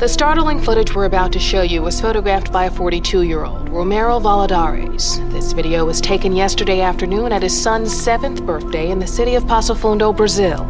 [0.00, 3.68] The startling footage we're about to show you was photographed by a 42 year old,
[3.68, 5.20] Romero Valadares.
[5.30, 9.46] This video was taken yesterday afternoon at his son's seventh birthday in the city of
[9.46, 10.66] Passo Fundo, Brazil.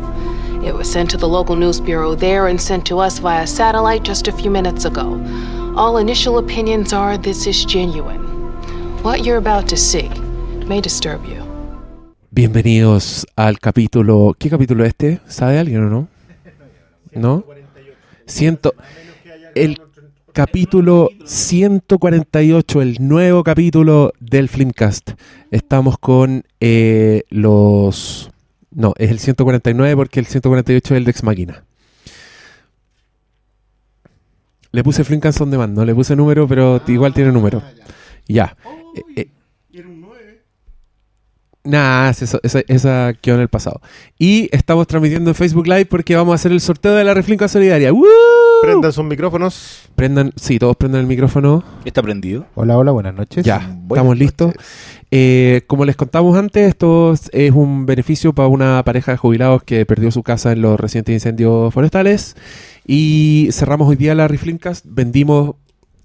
[0.65, 4.03] It was sent to the local news bureau there and sent to us via satellite
[4.03, 5.23] just a few minutes ago.
[5.77, 8.25] All initial opinions are this is genuine.
[9.05, 10.09] What you're about to see
[10.67, 11.41] may disturb you.
[12.33, 14.35] Bienvenidos al capítulo.
[14.37, 15.21] ¿Qué capítulo este?
[15.29, 16.09] ¿Sabe alguien o no?
[17.15, 17.45] ¿No?
[18.27, 18.75] Ciento,
[19.55, 19.81] el
[20.33, 25.13] capítulo 148, el nuevo capítulo del Filmcast.
[25.51, 28.31] Estamos con eh, los.
[28.71, 31.65] No, es el 149 porque el 148 es el de Ex Máquina.
[34.73, 37.63] Le puse Filmcast on demand, no le puse número, pero igual tiene número.
[38.29, 38.57] Ya.
[38.95, 39.29] Eh, eh,
[41.63, 43.83] Nah, eso, esa, esa quedó en el pasado.
[44.19, 47.49] Y estamos transmitiendo en Facebook Live porque vamos a hacer el sorteo de la Reflinca
[47.49, 47.93] Solidaria.
[47.93, 48.07] ¡Woo!
[48.63, 49.89] Prendan sus micrófonos.
[49.95, 51.65] Prendan, sí, todos prendan el micrófono.
[51.85, 52.47] ¿Está prendido?
[52.55, 53.45] Hola, hola, buenas noches.
[53.45, 54.47] Ya, Buenas estamos listos.
[54.49, 54.63] noches.
[55.11, 59.87] Eh, como les contamos antes, esto es un beneficio para una pareja de jubilados que
[59.87, 62.37] perdió su casa en los recientes incendios forestales.
[62.87, 64.85] Y cerramos hoy día la Reflincast.
[64.89, 65.57] Vendimos.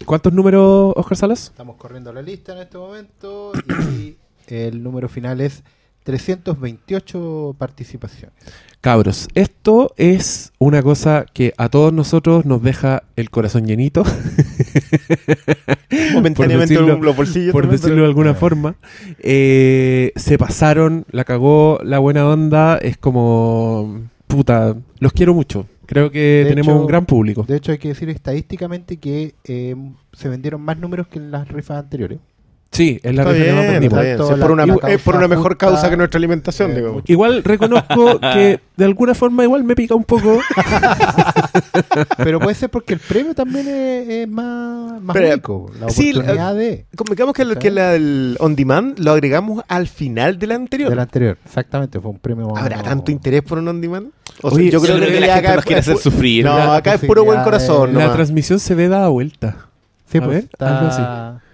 [0.05, 1.45] ¿Cuántos números, Oscar Salas?
[1.45, 3.51] Estamos corriendo la lista en este momento
[3.97, 4.15] y
[4.47, 5.63] el número final es
[6.03, 8.35] 328 participaciones.
[8.89, 14.03] Cabros, esto es una cosa que a todos nosotros nos deja el corazón llenito.
[16.13, 17.51] Momentáneamente Por decirlo- los bolsillos.
[17.51, 18.75] por también, decirlo de alguna forma.
[19.17, 22.77] Eh, se pasaron, la cagó la buena onda.
[22.77, 25.65] Es como, puta, los quiero mucho.
[25.87, 27.43] Creo que De tenemos hecho- un gran público.
[27.47, 29.75] De hecho, hay que decir estadísticamente que eh,
[30.13, 32.19] se vendieron más números que en las rifas anteriores.
[32.75, 35.27] Sí, es la Está bien, está Si es por una, la es por causa una
[35.29, 37.01] mejor justa, causa que nuestra alimentación, eh, digo.
[37.05, 40.39] Igual reconozco que de alguna forma igual me pica un poco.
[42.17, 45.71] Pero puede ser porque el premio también es, es más, más Pero, único.
[45.79, 49.87] La sí, oportunidad de, Convengamos que, el, que la- el on demand lo agregamos al
[49.87, 50.89] final del anterior.
[50.89, 51.37] del anterior.
[51.45, 52.55] Exactamente, fue un premio.
[52.57, 54.07] ¿Habrá tanto interés por un on demand?
[54.41, 55.97] O Oye, yo creo Yo creo que ya la gente acá nos quiere es hacer
[56.01, 56.45] sufrir.
[56.45, 57.87] No, acá es puro buen corazón.
[57.91, 58.15] de- la nomás.
[58.15, 59.67] transmisión se ve dada vuelta.
[60.11, 61.44] Sí, A pues, ver, está- algo así.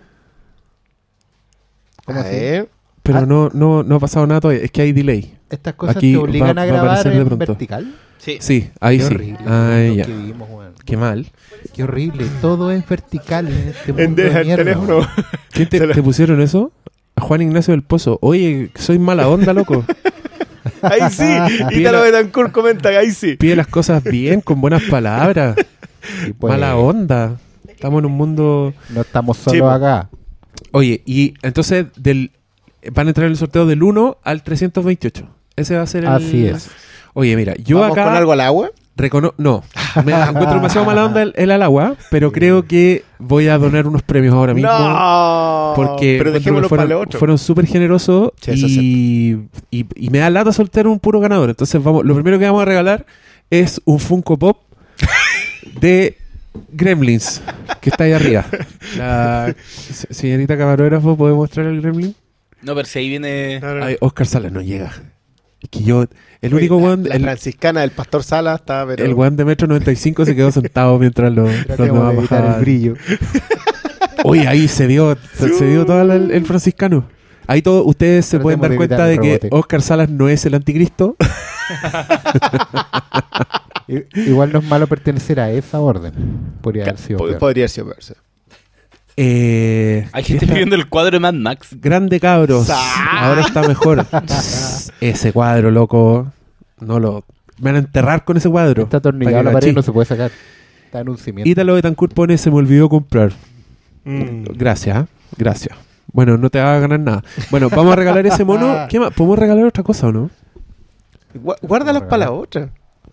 [2.05, 2.35] ¿Cómo A así?
[2.35, 2.69] ver.
[3.03, 3.25] Pero Ah.
[3.25, 4.63] no, no, no ha pasado nada todavía.
[4.63, 5.33] Es que hay delay.
[5.49, 7.37] Estas cosas Aquí te obligan va a a grabar de en pronto.
[7.47, 7.95] vertical.
[8.19, 8.37] Sí.
[8.39, 9.13] Sí, ahí Qué sí.
[9.15, 9.39] horrible.
[9.47, 10.05] Ahí lo ya.
[10.05, 10.73] que vivimos, weón.
[10.85, 11.27] Qué mal.
[11.73, 12.25] Qué horrible.
[12.41, 15.07] Todo es vertical en este mundo En de el teléfono.
[15.51, 16.71] ¿Quién te, pusieron eso?
[17.15, 18.19] A Juan Ignacio del Pozo.
[18.21, 19.83] Oye, soy mala onda, loco.
[20.83, 21.23] Ahí sí.
[21.69, 23.35] Pide Ítalo Betancourt comenta, ahí sí.
[23.35, 25.55] Pide las cosas bien, con buenas palabras.
[26.27, 27.37] Y pues, Mala onda.
[27.67, 28.73] Estamos en un mundo...
[28.89, 29.69] No estamos solos po.
[29.69, 30.09] acá.
[30.71, 32.31] Oye, y entonces del
[32.91, 35.27] van a entrar en el sorteo del 1 al 328.
[35.55, 36.09] Ese va a ser el...
[36.09, 36.69] Así es.
[37.13, 38.05] Oye, mira, yo ¿Vamos acá...
[38.05, 38.71] con algo al agua?
[38.97, 39.63] Recono no,
[40.05, 43.87] me encuentro demasiado mala onda el, el al agua, pero creo que voy a donar
[43.87, 44.69] unos premios ahora mismo.
[44.69, 45.73] No.
[45.75, 47.19] Porque Pero dejémoslo para el fueron, otro.
[47.19, 49.39] fueron súper generosos Sí,
[49.71, 51.49] y, y me da lata soltar un puro ganador.
[51.49, 53.05] Entonces, vamos, lo primero que vamos a regalar
[53.49, 54.57] es un Funko Pop
[55.79, 56.17] de
[56.73, 57.41] Gremlins,
[57.81, 58.45] que está ahí arriba.
[58.97, 62.15] La se- señorita camarógrafo, ¿puede mostrar el Gremlin?
[62.61, 63.59] No, pero si ahí viene.
[63.59, 63.85] No, no.
[63.85, 64.91] Ay, Oscar Salas no llega.
[65.61, 66.03] Es que yo,
[66.41, 68.85] el Oye, único la- weón, La, el, franciscana del pastor Sala está.
[68.85, 69.03] Pero...
[69.05, 72.61] el weón de metro 95 se quedó sentado mientras los, los evitar el bajaban.
[72.61, 72.95] brillo.
[74.23, 77.05] Oye, ahí se vio, se, se vio todo el, el franciscano.
[77.47, 79.47] Ahí todo, ustedes se pueden dar cuenta de que.
[79.51, 81.15] Oscar Salas no es el anticristo.
[84.15, 86.13] Igual no es malo pertenecer a esa orden.
[86.61, 87.37] Podría haber sido peor.
[87.37, 88.15] Podría ser verse.
[89.17, 91.69] Eh, Hay gente esta- pidiendo el cuadro de Mad Max.
[91.79, 92.69] Grande cabros.
[92.69, 94.05] Ahora está mejor.
[95.01, 96.31] Ese cuadro, loco.
[96.79, 97.25] No lo.
[97.57, 98.83] Me van a enterrar con ese cuadro.
[98.83, 100.31] Está atornillado a la pared no se puede sacar.
[100.85, 101.49] Está en un cimiento.
[101.49, 103.31] Ítalo Betancourt pone se me olvidó comprar.
[104.03, 104.43] Mm.
[104.55, 105.07] Gracias, ¿ah?
[105.37, 105.77] gracias.
[106.11, 107.23] Bueno, no te va a ganar nada.
[107.51, 108.85] Bueno, vamos a regalar ese mono.
[108.89, 109.13] ¿Qué más?
[109.13, 110.29] ¿Podemos regalar otra cosa o no?
[111.61, 112.69] Guárdalos para la otra.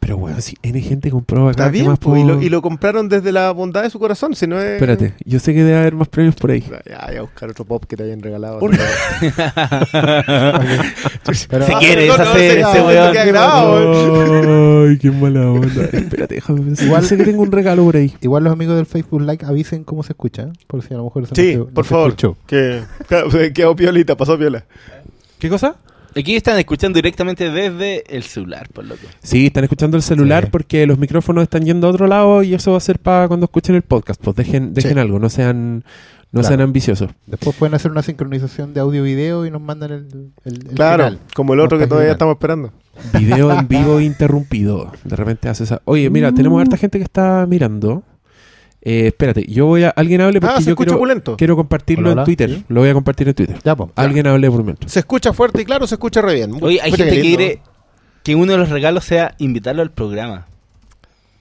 [0.08, 2.42] Pero bueno, si N gente compró acá, Está ¿qué bien, más po, y, puedo- lo,
[2.42, 4.34] y lo compraron desde la bondad de su corazón.
[4.34, 4.64] Si no es...
[4.76, 6.64] Espérate, yo sé que debe haber más premios por ahí.
[6.88, 8.58] Ya, voy a buscar otro pop que te hayan regalado.
[8.60, 8.70] Un-
[11.50, 13.12] Pero- Se Ah, quiere no, no, deshacer se- ese weón.
[13.14, 14.90] se.
[14.92, 15.84] Ay, qué mala onda.
[15.92, 16.86] Espérate, déjame pensar.
[16.86, 18.14] Igual- Igual sé que tengo un regalo por ahí.
[18.22, 20.42] Igual los amigos del Facebook Like avisen cómo se escucha.
[20.44, 20.52] ¿eh?
[20.66, 22.08] Por si a lo mejor se Sí, no se- por no se favor.
[22.08, 22.36] escuchó.
[22.46, 24.64] Que quedó piolita, pasó piola.
[25.38, 25.76] ¿Qué cosa?
[26.18, 29.02] Aquí están escuchando directamente desde el celular, por loco.
[29.22, 30.50] Sí, están escuchando el celular Sí.
[30.50, 33.44] porque los micrófonos están yendo a otro lado y eso va a ser para cuando
[33.44, 34.20] escuchen el podcast.
[34.22, 34.98] Pues dejen, dejen Sí.
[34.98, 35.76] algo, no sean,
[36.32, 36.48] no Claro.
[36.48, 37.10] sean ambiciosos.
[37.26, 40.08] Después pueden hacer una sincronización de audio-video y nos mandan el,
[40.44, 41.18] el, el Claro, final.
[41.34, 42.14] como el otro que todavía final.
[42.16, 42.72] estamos esperando.
[43.18, 44.90] Video en vivo interrumpido.
[45.04, 45.82] De repente hace esa.
[45.84, 48.02] Oye, mira, tenemos harta gente que está mirando.
[48.80, 49.90] Eh, espérate, yo voy a.
[49.90, 51.36] Alguien hable porque Ah, se yo escucha quiero, opulento.
[51.36, 52.24] quiero compartirlo Hola, en.
[52.24, 52.50] Twitter.
[52.50, 52.64] ¿Sí?
[52.68, 53.58] Lo voy a compartir en Twitter.
[53.64, 53.90] Ya, po.
[53.96, 54.92] Alguien hable por mientras.
[54.92, 56.52] Se escucha fuerte y claro, se escucha re bien.
[56.60, 57.60] Oye, hay gente que quiere
[58.22, 60.46] que uno de los regalos sea invitarlo al programa.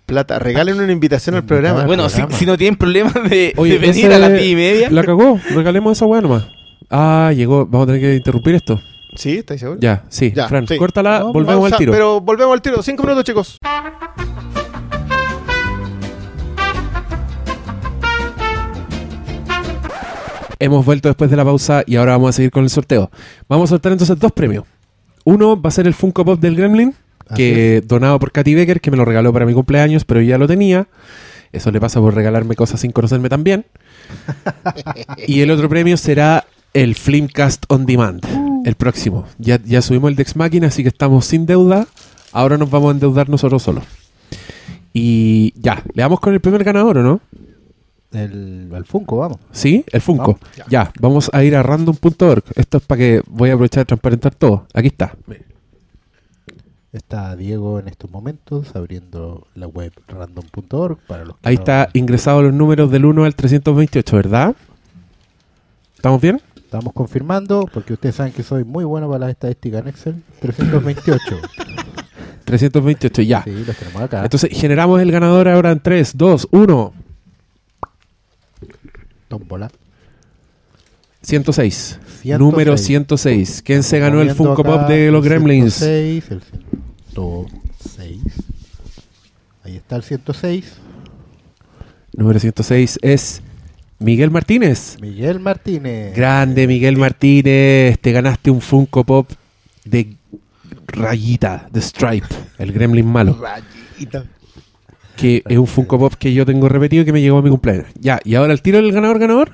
[0.07, 1.85] Plata, regalen una invitación al programa.
[1.85, 2.39] Bueno, si, programa.
[2.39, 4.89] si no tienen problemas de, Oye, de venir a las 10 y media.
[4.89, 6.47] La cagó, regalemos esa weá nomás.
[6.89, 7.65] Ah, llegó.
[7.65, 8.79] Vamos a tener que interrumpir esto.
[9.15, 9.37] ¿Sí?
[9.39, 9.81] ¿Estáis seguros?
[9.81, 10.31] Ya, sí.
[10.33, 10.77] Ya, Fran, sí.
[10.77, 11.91] córtala, No, volvemos al a- tiro.
[11.91, 12.81] Pero volvemos al tiro.
[12.81, 13.57] Cinco minutos, chicos.
[20.59, 23.11] Hemos vuelto después de la pausa y ahora vamos a seguir con el sorteo.
[23.47, 24.65] Vamos a sortear entonces dos premios.
[25.23, 26.95] Uno va a ser el Funko Pop del Gremlin,
[27.35, 30.47] que donado por Katy Becker, que me lo regaló para mi cumpleaños, pero ya lo
[30.47, 30.87] tenía.
[31.51, 33.65] Eso le pasa por regalarme cosas sin conocerme tan bien.
[35.27, 38.23] y el otro premio será el Flimcast On Demand,
[38.65, 39.25] el próximo.
[39.37, 41.87] Ya, ya subimos el Dex Máquina, así que estamos sin deuda.
[42.31, 43.83] Ahora nos vamos a endeudar nosotros solos.
[44.93, 47.21] Y ya, le damos con el primer ganador, ¿o no?
[48.17, 49.37] El, al Funko, vamos.
[49.51, 49.85] ¿Sí?
[49.91, 50.33] El Funko.
[50.39, 50.91] Vamos, ya.
[50.99, 52.43] vamos a ir a random.org.
[52.55, 54.65] Esto es para que voy a aprovechar de transparentar todo.
[54.73, 55.13] Aquí está.
[56.93, 61.89] Está Diego en estos momentos abriendo la web random.org para los que Ahí no- está
[61.93, 64.55] ingresado los números del 1 al 328, ¿verdad?
[65.95, 66.41] ¿Estamos bien?
[66.55, 70.23] Estamos confirmando, porque ustedes saben que soy muy bueno para las estadísticas en Excel.
[70.41, 71.21] 328.
[72.45, 73.43] 328, ya.
[73.43, 74.23] Sí, los tenemos acá.
[74.23, 76.93] Entonces generamos el ganador ahora en 3, 2, 1.
[79.27, 79.69] Tómbola.
[81.21, 81.99] 106.
[82.21, 82.39] 106.
[82.39, 83.61] Número 106.
[83.63, 85.73] ¿Quién se ganó el Funko acá Pop de los el Gremlins?
[85.75, 88.17] 106, el 106.
[89.63, 90.73] Ahí está el 106.
[92.13, 93.41] Número 106 es
[93.99, 94.97] Miguel Martínez.
[95.01, 96.15] Miguel Martínez.
[96.15, 99.29] Grande Miguel Martínez, te ganaste un Funko Pop
[99.83, 100.15] de
[100.87, 102.27] Rayita, de Stripe,
[102.57, 103.37] el gremlin malo.
[103.39, 104.25] Rayita.
[105.17, 107.49] Que es un Funko Pop que yo tengo repetido y que me llegó a mi
[107.49, 107.85] cumpleaños.
[107.99, 109.49] Ya, ¿y ahora el tiro del ganador ganador?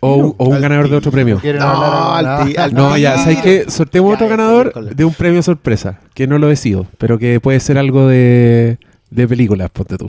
[0.00, 0.34] ¿O un, tiro.
[0.38, 1.38] o un Al ganador de otro premio?
[1.40, 2.96] ¿Quieren No, al ti- al No, tiro.
[2.98, 3.64] ya, ¿sabes qué?
[3.68, 4.96] Sorteemos Ya, otro ganador miércoles.
[4.96, 8.78] de un premio sorpresa, que no lo decido, pero que puede ser algo de,
[9.10, 10.08] de películas, ponte tú.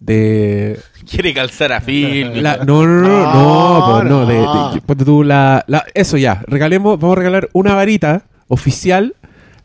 [0.00, 0.78] De...
[1.08, 2.42] Quiere calzar a Phil.
[2.42, 4.74] la- no, no, no, no, no, pues, no, de, no.
[4.74, 9.14] de- ponte tú la, la- Eso ya, regalemos, vamos a regalar una varita oficial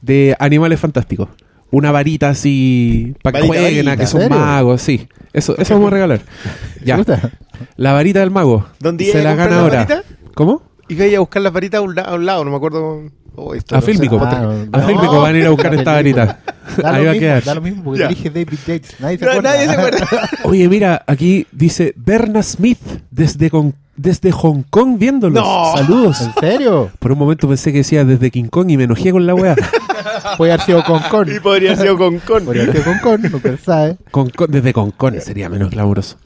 [0.02, 1.30] de Animales Fantásticos.
[1.72, 4.04] Una varita así, para que Varita, jueguen a varita.
[4.04, 5.08] que son magos, sí.
[5.34, 6.20] Eso, eso vamos a regalar.
[6.80, 7.32] ¿Te Ya, gusta?
[7.78, 8.68] la varita del mago.
[8.80, 9.76] ¿Dónde Se la a gana la ahora.
[9.86, 10.04] varita?
[10.36, 10.64] ¿Cómo?
[10.90, 13.04] Y iba a buscar las varitas a un, la- a un lado, no me acuerdo.
[13.36, 13.86] Oh, esto A no.
[13.86, 14.20] Fílmico.
[14.22, 14.40] Ah,
[14.74, 14.88] A no.
[14.88, 16.40] Fílmico van a ir a buscar La esta varita.
[16.78, 17.44] Da Ahí va a mismo, quedar.
[17.46, 18.96] da lo mismo porque dirige David Yates.
[19.00, 19.50] Nadie se No, acuerda.
[19.54, 20.30] nadie se acuerda.
[20.44, 22.80] Oye, mira, aquí dice Berna Smith
[23.10, 25.44] desde, con- desde Hong Kong viéndolos.
[25.44, 25.72] No.
[25.78, 26.22] Saludos.
[26.22, 26.90] ¿En serio?
[27.00, 29.56] Por un momento pensé que decía desde King Kong y me enojé con la weá.
[30.38, 31.34] Puede haber sido con con.
[31.34, 32.46] Y podría ser con con.
[32.46, 33.98] Podría haber sido con con, nunca se sabe.
[34.12, 36.18] Con- con- desde Hong Kong sería menos glamuroso.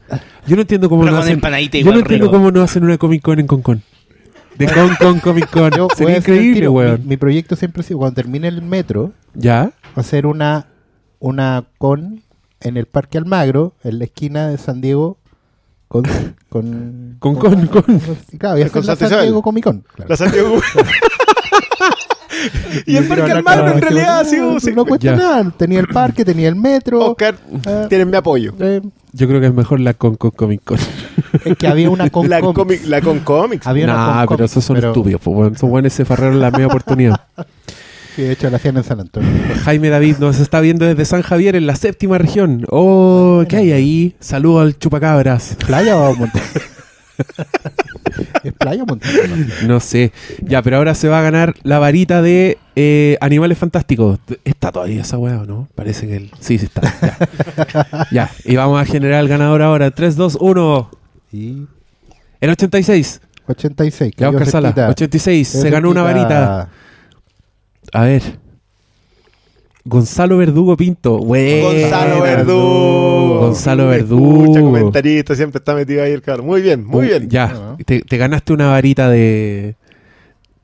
[0.48, 1.42] Yo no entiendo cómo Pero no con hacen.
[1.72, 2.38] Yo igual no entiendo rico.
[2.38, 3.80] cómo no hacen una Comic Con en Hong Kong.
[4.58, 5.72] De Hong Kong Comic Con.
[5.72, 7.02] Yo voy Sería increíble, weón.
[7.02, 9.72] Mi, mi proyecto siempre ha sido, cuando termine el metro, ¿Ya?
[9.96, 10.68] hacer una,
[11.20, 12.22] una con
[12.62, 15.18] en el Parque Almagro, en la esquina de San Diego,
[15.88, 16.04] con...
[16.50, 17.84] Con, Con con, con.
[18.38, 19.26] Claro, hacer Con la Santa San Isabel.
[19.26, 19.82] Diego Comic Con.
[19.94, 20.10] claro.
[20.10, 20.56] La Santiago.
[22.86, 24.52] y el Parque Almagro con- en realidad ha no, sido.
[24.54, 24.74] No, sí.
[24.74, 25.16] no cuesta Ya.
[25.16, 25.52] nada.
[25.58, 27.00] Tenía el parque, tenía el metro.
[27.12, 27.36] Oscar,
[27.66, 27.86] Ah.
[27.90, 28.54] tienes mi apoyo.
[28.60, 28.82] eh,
[29.14, 30.78] Yo creo que es mejor la Con Con Comic Con.
[31.44, 32.56] es que había una con La, comics.
[32.60, 33.68] comic, la con cómics.
[33.68, 35.22] Había una Nah, con pero comics, esos son pero- estúpidos.
[35.24, 35.54] Pues.
[35.54, 37.22] Esos buenos se farraron la media oportunidad.
[38.16, 39.30] Sí, de hecho la hacían en San Antonio.
[39.64, 42.66] Jaime David nos está viendo desde San Javier en la séptima región.
[42.70, 44.16] Oh, ¿qué hay ahí?
[44.20, 45.58] Saludo al chupacabras.
[45.66, 46.46] ¿Playa o montaña?
[48.44, 49.20] ¿Es playa o montaña?
[49.68, 50.12] No sé.
[50.42, 54.20] Ya, pero ahora se va a ganar la varita de eh, Animales Fantásticos.
[54.46, 55.68] ¿Está todavía esa weá o no?
[55.76, 56.32] Parece que el...
[56.40, 56.82] Sí, sí está.
[56.82, 58.08] Ya.
[58.12, 59.92] Ya, y vamos a generar el ganador ahora.
[59.92, 60.92] 3, 2, 1.
[61.34, 61.64] Y
[62.40, 63.22] El 86.
[63.48, 64.14] 86.
[64.16, 64.68] Ya, cayó Oscar Sala.
[64.70, 64.90] cerquita.
[64.90, 65.48] 86.
[65.48, 66.70] Se Cayó ganó una varita.
[67.94, 68.22] A ver.
[69.88, 71.20] Gonzalo Verdugo Pinto.
[71.20, 71.68] Buena.
[71.68, 73.40] Gonzalo Verdugo.
[73.42, 74.42] Gonzalo Verdugo.
[74.44, 76.48] Escucha, comentarista, siempre está metido ahí el cabrón.
[76.48, 77.30] Muy bien, muy Uh, bien.
[77.30, 77.78] Ya, Ah.
[77.86, 79.76] te, te ganaste una varita de.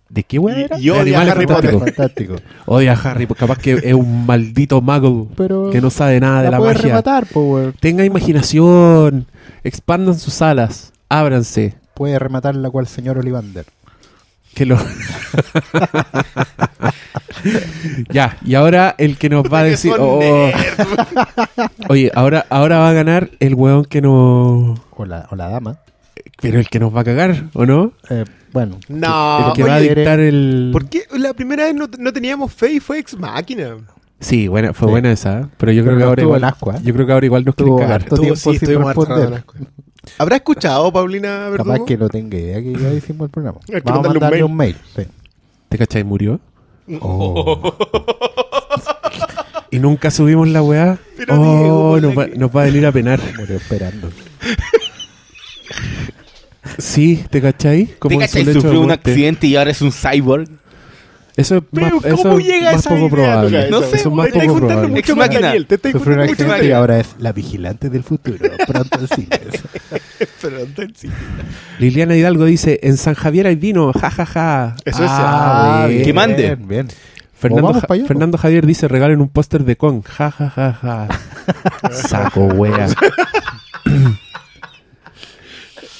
[0.10, 0.78] ¿De qué weá Y- era?
[0.80, 1.78] y odia a Harry Potter.
[1.80, 2.36] Fantástico.
[2.66, 6.42] Odia a Harry, pues capaz que es un maldito mago Pero que no sabe nada
[6.42, 6.82] de la magia.
[6.82, 7.72] rematar, po.
[7.80, 9.28] Tenga imaginación,
[9.64, 11.76] expandan sus alas, ábranse.
[11.94, 13.66] Puede rematar la cual señor Olivander.
[14.54, 14.78] Que lo...
[18.10, 19.94] ya, y ahora el que nos va a decir.
[19.98, 20.76] oh, nerds.
[21.90, 24.76] oye, ahora, ahora va a ganar el weón que no.
[24.92, 25.78] O la, o la dama.
[26.42, 27.94] Pero el que nos va a cagar, ¿o no?
[28.10, 28.80] Eh, bueno.
[28.90, 30.70] No, el que va a dictar el.
[30.74, 33.78] ¿por qué la primera vez no, no teníamos fe y fue ex máquina?
[34.22, 34.92] Sí, buena, fue Sí.
[34.92, 35.46] buena esa, ¿eh?
[35.58, 36.44] pero yo Pero creo que no ahora igual.
[36.46, 36.80] ascua, ¿eh?
[36.84, 38.04] Yo creo que ahora igual nos quieren Estuvo cagar.
[38.04, 39.44] tiempo sí, sin responder.
[40.18, 41.86] ¿Habrá escuchado Paulina Capaz Verdugo?
[41.86, 43.60] que no tenga idea que ya hicimos el programa.
[43.68, 44.76] Hay que Vamos a mandarle un mail.
[44.76, 45.06] un mail.
[45.08, 45.12] sí.
[45.70, 46.04] ¿Te cachai?
[46.04, 46.40] Murió.
[47.02, 47.74] Oh.
[49.74, 50.98] Y nunca subimos la weá.
[51.16, 53.22] Pero oh, Diego, nos, va, que- nos va a venir a penar.
[53.40, 54.10] Murió esperando.
[56.78, 57.88] Sí, ¿te cachai?
[58.00, 58.46] Como ¿Te cachai?
[58.54, 60.48] Sufrió un accidente y ahora es un cyborg.
[61.38, 63.70] Eso es Pero más, ¿cómo eso es llega más esa poco idea probable.
[63.70, 65.00] No sé, eso es más Te poco probable.
[65.00, 65.52] Ex máquina.
[65.66, 66.64] Te un juntando mucho más.
[66.64, 68.50] y ahora es la vigilante del futuro.
[68.68, 69.64] Pronto en cines.
[70.42, 71.10] Pero entonces sí.
[71.80, 74.76] Liliana Hidalgo dice, en San Javier hay vino, jajaja.
[74.86, 76.04] Eso es- Ah, bien.
[76.04, 76.56] Que mande.
[76.56, 76.88] Bien, bien.
[77.38, 80.04] Fernando, Ja- allá, Fernando Javier dice, regalen un póster de Kong.
[80.06, 81.08] Jajajaja.
[81.92, 82.88] Saco wea.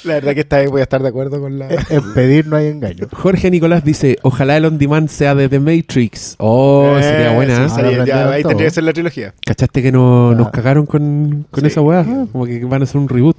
[0.04, 1.68] La verdad que esta vez voy a estar de acuerdo con la...
[1.90, 3.06] En pedir no hay engaño.
[3.12, 6.34] Jorge Nicolás dice, ojalá el on demand sea de The Matrix.
[6.38, 7.56] Oh, Eh, sería buena.
[7.56, 7.68] sí, ¿eh?
[7.68, 8.48] sería- ya, aprendieron ahí todo.
[8.50, 9.34] tendría que ser la trilogía.
[9.46, 10.34] ¿Cachaste que no- Ah.
[10.34, 11.66] nos cagaron con, con Sí.
[11.68, 12.04] esa weá?
[12.04, 13.36] Como que van a hacer un reboot.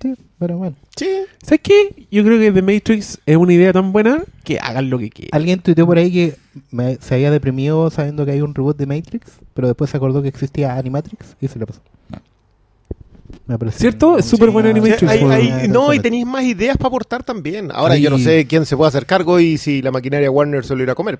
[0.00, 0.76] Sí, pero bueno.
[0.96, 1.08] Sí.
[1.42, 2.06] ¿Sabes qué?
[2.10, 5.30] Yo creo que The Matrix es una idea tan buena que hagan lo que quieran.
[5.32, 6.34] Alguien tuiteó por ahí que
[6.70, 10.22] me- se había deprimido sabiendo que hay un reboot de Matrix, pero después se acordó
[10.22, 11.80] que existía Animatrix y se le pasó.
[13.46, 14.16] Me parece ¿Cierto?
[14.18, 15.34] Es súper Sí, Animatrix, Hay- bueno.
[15.34, 17.70] hay- no, y tenéis más ideas para aportar también.
[17.72, 20.74] Ahora yo no sé quién se puede hacer cargo y si la maquinaria Warner se
[20.74, 21.18] lo irá a comer.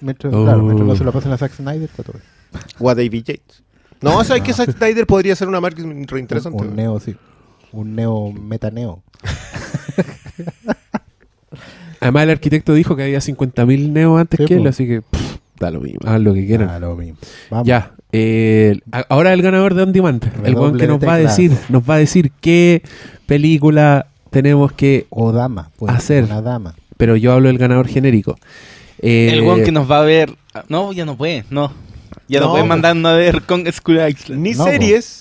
[0.00, 0.44] Mientras, Oh.
[0.44, 2.62] Claro, mientras no se lo pasen a Zack Snyder, está todo bien.
[2.78, 3.62] O a David Yates.
[4.00, 6.62] No, o sea, es que Zack Snyder podría ser una marca re interesante.
[6.62, 7.14] Un, un neo, sí.
[7.72, 9.02] Un neo metaneo.
[12.00, 14.68] Además, el arquitecto dijo que había 50.000 neos antes Sí, que él, po.
[14.70, 16.68] así que pff, da lo mismo, hagan lo que quieran.
[16.70, 17.16] Ah, lo mismo.
[17.50, 17.66] Vamos.
[17.68, 21.52] Ya, eh, ahora el ganador de On Demand, el weón que nos va a decir,
[21.68, 22.82] nos va a decir qué
[23.26, 25.70] película tenemos que, O dama.
[25.76, 26.24] Pues, Hacer.
[26.24, 26.74] Una dama.
[26.96, 28.36] pero yo hablo del ganador genérico.
[29.02, 30.34] Eh, El weón que nos va a ver.
[30.68, 31.72] No, ya no puede, no.
[32.28, 32.68] Ya no, No, puede pues.
[32.68, 34.40] mandarnos a ver con School Island.
[34.42, 35.19] Ni No, series,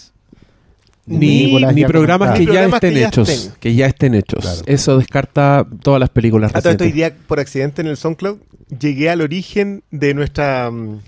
[1.09, 3.53] ni, películas ni ya programas que Ni ya programas estén que ya hechos, estén.
[3.59, 4.39] que ya estén hechos.
[4.41, 4.61] Claro.
[4.65, 7.17] Eso descarta todas las películas A todo esto, hoy recientes.
[7.19, 8.37] día, por accidente en el SoundCloud,
[8.79, 10.99] llegué al origen de nuestra mm,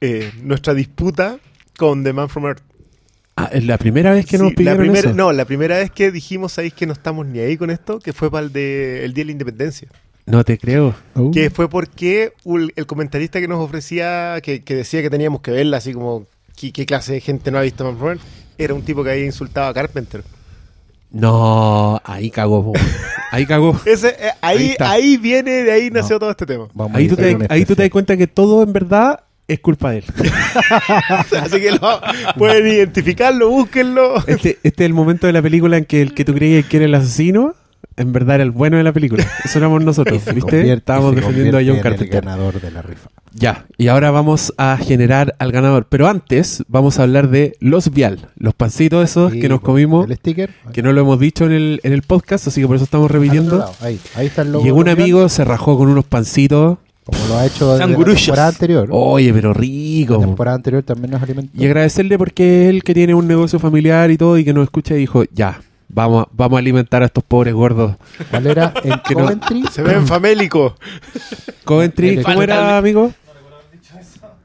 [0.00, 1.38] eh, nuestra disputa
[1.76, 2.62] con The Man from Earth.
[3.36, 5.14] Ah, es la primera vez que nos Sí, la pidieron primera- eso.
[5.16, 7.98] No, la primera vez que dijimos, ¿sabéis que no estamos ni ahí con esto?
[7.98, 9.88] Que fue para el, de, el Día de la Independencia.
[10.26, 10.94] No te creo.
[11.14, 12.32] Uh, Que fue porque
[12.76, 16.70] el comentarista que nos ofrecía, que, que decía que teníamos que verla, así como, ¿qué,
[16.72, 18.20] qué clase de gente no ha visto Man from Earth?
[18.60, 20.22] Era un tipo que había insultado a Carpenter.
[21.10, 22.72] No, ahí cagó.
[23.32, 23.80] Ahí cagó.
[23.86, 26.20] Ese, eh, Ahí ahí, viene, de ahí nació No.
[26.20, 26.68] todo este tema.
[26.74, 29.58] vamos a Ahí tú, te, ahí tú te das cuenta que todo en verdad es
[29.60, 30.04] culpa de él.
[31.42, 32.00] Así que lo,
[32.38, 34.18] pueden identificarlo, búsquenlo.
[34.26, 36.76] Este, este es el momento de la película en que el que tú creías que
[36.76, 37.54] era el asesino,
[37.96, 39.26] en verdad era el bueno de la película.
[39.44, 40.40] Eso éramos nosotros, ¿viste?
[40.42, 42.14] convierte- Estábamos defendiendo a John Carpenter.
[42.18, 43.08] El ganador de la rifa.
[43.32, 45.86] Ya, y ahora vamos a generar al ganador.
[45.88, 50.08] Pero antes vamos a hablar de los Vial, los pancitos esos Sí, que nos comimos,
[50.10, 50.50] El sticker.
[50.72, 53.10] que no lo hemos dicho en el, en el podcast, así que por eso estamos
[53.10, 53.64] repitiendo.
[53.80, 54.64] Ahí, ahí está el logo.
[54.64, 56.78] Llegó un amigo, se rajó con unos pancitos.
[57.04, 58.88] Como lo ha hecho desde la temporada anterior.
[58.90, 60.14] Oye, pero La rico.
[60.16, 60.20] po.
[60.20, 61.50] temporada anterior también nos alimentó.
[61.60, 64.94] Y agradecerle porque él que tiene un negocio familiar y todo y que nos escucha
[64.94, 65.60] y dijo, ya,
[65.92, 67.96] vamos, a- vamos a alimentar a estos pobres gordos.
[68.30, 68.72] ¿Cuál era?
[68.84, 69.64] En Que no- Coventry.
[69.70, 70.74] Se ven famélicos.
[71.64, 73.12] Coventry, ¿cómo era, amigo?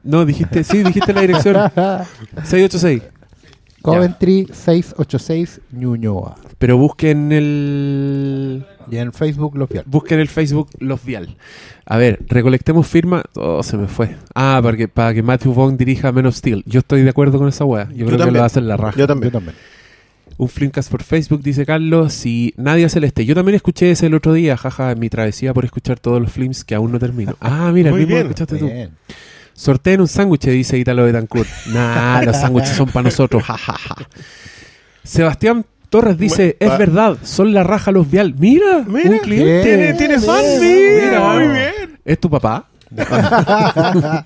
[0.04, 1.56] No, dijiste, sí, dijiste la dirección.
[2.44, 3.02] 686.
[3.82, 6.36] Coventry 686 Ñuñoa.
[6.58, 9.84] Pero busquen el Y en Facebook lo fiel.
[9.86, 11.38] busquen el Facebook Los Vial.
[11.86, 13.24] A ver, recolectemos firma.
[13.36, 14.16] Oh, se me fue.
[14.34, 16.64] Ah, para que, para que Matthew Vaughn dirija Men of Steel.
[16.66, 17.88] Yo estoy de acuerdo con esa wea.
[17.90, 18.34] Yo, creo que también.
[18.34, 18.94] lo va a hacer la raja.
[18.98, 19.56] Yo Yo también.
[20.38, 22.12] Un Flimcast por Facebook, dice Carlos.
[22.14, 23.26] Si Nadia Celeste.
[23.26, 26.32] Yo también escuché ese el otro día, jaja, en mi travesía por escuchar todos los
[26.32, 27.36] Flims que aún no termino.
[27.42, 28.28] Ah, mira, el Muy mismo que bien.
[28.28, 28.66] escuchaste tú.
[28.68, 28.92] Bien.
[29.54, 31.48] Sorteen un sándwich, dice Italo Betancourt.
[31.74, 33.44] Nah, los sándwiches son para nosotros.
[33.44, 33.96] ja, ja, ja.
[35.04, 38.36] Sebastián Torres dice, Bueno, es verdad, son la raja los Vial.
[38.38, 39.62] Mira, Mira, un cliente.
[39.64, 41.48] Tiene, tiene fan, mira, bien.
[41.48, 42.00] muy bien.
[42.04, 42.68] ¿Es tu papá?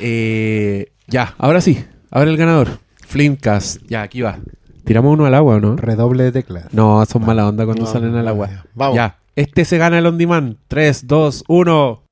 [0.00, 1.84] Eh, ya, ahora sí.
[2.10, 2.80] Ahora el ganador.
[3.06, 3.82] Flimcast.
[3.88, 4.38] Ya, aquí va.
[4.84, 5.76] ¿Tiramos uno al agua no?
[5.76, 6.66] Redoble de teclas.
[6.72, 8.48] No, son mala onda cuando No, salen al agua.
[8.48, 8.64] ya.
[8.74, 8.96] Vamos.
[8.96, 9.18] Ya.
[9.36, 10.56] Este se gana el on demand.
[10.68, 12.02] 3, 2, 1.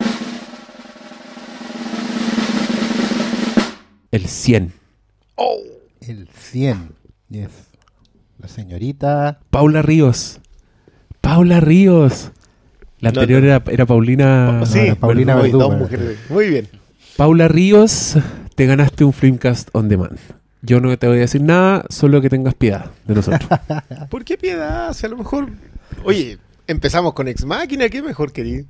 [4.12, 4.72] El 100.
[6.00, 6.92] El 100.
[7.28, 7.50] Yes.
[8.38, 9.40] La señorita.
[9.50, 10.40] Paula Ríos.
[11.20, 12.30] Paula Ríos.
[13.00, 13.48] La No, anterior no.
[13.48, 14.62] Era, era Paulina.
[14.66, 16.18] Sí, Ahora, Paulina mujeres.
[16.28, 16.68] Muy bien.
[17.16, 18.16] Paula Ríos,
[18.54, 20.18] te ganaste un Flimcast on demand.
[20.62, 23.48] Yo no te voy a decir nada, solo que tengas piedad de nosotros.
[24.10, 24.92] ¿Por qué piedad?
[24.92, 25.48] Si a lo mejor.
[26.04, 28.66] Oye, empezamos con Ex Máquina, ¿qué mejor querido?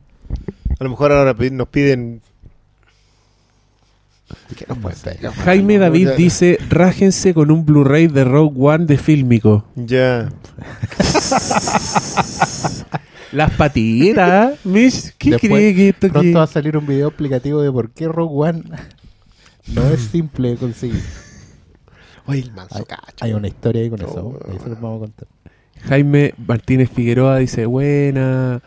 [0.79, 2.23] A lo mejor ahora nos piden.
[4.57, 5.19] ¿Qué nos puede ser?
[5.19, 9.65] Jaime David dice, rájense con un Blu-ray de Rogue One de Fílmico.
[9.75, 10.29] Ya.
[13.33, 17.09] Las patitas, Mish, ¿qué Después, cree que esto Pronto que- va a salir un video
[17.09, 18.63] explicativo de por qué Rogue One
[19.69, 21.03] no es simple de conseguir.
[22.31, 23.03] Oye, el manso Hay, cacho.
[23.21, 24.39] hay una historia ahí con No, eso.
[24.63, 25.29] Se los vamos a contar.
[25.89, 28.61] Jaime Martínez Figueroa dice, buena.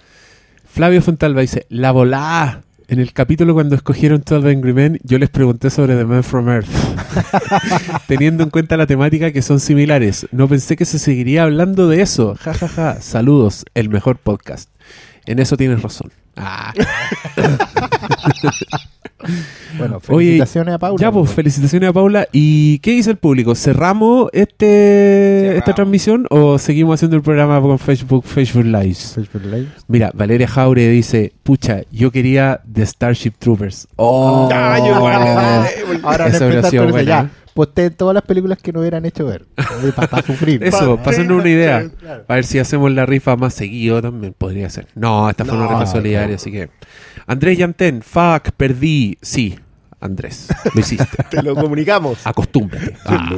[0.65, 2.61] Flavio Fontalva dice, la volá.
[2.89, 6.49] En el capítulo cuando escogieron 12 Angry Men, yo les pregunté sobre The Man from
[6.49, 6.67] Earth.
[8.07, 10.27] Teniendo en cuenta la temática que son similares.
[10.31, 12.35] No pensé que se seguiría hablando de eso.
[12.39, 13.01] Ja, ja, ja.
[13.01, 14.69] Saludos, el mejor podcast.
[15.25, 16.11] En eso tienes razón.
[16.35, 16.73] Ah.
[19.75, 21.01] Bueno, Oye, felicitaciones a Paula.
[21.01, 22.27] Ya, pues, felicitaciones a Paula.
[22.31, 23.55] ¿Y qué dice el público?
[23.55, 29.13] ¿Cerramos este esta transmisión o seguimos haciendo el programa con Facebook, Facebook Lives?
[29.15, 29.67] Facebook Live.
[29.87, 33.87] Mira, Valeria Jaure dice, pucha, yo quería The Starship Troopers.
[33.95, 35.69] Oh, Ah, yo igual, dale,
[36.03, 39.45] Ahora Esa van Posteen todas las películas que no hubieran hecho ver.
[39.95, 40.63] Para sufrir.
[40.63, 41.89] Eso, Pa- para hacernos una idea.
[41.99, 42.25] Claro.
[42.27, 44.87] A ver si hacemos la rifa más seguido también podría ser.
[44.95, 46.35] No, esta fue una rifa solidaria, no.
[46.35, 46.69] así que...
[47.27, 49.17] Andrés Yantén, fuck, perdí.
[49.21, 49.57] Sí,
[50.01, 51.05] Andrés, lo hiciste.
[51.29, 52.25] Te lo comunicamos.
[52.25, 52.95] Acostúmbrate.
[53.05, 53.29] Ah.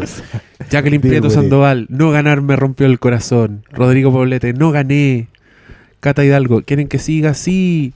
[0.70, 1.30] Jacqueline Prieto.
[1.30, 3.64] Sandoval, no ganar me rompió el corazón.
[3.72, 5.28] Rodrigo Poblete, no gané.
[6.00, 7.34] Cata Hidalgo, ¿quieren que siga?
[7.34, 7.94] Sí.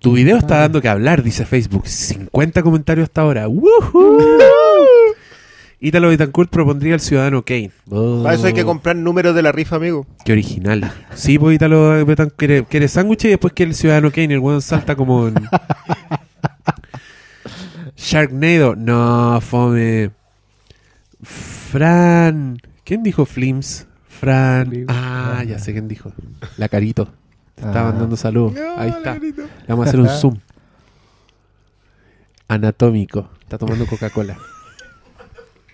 [0.00, 1.86] Tu video está dando que hablar, dice Facebook.
[1.86, 3.46] 50 comentarios hasta ahora.
[3.48, 4.18] ¡Woohoo!
[5.82, 7.70] Ítalo Betancourt propondría el Ciudadano Kane.
[7.88, 10.06] Oh, Para eso hay que comprar números de la rifa, amigo.
[10.26, 10.92] Qué original.
[11.14, 14.34] Sí, pues Ítalo Betancourt quiere, quiere sándwich y después quiere el Ciudadano Kane.
[14.34, 15.34] El weón salta como en...
[17.96, 18.76] Sharknado.
[18.76, 20.10] No, fome.
[21.22, 22.58] Fran.
[22.84, 23.86] ¿Quién dijo Flims?
[24.08, 24.84] Fran.
[24.88, 26.12] Ah, ya sé quién dijo.
[26.58, 27.08] La Carito.
[27.54, 27.84] Te está Ah.
[27.84, 28.54] mandando saludos.
[28.76, 29.14] Ahí está.
[29.18, 29.32] Le
[29.68, 30.36] vamos a hacer un zoom.
[32.48, 33.28] Anatómico.
[33.42, 34.36] Está tomando Coca-Cola.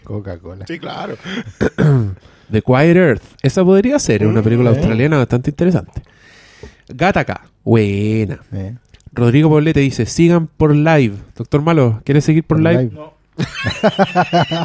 [0.06, 0.66] Coca-Cola.
[0.66, 1.16] Sí, claro.
[2.50, 3.22] The Quiet Earth.
[3.42, 4.22] Esa podría ser.
[4.22, 6.02] Es una película Mm, australiana bastante interesante.
[6.88, 7.46] Gataca.
[7.64, 8.40] Buena.
[8.52, 8.74] Eh,
[9.12, 11.16] Rodrigo Poblete dice, sigan por live.
[11.36, 12.90] Doctor Malo, ¿quieres seguir por, live?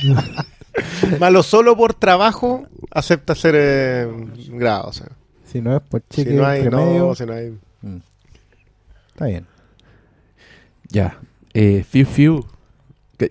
[1.20, 4.08] Malo solo por trabajo acepta ser eh,
[4.52, 4.90] grabado.
[4.90, 5.08] o sea.
[5.46, 7.58] Si no es por cheque Si no hay, no, si no hay.
[7.82, 7.98] mm.
[9.10, 9.46] Está bien.
[10.90, 11.18] Ya.
[11.54, 12.46] Eh, Fiu Fiu.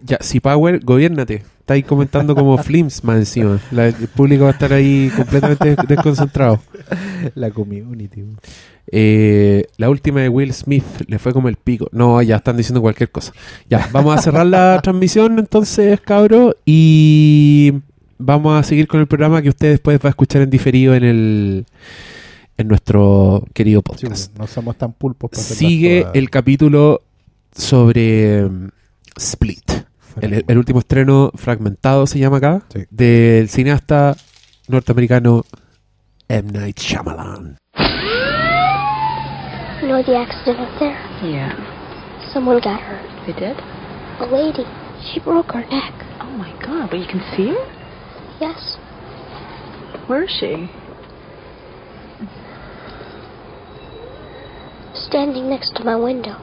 [0.02, 1.42] Ya, si Power, gobiernate.
[1.70, 3.60] Está ahí comentando como Flims más encima.
[3.70, 6.60] La- el público va a estar ahí completamente des- desconcentrado.
[7.36, 8.24] La community.
[8.90, 11.88] Eh, la última de Will Smith le fue como el pico.
[11.92, 13.32] No, ya están diciendo cualquier cosa.
[13.68, 16.56] Ya, vamos a cerrar la transmisión entonces, cabro.
[16.66, 17.72] Y
[18.18, 21.04] vamos a seguir con el programa que usted después va a escuchar en diferido en
[21.04, 21.66] el
[22.58, 24.36] en nuestro querido podcast.
[24.36, 27.00] no somos tan pulpos para Sigue el capítulo
[27.54, 28.68] sobre mm,
[29.16, 29.70] Split.
[30.20, 32.62] El, el último estreno fragmentado se llama acá.
[32.72, 32.84] Sí.
[32.90, 34.14] Del cineasta
[34.68, 35.44] norteamericano
[36.28, 36.52] M.
[36.52, 37.56] Night Shyamalan.
[39.82, 40.96] You know the accident up there?
[41.22, 41.54] Yeah,
[42.34, 43.00] Someone got hurt.
[43.26, 43.56] they did?
[44.20, 44.64] A lady.
[45.12, 45.94] She broke her neck.
[46.20, 47.66] Oh my god, but you can see her?
[48.40, 48.76] Yes.
[50.06, 50.68] Where is she?
[55.08, 56.36] Standing next to my window.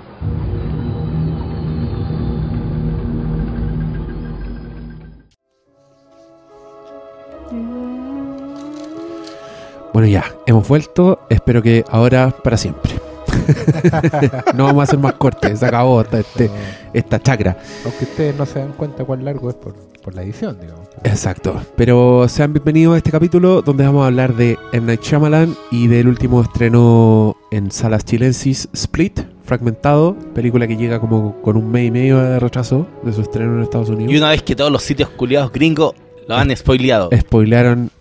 [9.93, 11.19] Bueno, ya, hemos vuelto.
[11.29, 12.93] Espero que ahora para siempre.
[14.55, 15.59] no vamos a hacer más cortes.
[15.59, 16.51] Se acabó esta, este-
[16.93, 17.57] esta chacra.
[17.85, 20.87] Aunque ustedes no se dan cuenta cuán largo es por, por la edición, digamos.
[21.03, 21.59] Exacto.
[21.75, 24.85] Pero sean bienvenidos a este capítulo donde vamos a hablar de M.
[24.85, 30.15] Night Shyamalan y del último estreno en salas chilensis, Split, fragmentado.
[30.35, 33.63] Película que llega como con un mes y medio de retraso de su estreno en
[33.63, 34.13] Estados Unidos.
[34.13, 35.93] Y una vez que todos los sitios culiados gringos
[36.27, 37.09] lo han spoileado.
[37.17, 37.91] spoilearon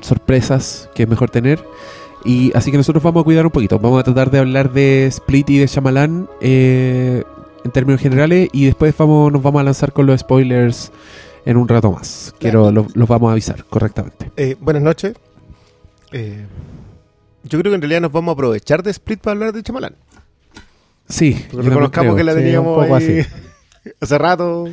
[0.00, 1.64] sorpresas que es mejor tener.
[2.24, 3.78] Y así que nosotros vamos a cuidar un poquito.
[3.78, 7.24] Vamos a tratar de hablar de Split y de Shyamalan eh,
[7.64, 10.92] en términos generales y después vamos, nos vamos a lanzar con los spoilers
[11.44, 12.32] en un rato más.
[12.38, 14.30] Quiero lo- los vamos a avisar correctamente.
[14.36, 15.14] Eh, buenas noches.
[16.12, 16.46] Eh,
[17.44, 19.96] yo creo que en realidad nos vamos a aprovechar de Split para hablar de Chamalán.
[21.08, 22.16] Sí, reconozcamos creo.
[22.16, 23.28] que la Sí, teníamos un poco ahí así.
[24.00, 24.68] hace rato.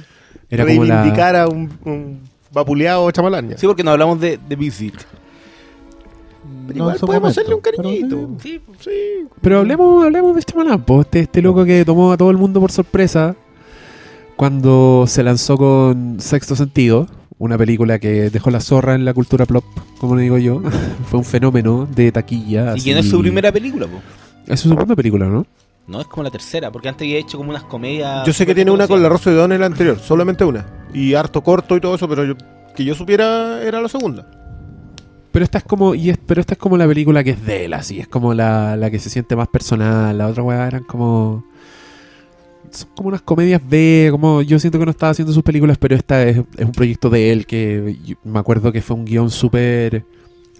[0.51, 3.49] Era como la- reivindicar a un, un vapuleado Chamalán.
[3.49, 3.57] ya.
[3.57, 4.95] Sí, porque no hablamos de, de Visit.
[6.67, 8.29] Pero No igual podemos momento, hacerle un pero cariñito.
[8.41, 8.59] sí.
[8.59, 9.27] Sí, sí.
[9.41, 11.01] Pero hablemos, hablemos de Shyamalan, po.
[11.01, 13.35] este, este loco que tomó a todo el mundo por sorpresa
[14.35, 17.07] cuando se lanzó con Sexto Sentido,
[17.37, 19.63] una película que dejó la zorra en la cultura plop,
[19.99, 20.61] como le digo yo.
[21.09, 22.65] Fue un fenómeno de taquilla.
[22.65, 22.83] Y así.
[22.85, 23.99] que no es su primera película, po.
[24.47, 25.45] Es su segunda película, ¿no?
[25.89, 28.25] No, es como la tercera, porque antes había hecho como unas comedias.
[28.25, 29.09] Yo sé que tiene una con la.
[29.09, 30.65] Rosa de Don en la anterior, solamente una.
[30.93, 32.35] Y harto corto y todo eso, pero yo-
[32.75, 34.29] que yo supiera era la segunda.
[35.31, 37.65] Pero esta es como, y es, pero esta es como la película que es de
[37.65, 40.83] él, así, es como la, la que se siente más personal, la otra weá eran
[40.83, 41.43] como.
[42.71, 45.95] Son como unas comedias B, como yo siento que no estaba haciendo sus películas, pero
[45.95, 50.05] esta es, es un proyecto de él que me acuerdo que fue un guion súper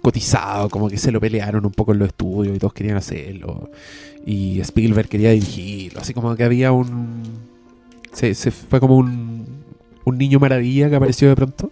[0.00, 3.70] cotizado, como que se lo pelearon un poco en los estudios y todos querían hacerlo.
[4.26, 7.22] Y Spielberg quería dirigirlo, así como que había un.
[8.12, 9.46] Se, se fue como un,
[10.04, 11.70] un niño maravilla que apareció de pronto.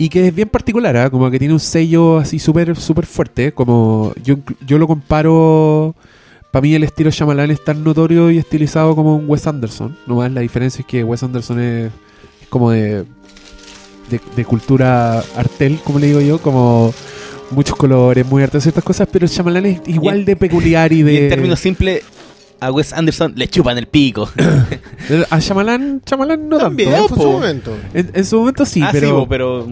[0.00, 1.10] Y que es bien particular, ¿ah?
[1.10, 3.52] como que tiene un sello así súper súper fuerte.
[3.52, 5.96] Como yo, yo lo comparo.
[6.52, 9.98] Para mí el estilo Shyamalan es tan notorio y estilizado como un Wes Anderson.
[10.06, 11.92] Nomás la diferencia es que Wes Anderson es,
[12.40, 13.04] es como de,
[14.08, 16.94] de, de cultura artel, como le digo yo, como
[17.50, 21.12] muchos colores, muy arte, ciertas cosas, pero Shyamalan es igual en- de peculiar y de...
[21.12, 22.02] Y en términos simples,
[22.60, 24.28] a Wes Anderson le chupan el pico.
[25.30, 27.08] A Shyamalan, Shyamalan no También tanto.
[27.08, 27.76] fue en su momento.
[27.94, 29.14] En, en su momento sí, Ah, pero...
[29.14, 29.66] bo, pero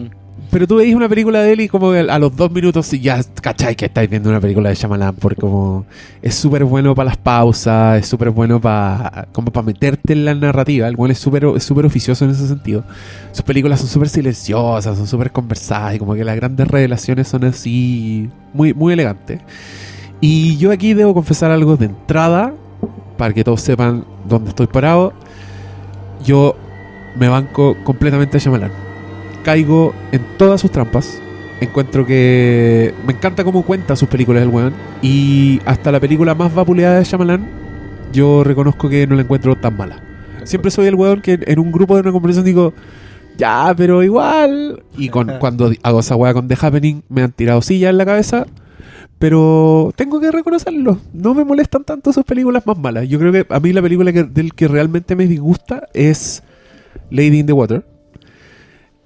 [0.49, 3.21] Pero tú veis una película de él y como a los dos minutos y ya
[3.41, 5.85] cacháis que estáis viendo una película de Shyamalan porque como
[6.21, 10.33] es súper bueno para las pausas, es súper bueno para como para meterte en la
[10.33, 10.87] narrativa.
[10.87, 12.85] El weón es súper es súper oficioso en ese sentido.
[13.33, 17.43] Sus películas son súper silenciosas, son súper conversadas y como que las grandes revelaciones son
[17.43, 19.41] así muy, muy elegantes.
[20.21, 22.53] Y yo aquí debo confesar algo de entrada
[23.17, 25.11] para que todos sepan dónde estoy parado.
[26.23, 26.55] Yo
[27.19, 28.86] me banco completamente a Shyamalan
[29.47, 31.21] caigo en todas sus trampas.
[31.61, 34.73] Encuentro que me encanta cómo cuenta sus películas el weón.
[35.01, 37.47] Y hasta la película más vapuleada de Shyamalan,
[38.11, 40.03] yo reconozco que no la encuentro tan mala.
[40.43, 42.73] Siempre soy el weón que en un grupo de una conversación digo,
[43.37, 44.83] ya, pero igual.
[44.97, 48.05] Y con, cuando hago esa weá con The Happening, me han tirado sillas en la
[48.05, 48.45] cabeza.
[49.17, 50.99] Pero tengo que reconocerlo.
[51.13, 53.07] No me molestan tanto sus películas más malas.
[53.07, 56.43] Yo creo que a mí la película que, del que realmente me disgusta es
[57.09, 57.96] Lady in the Water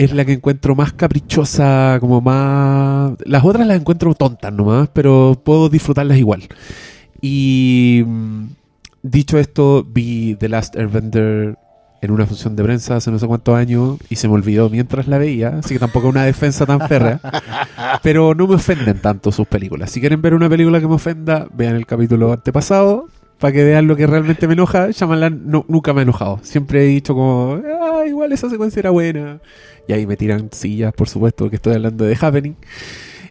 [0.04, 3.14] es la que encuentro más caprichosa, como más...
[3.26, 6.48] Las otras las encuentro tontas nomás, pero puedo disfrutarlas igual.
[7.22, 8.46] Y mm,
[9.04, 11.58] dicho esto, vi The Last Airbender
[12.02, 15.08] en una función de prensa hace no sé cuántos años y se me olvidó mientras
[15.08, 17.20] la veía, así que tampoco es una defensa tan férrea.
[18.02, 19.92] Pero no me ofenden tanto sus películas.
[19.92, 23.08] Si quieren ver una película que me ofenda, vean el capítulo antepasado
[23.42, 24.92] para que vean lo que realmente me enoja.
[24.92, 26.40] Shyamalan no, nunca me ha enojado.
[26.44, 29.42] Siempre he dicho como, ah, igual esa secuencia era buena.
[29.88, 32.56] Y ahí me tiran sillas, por supuesto, porque estoy hablando de Happening.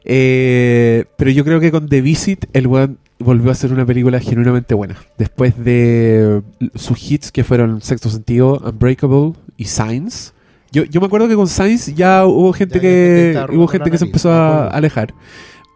[0.05, 4.19] Eh, pero yo creo que con The Visit el weón volvió a hacer una película
[4.19, 4.97] genuinamente buena.
[5.17, 6.43] Después de
[6.75, 10.35] sus hits que fueron Sexto Sentido, Unbreakable y Signs.
[10.73, 13.93] Yo, yo me acuerdo que con Signs ya hubo gente Ya que que hubo gente
[13.93, 15.15] que se empezó a alejar.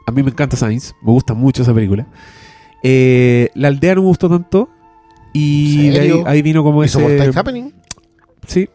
[0.08, 2.08] A mí me encanta Signs, me gusta mucho esa película.
[2.86, 4.68] Eh, la aldea no me gustó tanto.
[5.32, 7.00] Y ¿En de ahí, ahí vino como ¿Y ese.
[7.00, 7.72] soportáis Happening?
[8.46, 8.68] Sí.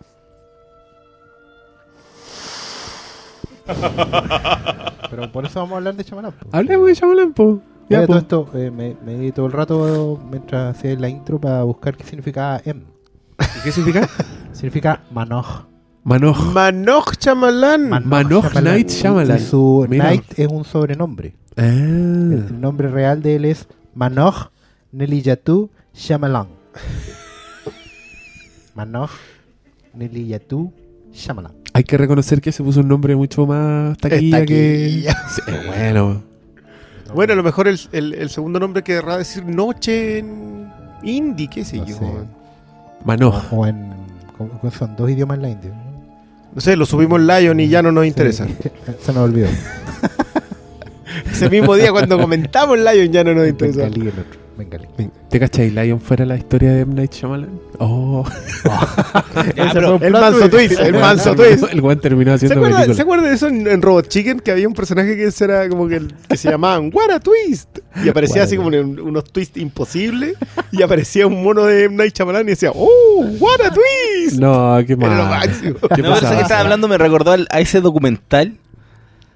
[5.09, 6.31] Pero por eso vamos a hablar de Shyamalan.
[6.33, 6.47] po.
[6.51, 7.61] Hablemos de Shyamalan, po.
[7.89, 8.13] Ya, Oye, po.
[8.13, 11.95] todo esto, eh, me, me di todo el rato mientras hacía la intro para buscar
[11.95, 12.81] qué significaba M.
[13.39, 14.07] ¿Y ¿Qué significa?
[14.51, 15.65] Significa Manoj.
[16.03, 16.51] Manoj.
[16.53, 17.87] Manoj Chamalan.
[17.89, 19.37] Man- Manoj Night Shyamalan.
[19.37, 20.05] Y su Mira.
[20.09, 21.35] Night es un sobrenombre.
[21.55, 21.61] Ah.
[21.63, 24.49] El, el nombre real de él es Manoj
[24.91, 26.47] Neliyatu Shyamalan.
[28.75, 29.10] Manoj
[29.93, 30.71] Neliyatu
[31.13, 31.52] Shyamalan.
[31.73, 35.08] Hay que reconocer que se puso un nombre mucho más taquilla, que.
[35.30, 36.23] Sí, bueno.
[37.13, 40.71] Bueno, a lo mejor el, el- el segundo nombre querrá decir noche en
[41.04, 41.97] indie, qué sé No yo.
[41.97, 42.06] sé.
[43.04, 43.52] Manoj.
[43.54, 43.93] O en.
[44.38, 45.71] ¿cómo- cómo son dos idiomas en la India.
[46.54, 48.45] No sé, lo subimos en Lion y ya no nos interesa.
[48.47, 48.56] Sí,
[49.02, 49.47] se nos olvidó.
[51.31, 53.81] Ese mismo día cuando comentamos Lion ya no nos interesa.
[53.83, 54.39] Bengalí el otro.
[54.57, 54.87] Bengalí.
[55.29, 55.69] ¿Te cachai?
[55.69, 56.93] Lion fuera la historia de M.
[56.93, 57.49] Night Shyamalan.
[57.77, 58.25] Oh.
[59.55, 60.77] Ya, un El manso twist.
[60.79, 61.63] el manso twist.
[61.71, 62.95] El weón terminó ¿Se haciendo acuerda, película.
[62.95, 64.39] ¿Se acuerda de eso en, en Robot Chicken?
[64.41, 67.79] Que había un personaje que era como que, el- que se llamaban What a Twist.
[68.03, 70.35] Y aparecía así como en unos twists imposibles.
[70.73, 71.95] Y aparecía un mono de M.
[71.95, 74.39] Night Shyamalan y decía, ¡Oh, what a twist!
[74.39, 75.47] No, qué Era lo mal.
[75.47, 75.75] máximo.
[75.95, 78.57] ¿Qué no, pero eso que estaba hablando me recordó a ese documental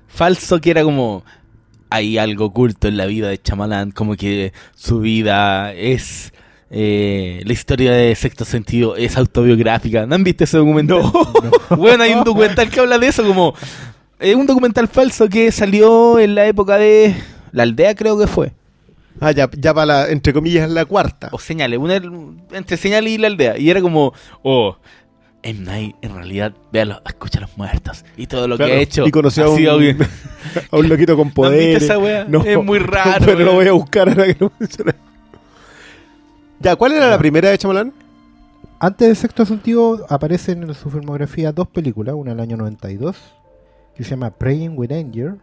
[0.08, 1.24] falso que era como
[1.94, 6.34] hay algo oculto en la vida de Chamalán, como que su vida es
[6.72, 10.08] eh, la historia de sexto sentido es autobiográfica.
[10.08, 11.04] ¿No han visto ese documental?
[11.78, 13.54] bueno, hay un documental que habla de eso como
[14.18, 17.16] es un documental falso que salió en la época de
[17.52, 18.54] la aldea creo que fue.
[19.20, 21.30] Ah, ya, ya para la, entre comillas, la cuarta.
[21.32, 22.02] o señales, una
[22.54, 23.56] entre señales y la aldea.
[23.60, 24.78] Y era como, oh,
[25.44, 25.60] M.
[25.62, 28.78] Night en realidad ve a los, escucha a los muertos y todo lo Claro, que
[28.78, 29.06] ha hecho.
[29.06, 29.98] Y conoció ha a un,
[30.72, 31.78] a un loquito con ¿No poder.
[31.84, 32.28] esa wea?
[32.46, 34.96] Es muy raro, Pero lo voy a buscar ahora que lo menciona.
[36.60, 37.94] Ya, ¿cuál era la primera de Chamalán?
[38.80, 43.16] Antes de Sexto Sentido aparecen en su filmografía dos películas, una del año 92,
[43.96, 45.36] que se llama Praying with Anger,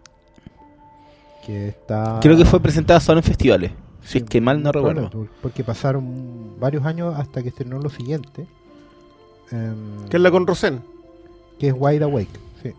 [1.46, 2.18] que está...
[2.20, 3.72] Creo que fue presentada solo en festivales.
[4.02, 5.10] Si Sí, es que mal no recuerdo.
[5.42, 8.46] Porque pasaron varios años hasta que estrenó lo siguiente,
[9.52, 10.80] em, Que es la con Rosén.
[11.58, 12.28] que es Wide Awake.
[12.62, 12.72] Sí,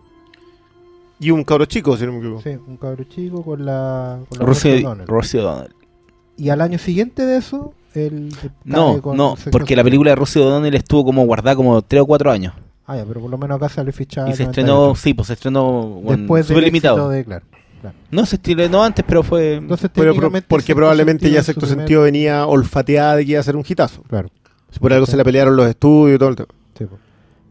[1.20, 2.42] Y un cabro chico, si no me equivoco.
[2.42, 4.20] sí, un cabro chico con la...
[4.30, 4.46] Con la
[5.06, 5.68] Rosie.
[6.38, 8.34] Y al año siguiente de eso, el...
[8.64, 12.06] No, con no, porque la película de Rosie O'Donnell estuvo como guardada como 3 o
[12.08, 12.54] 4 años.
[12.88, 14.30] Ah, ya, pero por lo menos acá sale fichada.
[14.30, 14.50] y se 98.
[14.50, 16.96] estrenó, sí, pues se estrenó Después del limitado.
[16.98, 17.26] éxito de...
[17.26, 17.46] Claro,
[17.82, 17.96] claro.
[18.10, 19.56] No, se estrenó antes, pero fue...
[19.56, 20.14] Entonces, Pero
[20.48, 24.02] porque probablemente ya sexto sentido venía olfateada de que iba a ser un hitazo.
[24.04, 24.30] Claro.
[24.72, 25.12] Si por algo Sí.
[25.12, 26.50] se le pelearon los estudios y todo el tema.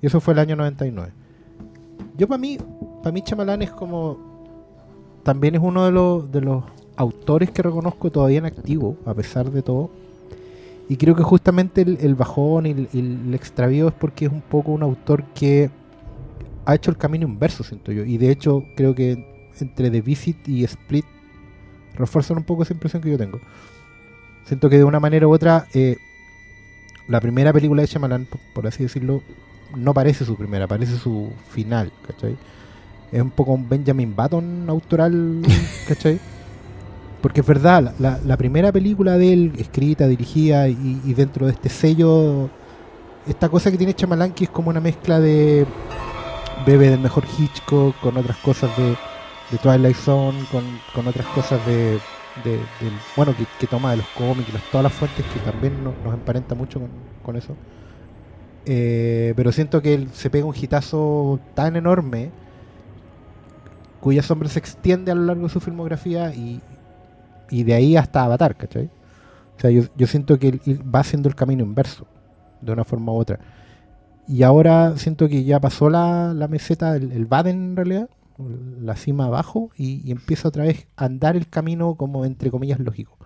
[0.03, 1.13] Y eso fue el año 99.
[2.17, 2.59] Yo para mí,
[3.03, 4.19] para mí Chamalán es como
[5.23, 6.65] también es uno de los de los
[6.97, 9.91] autores que reconozco todavía en activo, a pesar de todo.
[10.89, 14.73] Y creo que justamente el, bajón y el, el extravío es porque es un poco
[14.73, 15.71] un autor que
[16.67, 18.05] ha hecho el camino inverso, siento yo.
[18.05, 21.05] Y de hecho creo que entre The Visit y Split
[21.95, 23.41] refuerzan un poco esa impresión que yo tengo.
[24.45, 25.97] Siento que de una manera u otra eh,
[27.11, 29.23] la primera película de Shyamalan, por, así decirlo,
[29.75, 32.37] no parece su primera, parece su final, ¿cachai?
[33.11, 35.43] Es un poco un Benjamin Button autoral,
[35.89, 36.21] ¿cachai?
[37.21, 41.69] Porque es verdad, la, primera película de él, escrita, dirigida y, y dentro de este
[41.69, 42.49] sello,
[43.27, 45.67] esta cosa que tiene Shyamalan que es como una mezcla de
[46.65, 48.91] bebe del mejor Hitchcock con otras cosas de,
[49.51, 50.63] de Twilight Zone, con,
[50.95, 51.99] con otras cosas de,
[52.43, 55.83] de- del- bueno, que, que toma de los cómics, las- todas las fuentes que también
[55.85, 56.91] no- nos emparenta mucho con,
[57.23, 57.59] con eso.
[58.65, 62.35] Eh, pero siento que él se pega un hitazo tan enorme
[63.99, 66.63] cuya sombra se extiende a lo largo de su filmografía y,
[67.51, 68.87] y de ahí hasta Avatar, ¿cachai?
[69.57, 72.07] O sea, yo, yo siento que él, él va haciendo el camino inverso,
[72.61, 73.41] de una forma u otra.
[74.29, 78.11] Y ahora siento que ya pasó la, la meseta, el, el Baden en realidad,
[78.81, 82.81] la cima abajo, y, y empieza otra vez a andar el camino como entre comillas
[82.81, 83.17] lógico.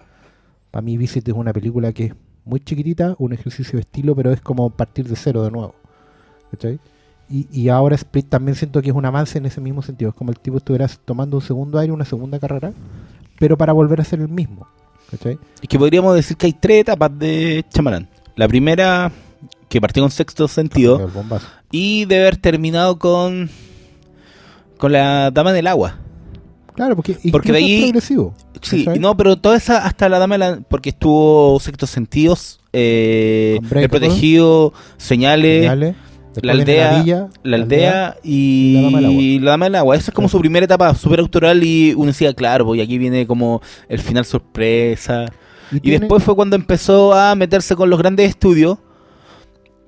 [0.71, 4.33] Para mí Visit es una película que es muy chiquitita, un ejercicio de estilo, pero
[4.33, 5.75] es como partir de cero de nuevo.
[6.51, 6.79] ¿cachai?
[7.29, 10.11] Y, y ahora Split también siento que es un avance en ese mismo sentido.
[10.11, 12.73] Es como el tipo estuviera tomando un segundo aire, una segunda carrera,
[13.39, 14.67] pero para volver a ser el mismo.
[15.11, 15.39] ¿cachai?
[15.63, 18.09] Es que podríamos decir que hay tres etapas de Chamalán.
[18.37, 19.13] La primera,
[19.69, 21.09] que partió con sexto sentido,
[21.71, 23.49] y de haber terminado con
[24.85, 25.97] con la dama del agua.
[26.75, 28.35] Claro, porque, Porque de incluso es ahí- progresivo.
[28.63, 33.89] Sí, no, pero toda esa, hasta la dama la, porque estuvo sextos sentidos, eh, el
[33.91, 35.95] protegido, señales, Señales,
[36.43, 39.23] la aldea, villa, la aldea y la dama del agua.
[39.45, 39.97] la dama del agua.
[39.97, 42.99] Esa es como su primera etapa súper autoral y uno decía, claro, pues y aquí
[42.99, 45.27] viene como el final sorpresa.
[45.71, 48.79] Y tiene- después fue cuando empezó a meterse con los grandes estudios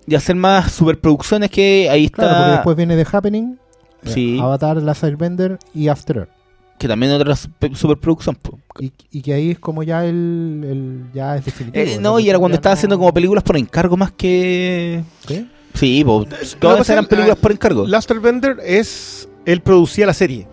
[0.07, 2.17] y hacer más superproducciones que ahí está.
[2.23, 3.59] Claro, porque después viene The Happening,
[4.05, 4.39] Sí.
[4.41, 6.31] Avatar, Last Airbender y After Earth.
[6.79, 8.37] Que también otra super- superproducción.
[8.79, 11.85] Y, y que ahí es como ya el, el- ya es definitivo.
[11.85, 12.19] Eh, ¿no?
[12.21, 15.03] y era cuando estaba no- haciendo como películas por encargo más que.
[15.27, 15.49] ¿Sí?
[15.75, 17.87] Sí, po, Lo que todas eran películas ah, por encargo.
[17.87, 19.29] Last Airbender es.
[19.47, 20.47] Él producía la serie.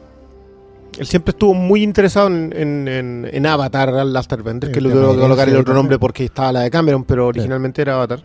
[0.98, 4.90] Él siempre estuvo muy interesado en, en, en- en Avatar, Last Airbender, Sí, que le
[4.90, 7.28] el tema tuvo que de colocar el otro nombre porque estaba la de Cameron, pero
[7.28, 8.22] originalmente era Avatar.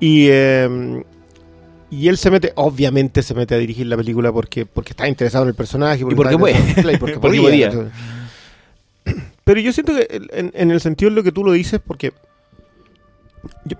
[0.00, 1.02] Y, eh,
[1.90, 5.44] y él se mete, obviamente se mete a dirigir la película porque, porque está interesado
[5.44, 6.02] en el personaje.
[6.04, 6.58] porque está puede.
[6.58, 7.70] y porque, Porque podía.
[7.70, 7.92] podía.
[9.44, 12.12] Pero yo siento que en, en el sentido de lo que tú lo dices, porque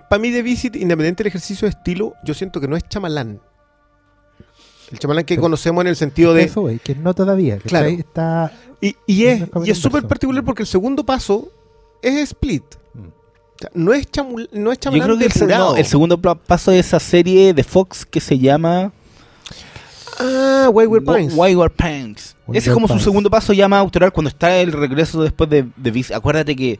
[0.09, 3.41] para mí The Visit, independiente del ejercicio de estilo, yo siento que no es chamalán.
[4.91, 6.43] El chamalán que Pero- conocemos en el sentido de...
[6.43, 7.57] Eso, güey, que no todavía.
[7.57, 7.89] que Claro.
[7.89, 10.07] Está, Y, y es es y es súper inverso.
[10.07, 11.49] particular porque el segundo paso
[12.01, 12.63] es Split.
[13.57, 16.79] O sea, no es, chamul- no es Yo creo que el, no, segundo paso de
[16.79, 18.91] esa serie de Fox que se llama
[20.19, 21.33] Ah, Wayward Pines.
[21.35, 21.71] Wayward
[22.53, 25.65] Ese es como su segundo paso ya más autoral cuando está el regreso después de,
[25.75, 26.13] de Vice.
[26.13, 26.79] Acuérdate que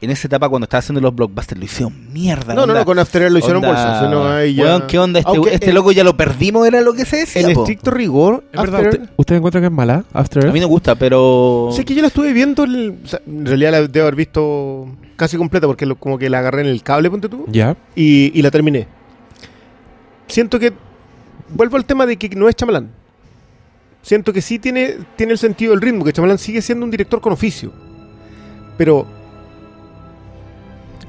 [0.00, 2.52] en esa etapa cuando estaba haciendo los blockbusters lo hicieron mierda.
[2.54, 2.74] no, no, onda.
[2.80, 4.00] no, con After Earth lo hicieron Onda, bolsa.
[4.04, 5.18] si no, ahí ya- weón, ¿qué onda?
[5.20, 7.48] Este, Aunque este loco ya lo perdimos, era lo que se decía.
[7.48, 7.62] En po.
[7.62, 10.04] estricto rigor, Es verdad, After ¿usted, Earth- ¿usted encuentra que es mala?
[10.12, 10.54] After A Earth?
[10.54, 11.70] mí me gusta, pero.
[11.72, 14.86] Sé que yo la estuve viendo, el- o sea, en realidad la debo haber visto
[15.16, 17.74] casi completa porque lo- como que la agarré en el cable, ponte tú, Ya.
[17.94, 18.86] y, y la terminé.
[20.28, 20.72] Siento que,
[21.54, 22.90] vuelvo al tema de que no es chamalán.
[24.02, 27.20] Siento que sí tiene, tiene el sentido del ritmo, que Chamalán sigue siendo un director
[27.20, 27.72] con oficio.
[28.78, 29.04] Pero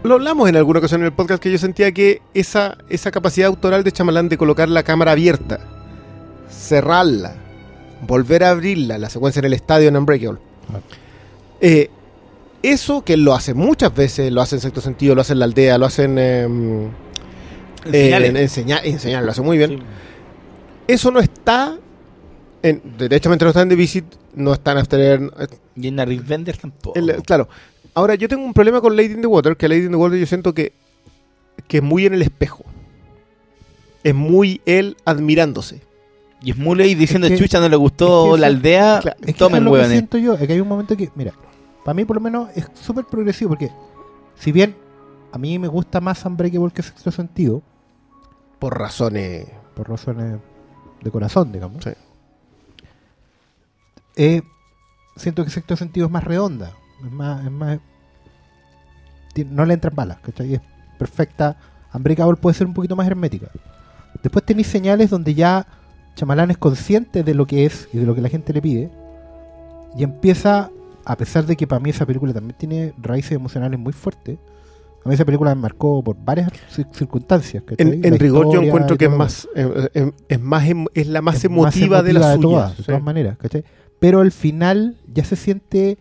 [0.03, 3.47] lo hablamos en alguna ocasión en el podcast que yo sentía que esa, esa capacidad
[3.47, 5.59] autoral de Chamalán de colocar la cámara abierta,
[6.49, 7.35] cerrarla,
[8.07, 10.39] volver a abrirla, la secuencia en el estadio en Unbreakable,
[10.73, 10.79] Ah.
[11.61, 11.89] eh,
[12.63, 15.45] eso que lo hace muchas veces, lo hace en sexto sentido, lo hace en la
[15.45, 16.17] aldea, lo hace en...
[16.17, 16.83] em,
[17.85, 18.29] En eh, señales.
[18.29, 19.69] en enseñar, enseñar, lo hace muy bien.
[19.79, 19.79] Sí.
[20.87, 21.77] Eso no está...
[22.63, 24.05] En, derechamente no está en The Visit,
[24.35, 26.97] no está en After Earth, Y en Narif Bender tampoco.
[26.99, 27.47] El- claro.
[27.97, 30.19] Ahora, yo tengo un problema con Lady in the Water, que Lady in the Water
[30.19, 30.71] yo siento que,
[31.67, 32.63] que es muy en el espejo.
[34.03, 35.81] Es muy él admirándose.
[36.43, 39.17] Y es Muley diciendo, Es que- chucha, no le gustó es que la aldea, claro,
[39.21, 41.33] Es que tomen es lo que siento yo, es que hay un momento que, mira,
[41.83, 43.71] para mí por lo menos es súper progresivo, porque
[44.35, 44.75] si bien
[45.31, 47.63] a mí me gusta más Unbreakable que Sexto Sentido,
[48.59, 49.47] Por razones...
[49.73, 50.37] por razones
[51.01, 51.89] de corazón, digamos, Sí.
[54.15, 54.41] eh,
[55.15, 56.73] siento que Sexto Sentido es más redonda,
[57.05, 57.79] es más, es más
[59.51, 60.55] no le entran balas, ¿cachai?
[60.55, 60.61] Es
[60.97, 61.57] perfecta.
[61.93, 63.49] Unbreakable puede ser un poquito más hermética.
[64.23, 65.67] Después tenéis señales donde ya
[66.15, 68.89] Chamalán es consciente de lo que es y de lo que la gente le pide.
[69.95, 70.71] Y empieza,
[71.05, 74.39] a pesar de que para mí esa película también tiene raíces emocionales muy fuertes.
[75.05, 77.63] A mí esa película me marcó por varias cir- circunstancias.
[77.77, 81.35] En, rigor yo encuentro que es más, eh, eh, es más em- es la más
[81.35, 82.69] Es emotiva, de las todas, suyas.
[82.71, 82.87] de sí.
[82.87, 83.63] todas maneras, ¿cachai?
[83.99, 85.99] Pero al final ya se siente.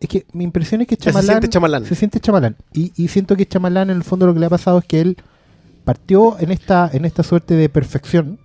[0.00, 1.26] Es que mi impresión es que Ya se Chamalán.
[1.26, 1.84] siente chamalán.
[1.84, 2.56] se siente Chamalán.
[2.72, 5.00] Y, y siento que Chamalán, en el fondo, lo que le ha pasado es que
[5.00, 5.16] él
[5.84, 8.38] partió en esta, en esta suerte de perfección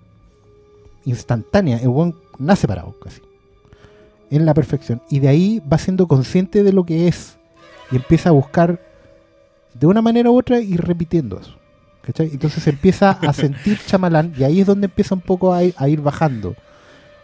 [1.06, 1.78] instantánea.
[1.78, 3.22] El buen nace parado, casi.
[4.32, 5.02] En la perfección.
[5.10, 7.38] Y de ahí va siendo consciente de lo que es.
[7.91, 8.82] Y empieza a buscar
[9.74, 11.56] de una manera u otra y repitiendo eso.
[12.02, 12.30] ¿cachai?
[12.32, 15.74] Entonces se empieza a sentir chamalán y ahí es donde empieza un poco a ir,
[15.78, 16.56] a ir bajando.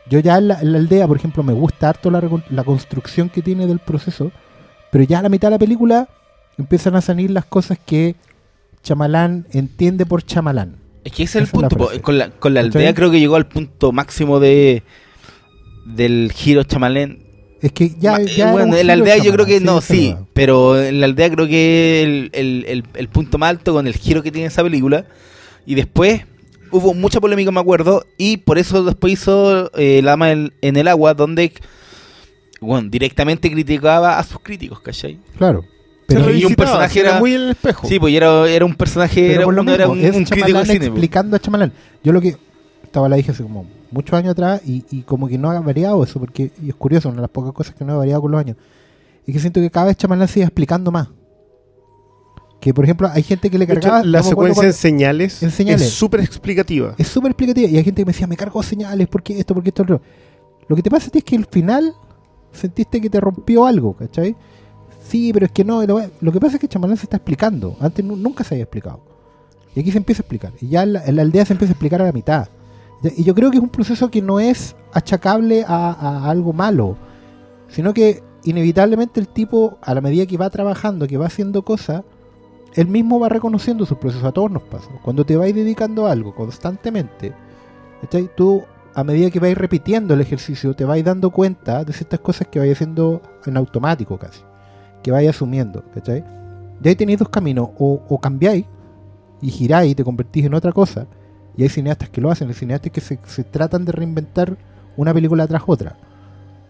[0.10, 3.30] Yo ya en la, en la aldea, por ejemplo, me gusta harto la, la construcción
[3.30, 4.32] que tiene del proceso,
[4.92, 6.10] pero ya a la mitad de la película
[6.58, 8.16] empiezan a salir las cosas que
[8.84, 10.76] Chamalán entiende por Chamalán.
[11.04, 11.78] Es que ese es el la punto.
[11.78, 12.02] po.
[12.02, 14.84] Con la, con la aldea creo que llegó al punto máximo de
[15.86, 17.24] del giro chamalén.
[17.62, 20.26] Es que ya, eh, ya bueno, en la aldea yo creo que no, sí, verdad.
[20.34, 23.94] pero en la aldea creo que el, el- el- el punto más alto con el
[23.94, 25.06] giro que tiene esa película.
[25.66, 26.26] Y después
[26.72, 30.88] hubo mucha polémica, me acuerdo, y por eso después hizo eh, La Dama en, el
[30.88, 31.54] Agua, donde
[32.60, 35.20] bueno, directamente criticaba a sus críticos, ¿cachai?
[35.38, 35.66] Claro.
[36.08, 37.88] Pero, y un personaje era era- muy el espejo.
[37.88, 40.60] Sí, pues era, era un personaje, pero era, por lo uno era un, es crítico
[40.60, 40.80] de cine.
[40.80, 40.86] po.
[40.86, 41.72] explicando a Chamalán.
[42.04, 42.36] Yo lo que
[42.84, 46.04] estaba la dije hace como muchos años atrás y, y como que no ha variado
[46.04, 48.32] eso, porque y es curioso, una de las pocas cosas que no ha variado con
[48.32, 48.58] los años.
[49.26, 51.08] Y que siento que cada vez Chamalán sigue explicando más.
[52.62, 54.06] Que por ejemplo hay gente que le De hecho, cargaba...
[54.06, 55.82] la secuencia en señales, en señales.
[55.82, 56.94] es súper explicativa.
[56.98, 57.68] es súper explicativa.
[57.70, 59.54] Y hay gente que me decía, me cargo señales, ¿por qué esto?
[59.54, 59.82] ¿Por qué esto?
[59.84, 60.02] Otro?
[60.68, 61.94] Lo que te pasa a ti es que al final
[62.54, 64.36] sentiste que te rompió algo, ¿cachai?
[65.08, 65.84] Sí, pero es que no.
[66.22, 67.76] Lo, que pasa es que Chamalán se está explicando.
[67.82, 69.02] Antes nu- nunca se había explicado.
[69.76, 70.54] Y aquí se empieza a explicar.
[70.62, 72.48] Y ya en la, en la aldea se empieza a explicar a la mitad.
[73.18, 76.96] Y yo creo que es un proceso que no es achacable a, a algo malo,
[77.68, 82.04] sino que inevitablemente el tipo, a la medida que va trabajando, que va haciendo cosas,
[82.76, 84.26] él mismo va reconociendo sus procesos.
[84.26, 84.90] A todos nos pasa.
[85.02, 87.34] Cuando te vais dedicando a algo constantemente,
[88.02, 88.30] ¿cachai?
[88.36, 92.48] tú a medida que vais repitiendo el ejercicio, te vais dando cuenta de ciertas cosas
[92.48, 94.42] que vais haciendo en automático casi,
[95.02, 95.84] que vais asumiendo.
[95.94, 96.24] ¿cachai?
[96.80, 98.66] De ahí tenéis dos caminos, o, o cambiáis
[99.42, 101.08] y giráis y te convertís en otra cosa,
[101.56, 104.58] y hay cineastas que lo hacen, hay cineastas que se, se tratan de reinventar
[104.98, 105.98] una película tras otra.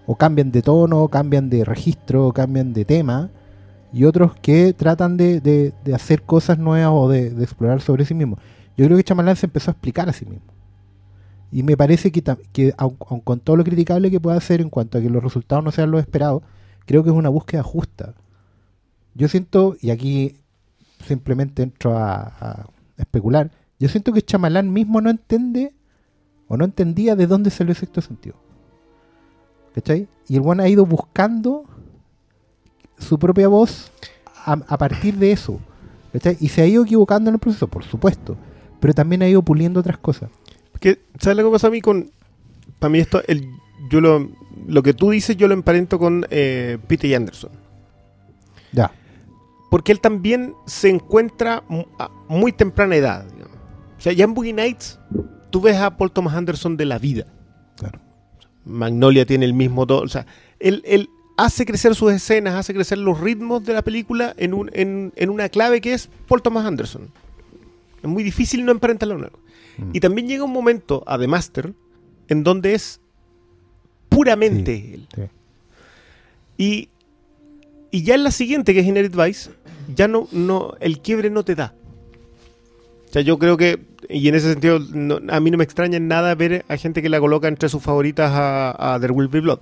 [0.08, 3.30] O cambian de tono, cambian de registro, cambian de tema,
[3.94, 8.38] y otros que tratan de, de- hacer cosas nuevas o de, explorar sobre sí mismo.
[8.78, 10.46] Yo creo que Chamalán se empezó a explicar a sí mismo.
[11.52, 12.24] Y me parece que,
[12.54, 15.22] que aun, aun con todo lo criticable que pueda hacer en cuanto a que los
[15.22, 16.44] resultados no sean los esperados,
[16.86, 18.14] creo que es una búsqueda justa.
[19.14, 20.38] Yo siento, y aquí
[21.06, 25.74] simplemente entro a, especular, yo siento que Chamalán mismo no entiende
[26.48, 28.36] o no entendía de dónde salió el sexto sentido.
[29.74, 30.08] ¿Cachai?
[30.28, 31.66] Y el buen ha ido buscando
[33.02, 33.92] su propia voz
[34.46, 35.60] a, a partir de eso.
[36.14, 36.38] ¿cachai?
[36.40, 38.38] Y se ha ido equivocando en el proceso, por supuesto.
[38.80, 40.30] Pero también ha ido puliendo otras cosas.
[40.80, 42.12] Que, ¿Sabes lo que pasa a mí con...
[42.80, 43.48] Para mí esto, el,
[43.90, 44.32] yo lo,
[44.68, 47.52] lo que tú dices yo lo emparento con eh, Peter Anderson.
[48.72, 48.92] Ya.
[49.70, 51.64] Porque él también se encuentra
[52.00, 53.26] a muy temprana edad.
[53.26, 53.58] digamos.
[53.98, 55.00] O sea, ya en Boogie Nights
[55.52, 57.28] tú ves a Paul Thomas Anderson de la vida.
[57.78, 58.00] Claro.
[58.66, 60.02] Magnolia tiene el mismo todo.
[60.02, 60.26] O sea,
[60.60, 61.10] él, él
[61.46, 65.30] hace crecer sus escenas, hace crecer los ritmos de la película en, un, en, en
[65.30, 67.10] una clave que es Paul Thomas Anderson.
[68.02, 69.40] Es muy difícil no emparentarlo algo.
[69.78, 69.90] Mm.
[69.94, 71.74] Y también llega un momento a The Master
[72.28, 73.00] en donde es
[74.10, 75.08] puramente Sí, él.
[75.16, 75.22] sí.
[76.58, 76.90] Y,
[77.92, 79.52] y ya en la siguiente, que es Inherit Vice,
[79.96, 81.74] ya no, no, el quiebre no te da.
[83.10, 83.80] O sea, yo creo que,
[84.10, 87.02] y en ese sentido, no- a mí no me extraña en nada ver a gente
[87.02, 89.60] que la coloca entre sus favoritas a, a There Will Be Blood.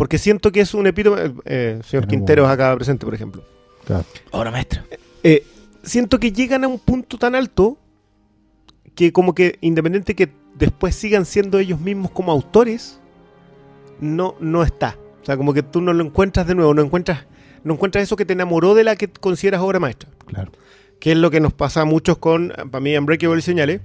[0.00, 1.20] Porque siento que es un epítome.
[1.20, 3.44] eh, eh, señor Quinteros acá presente, por ejemplo.
[3.84, 4.06] Claro.
[4.32, 4.82] Ahora, maestro.
[5.22, 5.44] Eh,
[5.82, 7.76] siento que llegan a un punto tan alto
[8.94, 12.98] que como que independiente que después sigan siendo ellos mismos como autores,
[14.00, 14.96] no, no está.
[15.20, 17.26] O sea, como que tú no lo encuentras de nuevo, no encuentras,
[17.62, 20.08] no encuentras eso que te enamoró de la que consideras obra maestra.
[20.24, 20.50] Claro.
[20.98, 23.82] Que es lo que nos pasa a muchos con, para mí, Unbreakable y Señales.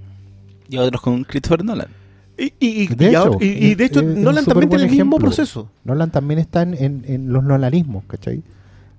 [0.70, 2.05] Y otros con Christopher Nolan.
[2.38, 4.90] Y, y- y- De y hecho, ahora- y- y de hecho, Nolan también tiene el
[4.90, 5.70] mismo proceso.
[5.84, 8.42] Nolan también está en, en- en los nolanismos, ¿cachai?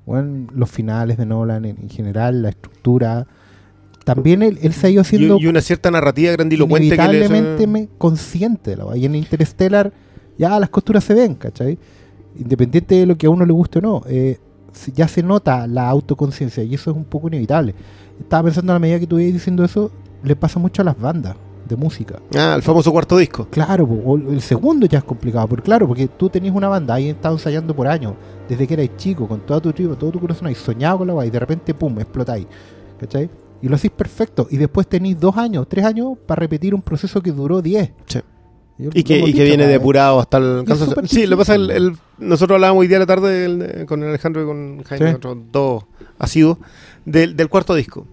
[0.05, 3.27] Bueno, los finales de Nolan en, en general, la estructura.
[4.05, 7.03] También él, él se ha ido haciendo Y, y una cierta narrativa grandilocuente que le
[7.17, 8.97] inevitablemente me- consciente de la.
[8.97, 9.91] Y en Interstellar
[10.37, 11.77] ya las costuras se ven, ¿cachai?
[12.39, 14.37] Independiente de lo que a uno le guste o no, eh,
[14.95, 17.75] ya se nota la autoconciencia y eso es un poco inevitable.
[18.19, 19.91] Estaba pensando a la medida que tú ibas diciendo eso,
[20.23, 21.35] le pasa mucho a las bandas
[21.67, 22.19] de música.
[22.35, 23.47] Ah, el famoso cuarto disco.
[23.49, 27.09] Claro, o el segundo ya es complicado, porque claro, porque tú tenías una banda, ahí
[27.09, 28.13] estado ensayando por años,
[28.47, 31.13] desde que eras chico, con toda tu tribu, todo tu corazón, y soñado con la
[31.13, 32.47] weá, y de repente, pum, explotáis,
[32.99, 33.29] ¿cachai?
[33.61, 37.21] Y lo hacís perfecto, y después tenéis dos años, tres años para repetir un proceso
[37.21, 37.91] que duró diez.
[38.07, 38.19] Sí.
[38.79, 40.95] Yo- Y que, viene depurado hasta el cansancio.
[41.07, 44.43] Sí, lo que pasa es el, nosotros hablábamos hoy día a la tarde con Alejandro
[44.43, 45.15] y con Jaime, Sí.
[45.15, 45.83] otros dos
[46.19, 46.59] asiduos,
[47.03, 48.05] del, del cuarto disco.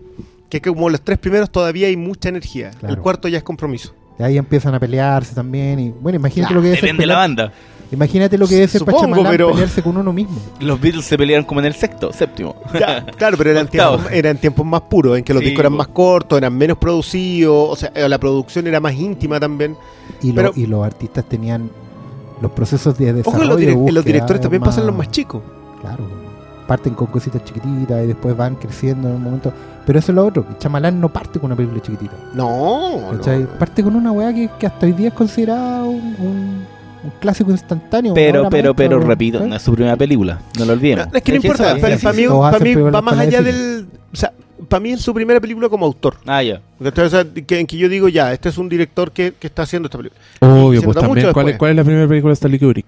[0.55, 2.71] Que es que como los tres primeros todavía hay mucha energía.
[2.79, 2.95] Claro.
[2.95, 3.93] El cuarto ya es compromiso.
[4.21, 7.07] Y ahí empiezan a pelearse también, y bueno, imagínate lo que debe ser Depende de
[7.09, 7.53] la banda.
[7.91, 10.39] Imagínate lo que debe ser para Supongo, Chamalán pero- pelearse con uno mismo.
[10.61, 12.55] Los Beatles se pelearon como en el sexto, séptimo.
[12.79, 15.73] Ya, claro, pero eran tiempos, eran tiempos más puros, en que los Sí, discos eran
[15.73, 19.77] más cortos, eran menos producidos, o sea, eh, la producción era más íntima también.
[20.23, 21.69] Y, lo- Pero- y los artistas tenían
[22.41, 23.45] los procesos de Ojo, desarrollo.
[23.49, 25.43] los, de búsqueda los directores también más- pasan los más chicos.
[25.81, 26.05] Claro,
[26.67, 29.53] parten con cositas chiquititas y después van creciendo en un momento.
[29.87, 32.15] Pero eso es lo otro, que Chamalán no parte con una película chiquitita.
[32.35, 33.13] No.
[33.59, 37.51] Parte con una weá que, que hasta hoy día es considerada un, un- un clásico
[37.51, 38.15] instantáneo.
[38.15, 40.41] Pero, pero, maestra, pero, weón, repito, no es su primera película.
[40.59, 41.07] No lo olvidemos.
[41.13, 43.87] No, es que no Es importa, para, mí, para mí va más allá del...
[44.11, 44.33] O sea,
[44.71, 46.17] para mí es su primera película como autor.
[46.27, 46.63] Ah, ya.
[46.83, 47.05] ¿cachai?
[47.05, 49.65] O sea, que, en que yo digo, ya, este es un director que, que está
[49.65, 50.19] haciendo esta película.
[50.41, 51.31] Obvio, pues también.
[51.35, 51.59] ¿Cuál.
[51.59, 52.87] ¿Cuál es la primera película de Stanley Kubrick?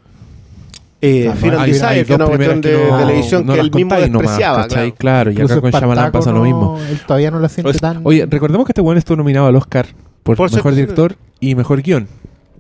[1.09, 3.52] Eh, Ah, no, Final hay- Desire, hay que es una cuestión de no- televisión no
[3.54, 4.62] que él mismo nomás, despreciaba.
[4.62, 4.92] ¿cachai?
[4.92, 4.96] claro.
[4.96, 6.78] Claro, y acá con Shyamalan pasa lo mismo.
[6.90, 8.00] Él todavía no la siente Pues, tan.
[8.04, 9.86] Oye, recordemos que este weón estuvo nominado al Oscar
[10.22, 12.09] por, Por mejor director y mejor guion.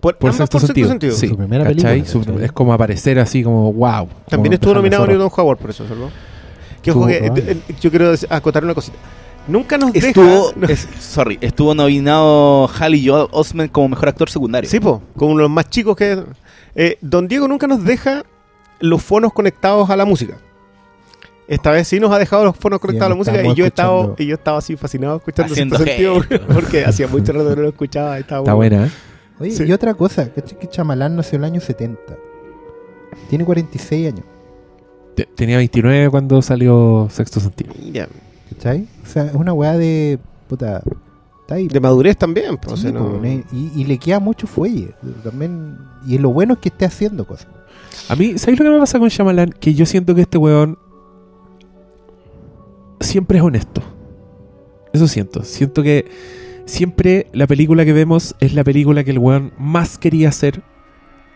[0.00, 0.88] Por, Por ambas sexto, por sentido.
[0.90, 1.16] sentido.
[1.16, 2.02] Sí, Su primera ¿cachai?
[2.02, 2.44] película, Su- ¿cachai?
[2.44, 4.08] es como aparecer así como wow.
[4.28, 5.06] También como estuvo nominado.
[5.06, 6.10] Newton Howard por eso, ¿no?
[6.82, 7.52] Que ojo Estuvo que, probable.
[7.52, 8.96] eh, eh, yo quiero acotar una cosita.
[9.48, 10.72] Nunca nos Estuvo, deja...
[10.72, 14.68] es- sorry, estuvo nominado Halley Joel Osment como mejor actor secundario.
[14.68, 16.22] Sí, po, como uno de los más chicos que...
[16.74, 18.24] eh, Don Diego nunca nos deja
[18.80, 20.36] los fonos conectados a la música.
[21.48, 23.68] Esta vez sí nos ha dejado los fonos conectados a la música y yo he
[23.68, 27.56] estado y yo estaba así fascinado escuchando Haciendo Sexto sentido porque hacía mucho rato que
[27.56, 28.18] no lo escuchaba.
[28.18, 28.90] Estaba Está muy- buena, ¿eh?
[29.38, 29.64] Oye, Sí.
[29.64, 30.28] y otra cosa.
[30.32, 32.00] Que Chamalán nació en el año 70.
[33.28, 34.24] Tiene 46 años,
[35.14, 37.72] Te- Tenía 29 cuando salió Sexto Sentido.
[37.92, 38.08] Ya.
[38.52, 38.86] ¿cachai?
[39.04, 40.18] O sea, es una weá de.
[40.48, 40.82] Puta.
[41.42, 41.68] Está ahí.
[41.68, 42.58] De madurez también.
[42.66, 44.94] o Sí, sea, po, no- ne- y, y le queda mucho fuelle.
[45.22, 47.46] También, y lo bueno es que esté haciendo cosas.
[48.08, 49.50] A mí, ¿sabéis lo que me pasa con Shyamalan?
[49.50, 50.78] Que yo siento que este weón
[53.00, 53.82] siempre es honesto.
[54.92, 55.42] Eso siento.
[55.42, 56.06] Siento que
[56.64, 60.62] siempre la película que vemos es la película que el weón más quería hacer.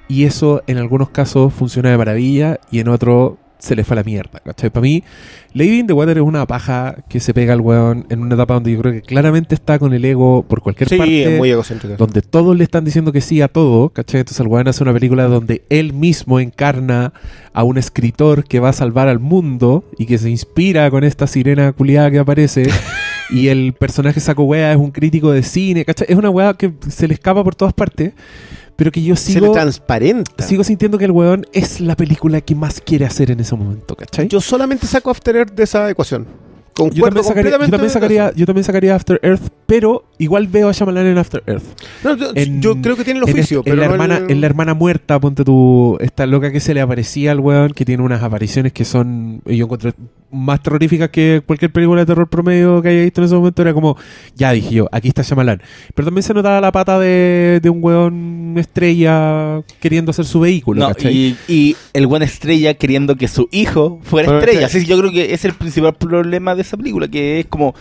[0.08, 3.96] Y eso en algunos casos funciona de maravilla y en otros se le fue a
[3.96, 4.40] la mierda.
[4.44, 4.70] ¿cachai?
[4.70, 5.04] Para mí,
[5.52, 8.54] Lady in the Water es una paja que se pega al weón en una etapa
[8.54, 11.50] donde yo creo que claramente está con el ego por cualquier Sí, parte es muy
[11.50, 11.96] egocéntrico.
[11.96, 14.20] donde todos le están diciendo que sí a todo, ¿cachai?
[14.20, 17.12] Entonces el weón hace una película donde él mismo encarna
[17.52, 21.26] a un escritor que va a salvar al mundo y que se inspira con esta
[21.26, 22.68] sirena culiada que aparece.
[23.30, 26.06] y el personaje saco wea es un crítico de cine, ¿cachai?
[26.11, 28.12] Es una wea que se le escapa por todas partes,
[28.77, 30.45] pero que yo Se le sigo, transparenta.
[30.45, 33.95] sigo sintiendo que el weón es la película que más quiere hacer en ese momento,
[33.97, 34.29] ¿cachai?
[34.29, 36.27] Yo solamente saco After Earth de esa ecuación.
[36.93, 40.73] Yo también, sacaría, yo, también sacaría, yo también sacaría After Earth, pero igual veo a
[40.73, 41.62] Shyamalan en After Earth.
[42.03, 43.93] No, yo, en- yo creo que tiene el En, oficio, este- en pero la no
[44.03, 47.39] hermana, el- en la hermana muerta, ponte tú, esta loca que se le aparecía al
[47.39, 49.93] weón, que tiene unas apariciones que son, yo encontré
[50.33, 53.62] más terroríficas que cualquier película de terror promedio que haya visto en ese momento.
[53.62, 53.97] Era como,
[54.37, 55.61] ya dije yo, aquí está Shyamalan.
[55.95, 60.81] Pero también se notaba la pata de, de un weón estrella queriendo hacer su vehículo,
[60.89, 64.61] No, y, y el buen estrella queriendo que su hijo fuera estrella.
[64.62, 64.66] estrella.
[64.66, 67.75] Así que yo creo que es el principal problema de esa película, que es como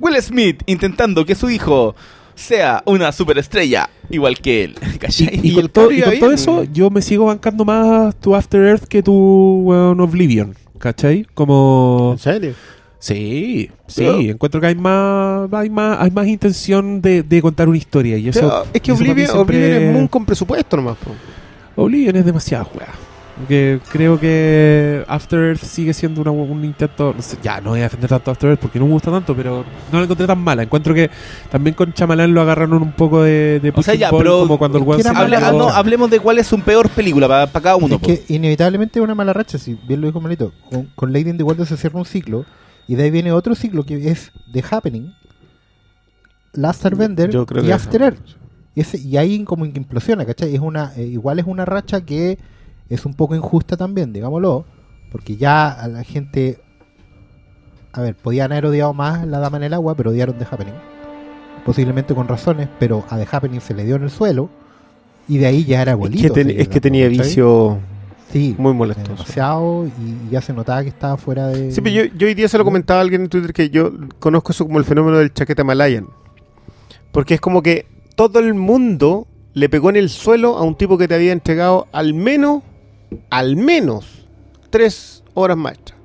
[0.00, 1.94] Will Smith intentando que su hijo
[2.34, 4.74] sea una superestrella igual que él.
[4.98, 5.40] ¿cachai?
[5.42, 8.34] Y, Y con, el todo, y con todo eso, yo me sigo bancando más tu
[8.34, 11.26] After Earth que tu weón Oblivion, ¿cachai?
[11.34, 12.10] Como...
[12.12, 12.54] ¿En serio?
[12.98, 17.68] Sí, sí, Pero- encuentro que hay más, hay más, hay más intención de, de contar
[17.68, 18.64] una historia y eso.
[18.72, 20.96] Es que Oblivion, siempre- Oblivion es Moon con presupuesto nomás.
[20.96, 21.82] po.
[21.82, 22.88] Oblivion es demasiado weá.
[23.48, 27.12] Que creo que After Earth sigue siendo una- un intento.
[27.16, 29.34] no sé, ya no voy a defender tanto After Earth porque no me gusta tanto,
[29.34, 30.62] pero no la encontré tan mala.
[30.62, 31.10] Encuentro que
[31.50, 34.78] también con Chamalán lo agarraron un poco de, de O sea, ya, pero- como cuando
[34.78, 37.96] el se Hable- ah, no, hablemos de cuál es su peor película para cada uno.
[37.96, 40.52] Es que inevitablemente es una mala racha, si bien lo dijo Malito.
[40.70, 42.44] Con, con Lady in the Water se cierra un ciclo
[42.86, 45.12] y de ahí viene otro ciclo que es The Happening,
[46.52, 47.30] Last Airbender
[47.64, 48.18] y After Earth.
[48.76, 50.54] Y, ese- y ahí como que implosiona, ¿cachai?
[50.54, 52.38] Es una, eh, igual es una racha que
[52.88, 54.64] es un poco injusta también, digámoslo,
[55.10, 56.58] porque ya a la gente,
[57.92, 60.74] a ver, podían haber odiado más La Dama en el Agua, pero odiaron The Happening.
[61.64, 64.50] Posiblemente con razones, pero a The Happening se le dio en el suelo
[65.28, 66.22] y de ahí ya era Es bolito.
[66.22, 67.78] que, ten- es que tenía vicio
[68.30, 69.12] Sí, muy molestoso.
[69.12, 71.70] demasiado y ya se notaba que estaba fuera de.
[71.72, 73.92] Sí, pero yo, yo hoy día se lo comentaba a alguien en Twitter que yo
[74.18, 76.08] conozco eso como el fenómeno del chaqueta malayan.
[77.12, 80.98] Porque es como que todo el mundo le pegó en el suelo a un tipo
[80.98, 82.62] que te había entregado al menos,
[83.30, 84.26] al menos,
[84.70, 85.98] tres horas maestras.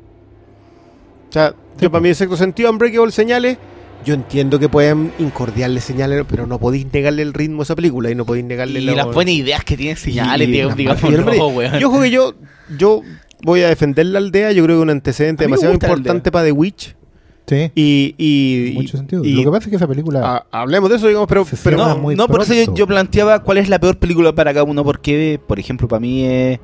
[1.29, 3.57] O sea, yo para mi sexto sentido, Unbreakable señales,
[4.03, 8.09] yo entiendo que pueden incordiarle señales, pero no podéis negarle el ritmo a esa película
[8.09, 11.79] y no podéis negarle Y la- las buenas ideas que tienen señales, y digamos, no.
[11.79, 12.33] Yo creo que yo,
[12.77, 13.01] yo
[13.43, 16.45] voy a defender la aldea, yo creo que es un antecedente mí demasiado importante para
[16.45, 16.95] The Witch.
[17.47, 19.23] Sí, Y, mucho sentido.
[19.25, 20.45] y- Lo que pasa es que esa película.
[20.51, 23.69] hablemos de eso, digamos, pero, pero no, muy no, por eso yo planteaba cuál es
[23.69, 26.59] la peor película para cada uno, porque, por ejemplo, para mí es.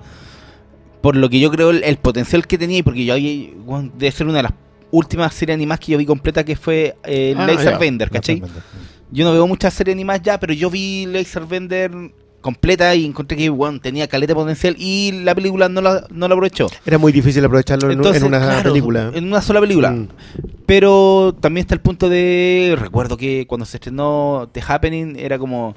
[1.06, 3.52] Por lo que yo creo el, el potencial que tenía, y porque yo había.
[3.64, 4.54] bueno, debe ser una de las
[4.90, 7.78] últimas series animadas que yo vi completa, que fue eh, Ah, Laser.
[7.78, 8.42] Bender, ¿cachai?
[9.12, 11.92] Yo no veo muchas series animadas ya, pero yo vi Laser Bender
[12.42, 16.34] completa y encontré que bueno, tenía caleta potencial y la película no la, no la
[16.34, 16.70] aprovechó.
[16.88, 19.12] era muy difícil aprovecharlo en, Entonces, en una claro, película.
[19.14, 19.92] En una sola película.
[19.92, 20.08] Mm.
[20.66, 22.76] Pero también está el punto de.
[22.80, 25.76] Recuerdo que cuando se estrenó The Happening era como.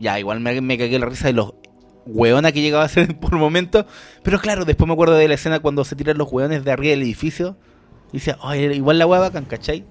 [0.00, 1.52] Ya, igual me, me cagué la risa de los
[2.08, 3.84] hueonas que llegaba a ser por momentos.
[4.22, 6.90] Pero claro, después me acuerdo de la escena cuando se tiran los hueones de arriba
[6.90, 7.56] del edificio.
[8.12, 9.84] Y decía, "Ay, igual la hueá bacán, ¿cachai?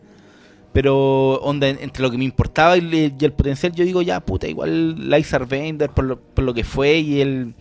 [0.73, 4.19] Pero onda, en- entre lo que me importaba y, y el potencial, yo digo, ya,
[4.19, 6.05] puta, igual Lizard Bender por
[6.43, 7.55] lo, que fue y el,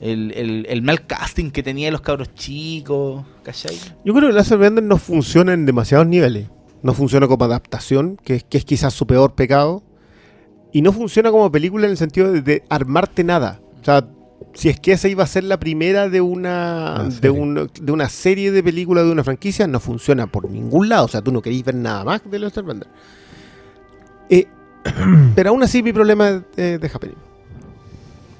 [0.00, 3.76] el, mal casting que tenía de los cabros chicos, ¿cachai?
[4.04, 6.46] Yo creo que Laser Bender no funciona en demasiados niveles.
[6.82, 9.82] No funciona como adaptación, que es, quizás su peor pecado.
[10.72, 13.60] Y no funciona como película en el sentido de armarte nada.
[13.88, 14.06] O sea,
[14.52, 17.30] si es que esa iba a ser la primera de una, Una de, serie.
[17.30, 21.06] un- de una serie de películas de una franquicia, no funciona por ningún lado.
[21.06, 22.88] O sea, tú no queréis ver nada más de Laser Bender.
[24.28, 24.46] Eh,
[25.34, 27.16] pero aún así mi problema es de, de Happening.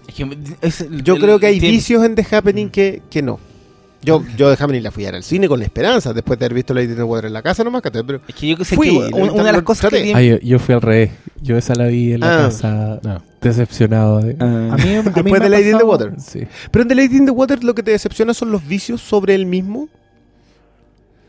[0.07, 3.03] Es que es el- Yo el- creo que hay tiene- vicios en The Happening que,
[3.09, 3.41] que no.
[4.01, 6.45] Yo, yo The Happening la fui a ver al cine con la esperanza, después de
[6.45, 8.05] haber visto Lady in the Water en la casa nomás, ¿cachai?
[8.05, 10.23] pero Es que yo que sé Fui, que una, una de las cosas que Ah,
[10.23, 11.11] yo, yo fui al revés.
[11.43, 12.49] Yo esa la vi en la Ah.
[12.49, 13.23] casa No.
[13.41, 14.21] decepcionado.
[14.21, 14.71] de- Ah.
[14.73, 16.13] A mí, a Después de Lady in the pasado- Water.
[16.21, 16.43] Sí.
[16.71, 19.35] Pero en The Lady in the Water lo que te decepciona son los vicios sobre
[19.35, 19.89] el mismo.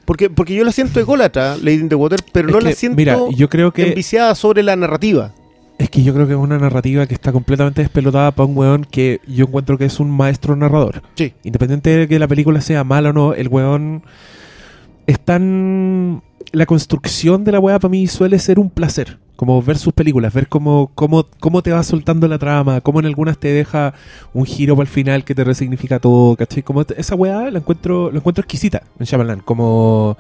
[0.06, 2.72] Porque, porque yo la siento ególatra, Lady in the Water, pero Es no que, la
[2.74, 5.34] siento Mira, yo creo que enviciada sobre la narrativa.
[5.80, 8.84] Es que yo creo que es una narrativa que está completamente despelotada para un weón
[8.84, 11.02] que yo encuentro que es un maestro narrador.
[11.16, 11.34] Sí.
[11.44, 14.04] Independiente de que la película sea mala o no, el weón
[15.08, 16.22] es tan...
[16.52, 19.20] La construcción de la weá para mí suele ser un placer.
[19.38, 23.06] Como ver sus películas, ver cómo, cómo, cómo te va soltando la trama, cómo en
[23.06, 23.94] algunas te deja
[24.34, 26.62] un giro para el final que te resignifica todo, ¿cachai?
[26.62, 29.40] Como esa weá la encuentro, la encuentro exquisita en Shyamalan.
[29.42, 30.18] Como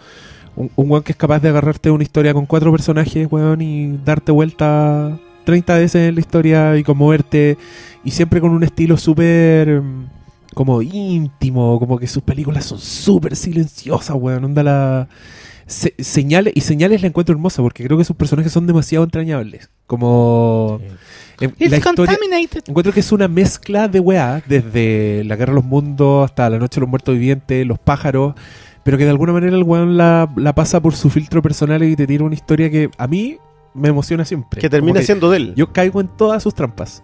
[0.56, 3.98] un, un weón que es capaz de agarrarte una historia con cuatro personajes, weón, y
[4.06, 7.58] darte vuelta 30 veces en la historia y conmoverte.
[8.04, 10.06] Y siempre con un estilo súper mm,
[10.54, 14.44] como íntimo, como que sus películas son súper silenciosas, weón.
[14.46, 15.08] Onda la...
[15.66, 19.70] se- señales, y señales la encuentro hermosa porque creo que sus personajes son demasiado entrañables.
[19.88, 20.80] Como...
[21.42, 21.84] eh, It's la historia-
[22.16, 22.64] contaminated.
[22.68, 26.58] Encuentro que es una mezcla de weá, desde la guerra de los mundos hasta la
[26.60, 28.34] noche de los muertos vivientes, los pájaros,
[28.84, 31.96] pero que de alguna manera el weón la, la pasa por su filtro personal y
[31.96, 33.38] te tira una historia que a mí
[33.74, 34.62] me emociona siempre.
[34.62, 35.54] Que termina siendo de él.
[35.56, 37.04] Yo caigo en todas sus trampas.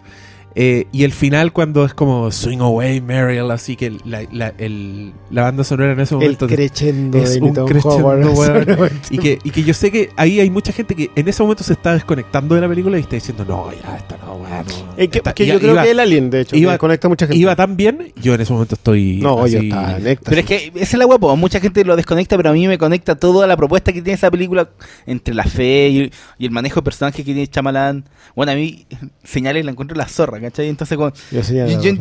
[0.58, 5.12] Eh, y el final cuando es como Swing Away, Mariel, así que la, la, el-
[5.30, 8.90] la banda sonora en ese el momento crescendo es de un crescendo, weón.
[9.10, 11.62] y que, y que yo sé que ahí hay mucha gente que en ese momento
[11.62, 14.94] se está desconectando de la película y está diciendo, no, ya, esta no, weá, no.
[14.96, 16.78] Es que, Esta- que iba- yo creo iba- que el alien, de hecho, iba- que
[16.78, 17.38] conecta a mucha gente.
[17.38, 19.18] iba tan bien, yo en ese momento estoy.
[19.20, 20.20] no, yo así- estaba en éxtasis.
[20.24, 22.78] Pero es que esa es la guapo, mucha gente lo desconecta, pero a mí me
[22.78, 24.70] conecta toda la propuesta que tiene esa película
[25.06, 28.04] entre la fe y, y el manejo de personajes que tiene Chamalán.
[28.34, 28.86] Bueno, a mí
[29.22, 30.68] señales la encuentro la zorra, ¿cachai?
[30.68, 31.12] Entonces, con,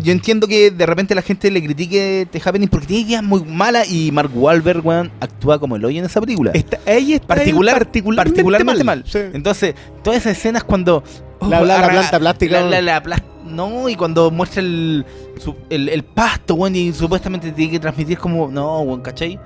[0.02, 3.44] Yo entiendo que de repente la gente le critique The Happening porque tiene ideas muy
[3.44, 6.52] malas y Mark Wahlberg, weón, actúa como el hoyo en esa película.
[6.54, 9.04] Está- ahí está Particular, particularmente, particularmente mal.
[9.08, 9.20] Sí.
[9.34, 11.04] Entonces, todas esas escenas cuando...
[11.42, 12.62] La- la- la arra- planta plástica.
[12.62, 15.06] La, la- No, y cuando muestra el,
[15.40, 18.48] su- el, el pasto, weón, y supuestamente tiene que transmitir como.
[18.50, 19.40] No, weón, ¿cachai?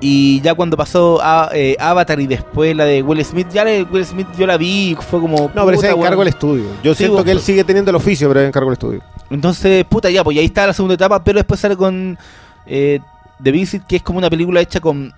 [0.00, 3.70] Y ya cuando pasó a, eh, Avatar y después la de Will Smith, ya la
[3.70, 5.50] de Will Smith yo la vi, y fue como.
[5.54, 6.64] No, pero es encargo del estudio.
[6.82, 9.00] Yo Sí, siento vos- que él sigue teniendo el oficio, pero encargo del estudio.
[9.30, 12.18] Entonces, puta, ya, pues y ahí está la segunda etapa, pero después sale con
[12.66, 13.00] eh,
[13.42, 15.12] The Visit, que es como una película hecha con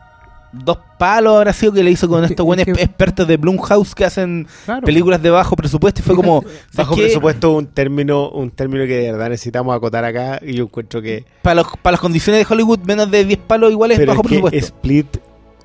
[0.52, 4.04] dos palos, habrá sido que le hizo con estos buenos que- expertos de Blumhouse que
[4.04, 4.84] hacen Claro.
[4.84, 6.42] películas de bajo presupuesto y fue como...
[6.74, 11.02] Bajo presupuesto, un término, un término que de verdad necesitamos acotar acá y yo encuentro
[11.02, 11.24] que...
[11.42, 14.22] Para, los- para las condiciones de Hollywood, menos de 10 palos igual es Pero bajo
[14.22, 14.66] es que presupuesto.
[14.76, 15.16] Split,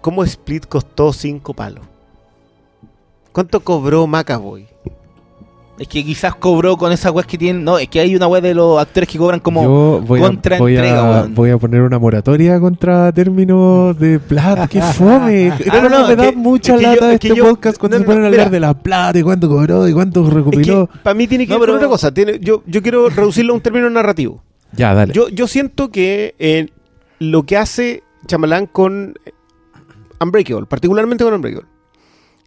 [0.02, 1.86] ¿cómo Split costó 5 palos?
[3.32, 4.68] ¿Cuánto cobró Macaboy?
[5.80, 7.64] Es que quizás cobró con esas weas que tienen...
[7.64, 9.64] No, es que hay una wea de los actores que cobran como...
[9.64, 14.20] Yo voy a, contra voy, entrega, a, voy a poner una moratoria contra términos de
[14.20, 14.68] plata.
[14.68, 15.50] ¡Qué fome!
[15.72, 17.38] Ah, no, no, me es da que- mucha es que yo- lata es que este
[17.40, 19.88] yo- podcast cuando no, se no, ponen a hablar de la plata y cuánto cobró
[19.88, 22.14] y cuánto que para mí tiene que No, ver con pero- otra cosa.
[22.14, 24.44] Tiene, yo, yo quiero reducirlo a un término narrativo.
[24.74, 25.12] Ya, dale.
[25.12, 26.68] Yo, yo siento que eh,
[27.18, 29.16] lo que hace Chamalán con
[30.22, 31.68] Unbreakable, particularmente con Unbreakable,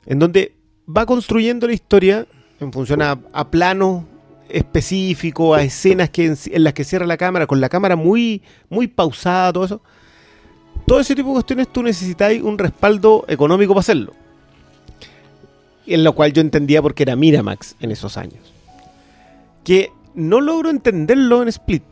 [0.07, 0.53] en donde
[0.89, 2.27] va construyendo la historia
[2.61, 4.05] en función a, a planos
[4.49, 8.87] específicos, a escenas que en, las que cierra la cámara, con la cámara muy, muy
[8.87, 9.83] pausada, todo eso.
[10.87, 14.13] Todo ese tipo de cuestiones tú necesitáis un respaldo económico para hacerlo.
[15.87, 18.41] En lo cual yo entendía porque era Miramax en esos años.
[19.65, 21.83] Que no logro entenderlo en Split.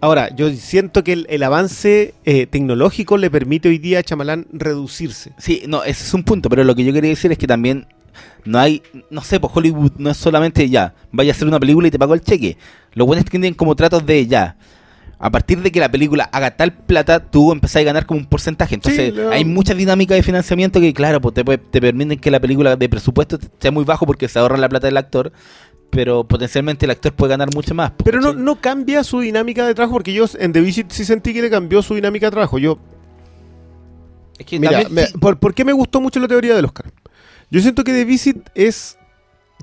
[0.00, 4.46] Ahora, yo siento que el, el avance eh, tecnológico le permite hoy día a Chamalán
[4.52, 5.32] reducirse.
[5.38, 7.86] Sí, no, ese es un punto, pero lo que yo quería decir es que también
[8.44, 11.88] no hay, no sé, pues Hollywood no es solamente ya, vaya a hacer una película
[11.88, 12.56] y te pago el cheque.
[12.94, 14.56] Lo bueno es que tienen como tratos de ya.
[15.20, 18.26] A partir de que la película haga tal plata, tú empezás a ganar como un
[18.26, 18.76] porcentaje.
[18.76, 22.76] Entonces, hay mucha dinámica de financiamiento que, claro, pues te, te permiten que la película
[22.76, 25.32] de presupuesto sea muy bajo porque se ahorra la plata del actor,
[25.90, 27.90] pero potencialmente el actor puede ganar mucho más.
[27.90, 31.04] pues, Pero no, no cambia su dinámica de trabajo, porque yo en The Visit sí
[31.04, 32.58] sentí que le cambió su dinámica de trabajo.
[32.58, 32.78] Yo,
[34.38, 36.64] Es que mira, también- me- sí, por, por qué me gustó mucho la teoría del
[36.64, 36.92] Oscar?
[37.50, 38.98] Yo siento que The Visit es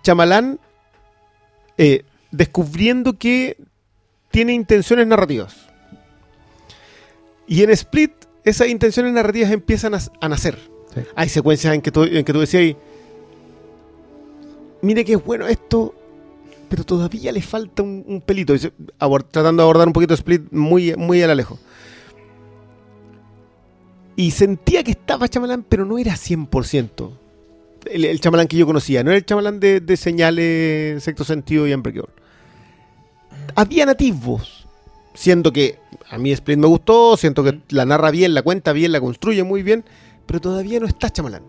[0.01, 0.59] Chamalán
[1.77, 3.57] eh, descubriendo que
[4.31, 5.55] tiene intenciones narrativas.
[7.47, 8.11] Y en Split,
[8.43, 10.57] esas intenciones narrativas empiezan a, a nacer.
[10.93, 11.01] Sí.
[11.15, 12.75] Hay secuencias en que tú, en que tú decías,
[14.81, 15.93] mire que es bueno esto,
[16.69, 18.53] pero todavía le falta un, un pelito.
[18.53, 21.59] Dice, abor- tratando de abordar un poquito Split muy, muy a la lejos.
[24.15, 27.11] Y sentía que estaba Chamalán, pero no era 100%.
[27.91, 31.67] El, el Chamalán que yo conocía, no era el Chamalán de, de señales, sexto sentido
[31.67, 32.13] y Unbreakable.
[33.55, 34.67] Había nativos,
[35.13, 35.77] siendo que
[36.09, 39.43] a mí Split me gustó, siento que la narra bien, la cuenta bien, la construye
[39.43, 39.85] muy bien,
[40.25, 41.43] pero todavía no está Chamalán.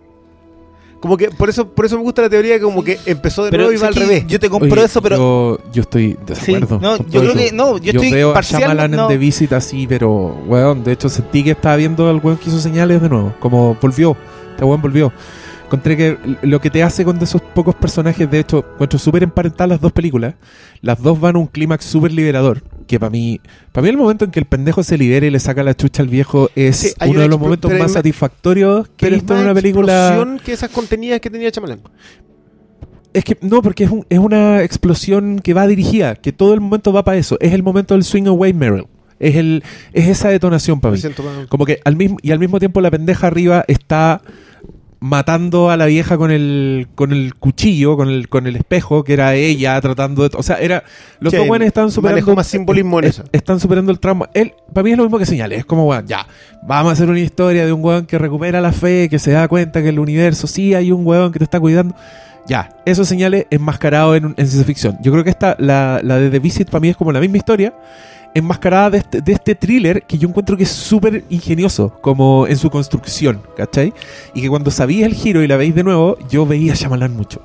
[1.01, 3.51] Como que por eso, por eso me gusta la teoría que como que empezó de
[3.51, 4.25] pero nuevo y va al revés.
[4.27, 5.17] Yo te compro Oye, eso, pero...
[5.17, 6.81] Yo, yo estoy de Sí, acuerdo.
[6.81, 7.35] no, yo creo eso.
[7.39, 9.03] que- no, yo estoy veo a parcial, Shyamalan no.
[9.03, 12.49] en The Visit así, pero, weón, de hecho sentí que estaba viendo al weón que
[12.49, 13.35] hizo señales de nuevo.
[13.41, 14.17] Como volvió.
[14.53, 15.13] Este weón volvió.
[15.67, 19.69] Encontré que lo que te hace con esos pocos personajes, de hecho, encuentro súper emparentadas
[19.69, 20.35] las dos películas.
[20.81, 22.63] Las dos van a un clímax súper liberador.
[22.87, 23.41] Que para mí,
[23.73, 26.03] para mí el momento en que el pendejo se libera y le saca la chucha
[26.03, 29.55] al viejo es Sí, uno de los momentos más satisfactorios que he visto en una
[29.55, 30.09] película.
[30.11, 31.81] explosión que esas contenidas que tenía Chamalán.
[33.13, 36.61] Es que no, porque es, un- es una explosión que va dirigida, que todo el
[36.61, 37.37] momento va para eso.
[37.41, 38.87] Es el momento del swing away Meryl.
[39.19, 39.65] Es, el,
[39.95, 41.01] es esa detonación para mí.
[41.49, 44.21] Como que al mismo, y al mismo tiempo la pendeja arriba está
[45.01, 49.13] matando a la vieja con el, con el cuchillo, con el, con el espejo, que
[49.13, 50.37] era ella tratando de...
[50.37, 50.83] O sea, era...
[51.21, 52.35] Los Sí, dos buenos estaban superando...
[52.35, 53.25] más simbolismo en es- eso.
[53.33, 54.29] Están superando el trauma.
[54.35, 55.59] Él, para mí es lo mismo que señales.
[55.61, 56.27] Es como, weón, ya,
[56.63, 59.47] vamos a hacer una historia de un weón que recupera la fe, que se da
[59.49, 61.95] cuenta que en el universo sí hay un weón que te está cuidando.
[62.49, 64.97] Ya, eso señales enmascarado en, en ciencia ficción.
[65.03, 67.39] Yo creo que esta, la, la de The Visit para mí es como la misma
[67.39, 67.75] historia,
[68.37, 72.57] enmascarada de este, de este thriller que yo encuentro que es súper ingenioso, como en
[72.57, 73.93] su construcción, ¿cachai?
[74.35, 77.17] Y que cuando sabéis el giro y la veis de nuevo, yo veía a Shyamalan
[77.17, 77.41] mucho.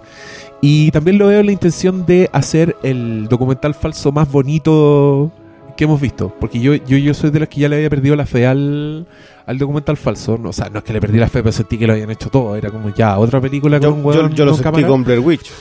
[0.62, 5.32] Y también lo veo en la intención de hacer el documental falso más bonito
[5.76, 6.32] que hemos visto.
[6.40, 9.08] Porque yo, yo, yo soy de los que ya le había perdido la fe al,
[9.48, 10.38] al documental falso.
[10.38, 12.12] No, o sea, no es que le perdí la fe, pero sentí que lo habían
[12.12, 12.56] hecho todo.
[12.56, 14.88] Era como ya, otra película con Yo, un yo- yo lo con sentí cámara.
[14.88, 15.52] con Blair Witch.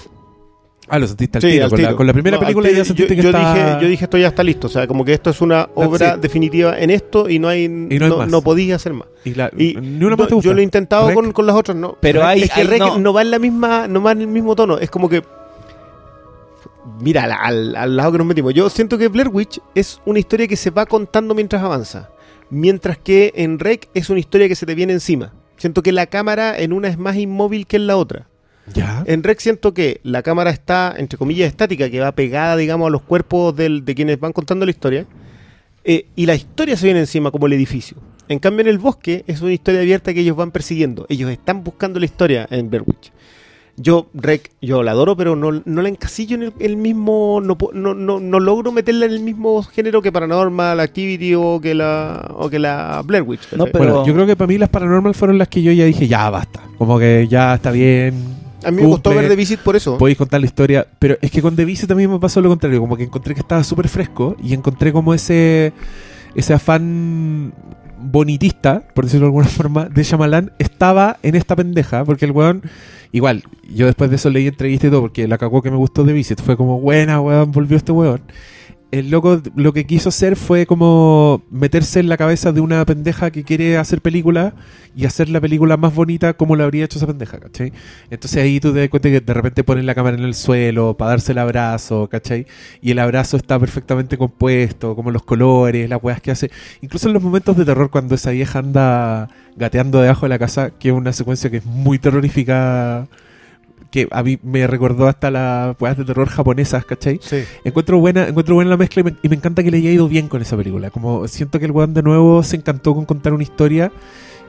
[0.90, 1.64] Ah, lo sentiste al Sí, tiro.
[1.64, 1.96] al con, La, tiro.
[1.96, 3.54] con la primera No, película tiro, ya sentiste yo, que yo está...
[3.54, 4.66] dije, yo dije, esto ya está listo.
[4.66, 6.20] O sea, como que esto es una obra it.
[6.20, 8.28] definitiva en esto y no hay, no hay no, más.
[8.28, 9.06] no podía hacer más.
[9.24, 10.48] Y la- Y ni una no, más te gusta.
[10.48, 11.96] yo lo he intentado con, con las otras, no.
[12.00, 12.98] Pero hay- es que hay- Rec no.
[12.98, 13.12] no.
[13.12, 14.78] va en la misma, no va en el mismo tono.
[14.78, 15.22] Es como que
[17.00, 18.54] mira, al, al- al lado que nos metimos.
[18.54, 22.10] Yo siento que Blair Witch es una historia que se va contando mientras avanza.
[22.50, 25.32] Mientras que en Rec es una historia que se te viene encima.
[25.56, 28.26] Siento que la cámara en una es más inmóvil que en la otra.
[28.74, 29.02] Ya.
[29.06, 32.90] En Rec siento que la cámara está, entre comillas, estática, que va pegada, digamos, a
[32.90, 35.06] los cuerpos del- de quienes van contando la historia.
[35.82, 37.96] eh, y la historia se viene encima, como el edificio.
[38.28, 41.06] En cambio, en el bosque es una historia abierta que ellos van persiguiendo.
[41.08, 43.10] Ellos están buscando la historia en Blair Witch.
[43.78, 47.40] Yo, Rec, yo la adoro, pero no, no la encasillo en el, el mismo.
[47.42, 51.74] No, no, no, no logro meterla en el mismo género que Paranormal Activity o que
[51.74, 53.48] la, o que la Blair Witch.
[53.48, 56.06] Pero- Bueno, yo creo que para mí las paranormal fueron las que yo ya dije,
[56.06, 56.60] ya basta.
[56.76, 58.38] Como que ya está bien.
[58.64, 59.98] A mí me gustó ver The Visit por eso.
[59.98, 60.86] Podéis contar la historia.
[60.98, 62.80] Pero es que con The Visit también me pasó lo contrario.
[62.80, 65.72] Como que encontré que estaba súper fresco y encontré como ese,
[66.34, 67.52] ese afán
[68.02, 72.04] bonitista, por decirlo de alguna forma, de Shyamalan estaba en esta pendeja.
[72.04, 72.62] Porque el weón,
[73.12, 76.04] igual, yo después de eso leí entrevista y todo, porque la cagó que me gustó
[76.04, 76.40] The Visit.
[76.42, 78.20] Fue como, buena, weón, volvió este weón.
[78.90, 83.30] El loco lo que quiso hacer fue como meterse en la cabeza de una pendeja
[83.30, 84.54] que quiere hacer película
[84.96, 87.72] y hacer la película más bonita como la habría hecho esa pendeja, ¿cachai?
[88.10, 90.96] Entonces ahí tú te das cuenta que de repente ponen la cámara en el suelo
[90.96, 92.46] para darse el abrazo, ¿cachai?
[92.82, 96.50] Y el abrazo está perfectamente compuesto, como los colores, las weas que hace.
[96.80, 100.70] Incluso en los momentos de terror cuando esa vieja anda gateando debajo de la casa,
[100.70, 103.06] que es una secuencia que es muy terrorífica,
[103.90, 107.18] que a mí me recordó hasta las weas de terror japonesas, ¿cachai?
[107.22, 107.42] Sí.
[107.64, 110.08] Encuentro buena, encuentro buena la mezcla y me, y me encanta que le haya ido
[110.08, 110.90] bien con esa película.
[110.90, 113.92] Como siento que el weón de nuevo se encantó con contar una historia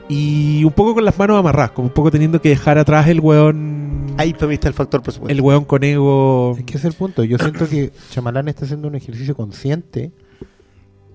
[0.08, 3.20] y un poco con las manos amarradas, como un poco teniendo que dejar atrás el
[3.20, 4.14] weón.
[4.18, 5.32] Ahí para mí está el factor presupuesto.
[5.32, 6.54] el weón con ego.
[6.58, 7.24] Es que ese es el punto.
[7.24, 10.12] Yo siento que Chamalán está haciendo un ejercicio consciente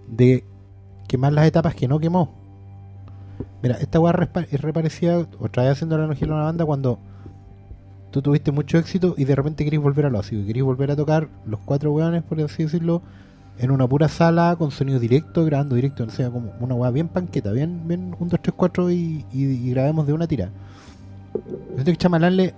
[0.07, 0.43] de
[1.07, 2.34] quemar las etapas que no quemó.
[3.61, 4.13] Mira, esta weá
[4.51, 6.99] es reparecida, otra vez haciendo la analogía a una banda, cuando
[8.18, 10.95] tú tuviste mucho éxito y de repente querés volver a lo así, querés volver a
[10.95, 13.03] tocar los cuatro weones, por así decirlo,
[13.59, 17.09] en una pura sala con sonido directo, grabando directo, o sea, como una weá bien
[17.09, 20.49] panqueta, bien, bien 1, 2, 3, 4 y, grabemos de una tira.
[21.78, 22.53] Yo que Chamalán eh,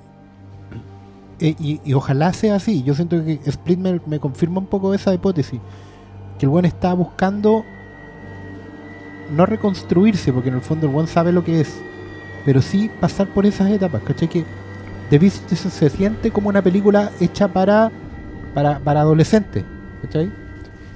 [1.40, 2.84] y, y ojalá sea así.
[2.84, 5.60] Yo siento que Split me, me confirma un poco esa hipótesis.
[6.38, 7.66] Que el buen está buscando
[9.36, 11.82] no reconstruirse, porque en el fondo el buen sabe lo que es,
[12.46, 14.02] pero sí pasar por esas etapas.
[14.04, 14.30] ¿Cachai?
[14.30, 14.46] Que
[15.10, 17.92] The Beast se, siente como una película hecha para,
[18.54, 19.64] para, para adolescentes.
[20.04, 20.32] ¿Cachai?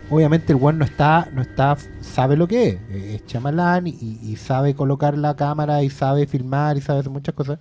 [0.09, 2.77] Obviamente el buen no está, no está, sabe lo que es.
[2.91, 7.33] Es chamalán y, y sabe colocar la cámara y sabe filmar y sabe hacer muchas
[7.33, 7.57] cosas.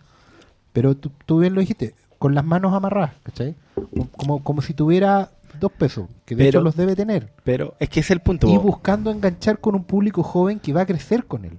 [0.73, 3.55] Pero tú, tú bien lo dijiste, con las manos amarradas, ¿cachai?
[4.17, 7.33] Como- Como, si tuviera dos pesos, que de Pero- hecho los debe tener.
[7.45, 8.49] Pero es que es el punto.
[8.49, 11.59] Y buscando enganchar con un público joven que va a crecer con él.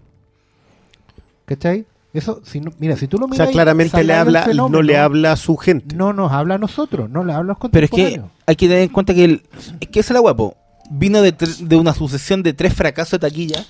[1.45, 1.85] ¿Cachai?
[2.13, 3.47] Eso, si no- mira, si tú lo o miras.
[3.47, 5.95] sea, claramente le habla, no le habla a su gente.
[5.95, 8.31] No nos habla a nosotros, no le habla a los Pero es que contemporáneos.
[8.45, 9.41] hay que tener en cuenta que el,
[9.79, 10.55] es que esa es la guapo.
[10.91, 13.65] Vino de, de una sucesión de tres fracasos de taquilla.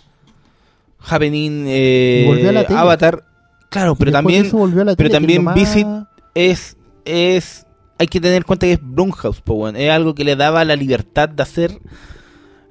[1.00, 2.66] Happening, eh.
[2.70, 3.24] Avatar.
[3.70, 5.88] Claro, pero también de eso volvió a la pero tele, es también Visit
[6.36, 7.66] es es
[7.98, 10.76] hay que tener en cuenta que es Blumhouse, po, es algo que le daba la
[10.76, 11.80] libertad de hacer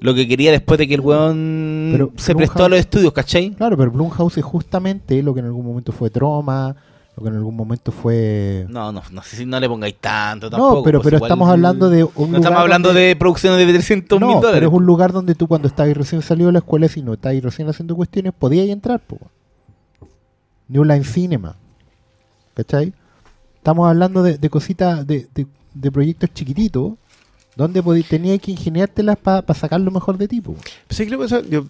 [0.03, 3.13] lo que quería después de que el weón Pero se Blumhouse- prestó a los estudios,
[3.13, 3.51] ¿cachai?
[3.51, 6.75] Claro, pero Blumhouse es justamente lo que en algún momento fue Troma,
[7.17, 8.67] lo que en algún momento fue.
[8.69, 11.49] No, no, no sé si no le pongáis tanto No, pero, pues pero igual- estamos
[11.49, 14.57] hablando de un No lugar estamos hablando donde- de producciones de 300 mil No, dólares.
[14.57, 17.13] pero es un lugar donde tú cuando estabas recién salido de la escuela, si no
[17.13, 19.19] estabas recién haciendo cuestiones, podías entrar, po.
[20.69, 21.57] New Line Cinema.
[22.55, 22.93] ¿Cachai?
[23.57, 26.93] Estamos hablando de, de cositas, de, de- de proyectos chiquititos,
[27.57, 30.57] donde tenías que ingeniártelas para sacar lo mejor de ti, po.
[30.91, 31.67] Sí, creo que eso- yo,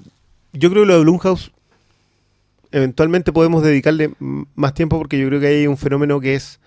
[0.52, 1.50] yo creo que lo de Blumhouse
[2.70, 4.12] eventualmente podemos dedicarle
[4.54, 6.58] más tiempo porque yo creo que hay un fenómeno que es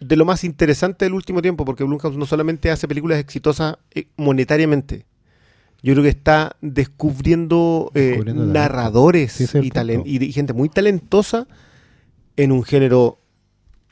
[0.00, 4.06] de lo más interesante del último tiempo porque Blumhouse no solamente hace películas exitosas eh,
[4.16, 5.04] monetariamente,
[5.82, 9.54] yo creo que está descubriendo, eh, narradores Sí, es
[10.06, 11.46] y gente muy talentosa
[12.36, 13.18] en un género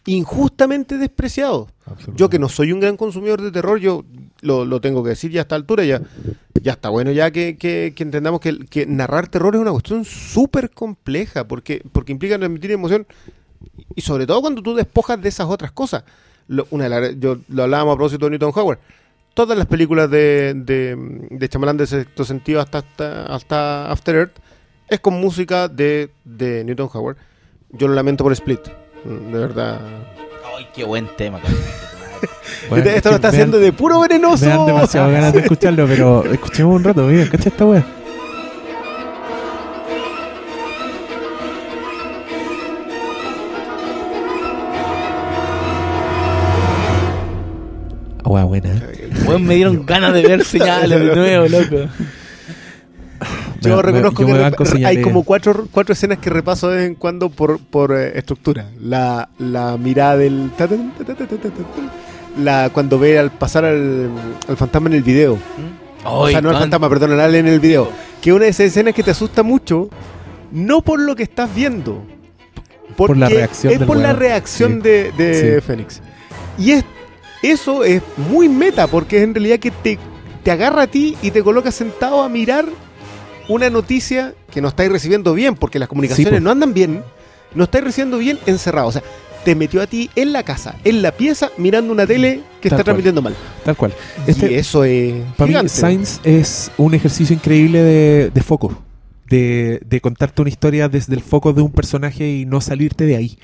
[0.07, 1.69] injustamente despreciado.
[2.15, 4.05] Yo que no soy un gran consumidor de terror, yo
[4.41, 6.01] lo, lo tengo que decir ya a esta altura, ya,
[6.63, 10.71] ya está bueno ya que, que- que entendamos que, narrar terror es una cuestión súper
[10.71, 13.07] compleja, porque, porque implica transmitir emoción,
[13.95, 16.05] y sobre todo cuando tú despojas de esas otras cosas.
[16.49, 18.79] Lo, una de las- yo lo hablábamos a propósito de Newton Howard.
[19.35, 20.97] Todas las películas de, de,
[21.31, 24.37] de Chamalán de sexto sentido hasta, hasta, hasta After Earth
[24.89, 27.17] es con música de, de Newton Howard.
[27.71, 28.61] Yo lo lamento por Split,
[29.07, 29.81] de verdad.
[30.57, 31.61] Ay, qué buen tema, cabrón.
[32.71, 34.45] Bueno, es Esto lo está haciendo de puro venenoso.
[34.45, 37.85] Me dan demasiado ganas de escucharlo, pero escuchemos un rato, mira, cacha esta wea.
[48.25, 48.69] Ah, wea buena.
[48.71, 49.11] ¿eh?
[49.27, 51.89] Weón, me dieron ganas de ver señales de nuevo, loco.
[53.67, 56.87] Yo Me- me- reconozco yo que hay como cuatro, cuatro escenas que repaso de vez
[56.87, 58.71] en cuando por, por eh, estructura.
[58.81, 60.51] La, la mirada del...
[62.43, 64.11] La, cuando ve al pasar al,
[64.49, 65.39] al fantasma en el video.
[66.05, 67.89] o sea, no al fantasma, perdón, al en el video.
[68.21, 69.89] Que una de esas escenas que te asusta mucho,
[70.53, 72.05] no por lo que estás viendo.
[72.97, 74.89] Por la reacción Es por la reacción Sí.
[74.89, 75.67] de, de Sí.
[75.67, 76.01] Fénix.
[76.59, 76.85] Y es,
[77.43, 79.99] eso es muy meta, porque es en realidad que te,
[80.43, 82.65] te agarra a ti y te coloca sentado a mirar
[83.49, 86.43] una noticia que no estáis recibiendo bien, porque las comunicaciones pues.
[86.43, 87.03] no andan bien,
[87.55, 88.89] no estáis recibiendo bien encerrado.
[88.89, 89.03] O sea,
[89.45, 92.77] te metió a ti en la casa, en la pieza, mirando una tele que Tal
[92.77, 92.85] está cual.
[92.85, 93.35] transmitiendo mal.
[93.65, 93.93] Tal cual.
[94.27, 95.15] y Este, eso es.
[95.37, 95.69] Para mí.
[95.69, 98.83] Science es un ejercicio increíble de, de foco.
[99.29, 103.17] De, de contarte una historia desde el foco de un personaje y no salirte de
[103.17, 103.39] ahí.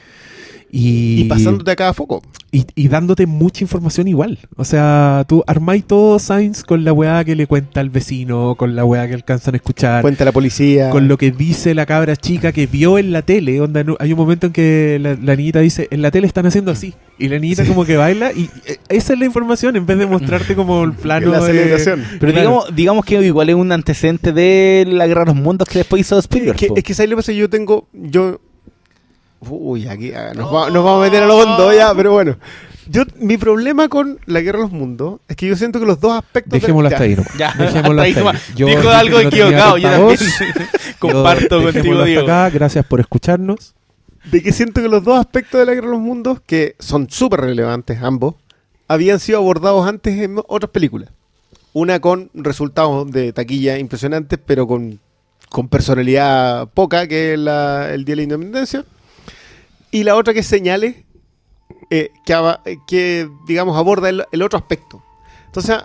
[0.74, 2.22] Y, Y pasándote a cada foco.
[2.50, 4.38] y, y dándote mucha información igual.
[4.56, 8.74] O sea, tú armáis todo Science con la weá que le cuenta al vecino, con
[8.74, 10.88] la weá que alcanzan a escuchar, Cuenta la policía.
[10.88, 13.60] con lo que dice la cabra chica que vio en la tele.
[13.60, 16.46] Onda, no- hay un momento en que la, la niñita dice, en la tele están
[16.46, 16.94] haciendo así.
[17.18, 20.06] Y la niñita como que baila y eh, esa es la información en vez de
[20.06, 22.02] mostrarte como el plano la de- celebración.
[22.18, 22.40] Pero Claro.
[22.48, 26.00] digamos, digamos que igual es un antecedente de la guerra de los mundos que después
[26.00, 26.56] hizo Spielberg.
[26.56, 27.32] Es que, es que ¿sabes lo que pasa?
[27.32, 27.88] Yo tengo.
[27.92, 28.40] Yo.
[29.48, 32.36] Uy, aquí ah, nos, va- nos vamos a meter a lo hondo ya, pero bueno.
[32.88, 36.00] Yo, mi problema con la guerra de los mundos es que yo siento que los
[36.00, 36.52] dos aspectos.
[36.52, 37.22] de- Dejémoslo hasta ahí, ¿no?
[37.38, 38.54] Ya, Dejémoslo hasta ahí hasta ahí.
[38.56, 40.18] Yo Dijo algo no equivocado, yo también
[40.98, 42.22] comparto Yo- contigo, Diego.
[42.22, 42.50] acá.
[42.50, 43.74] Gracias por escucharnos.
[44.30, 47.08] De que siento que los dos aspectos de la guerra de los mundos, que son
[47.10, 48.34] súper relevantes ambos,
[48.88, 51.08] habían sido abordados antes en otras películas.
[51.72, 55.00] Una con resultados de taquilla impresionantes, pero con,
[55.50, 58.84] con personalidad poca, que es la- el Día de la Independencia.
[59.92, 60.96] Y la otra que es señales,
[61.90, 65.02] eh, que, eh, que, digamos, aborda el, el otro aspecto.
[65.46, 65.76] Entonces,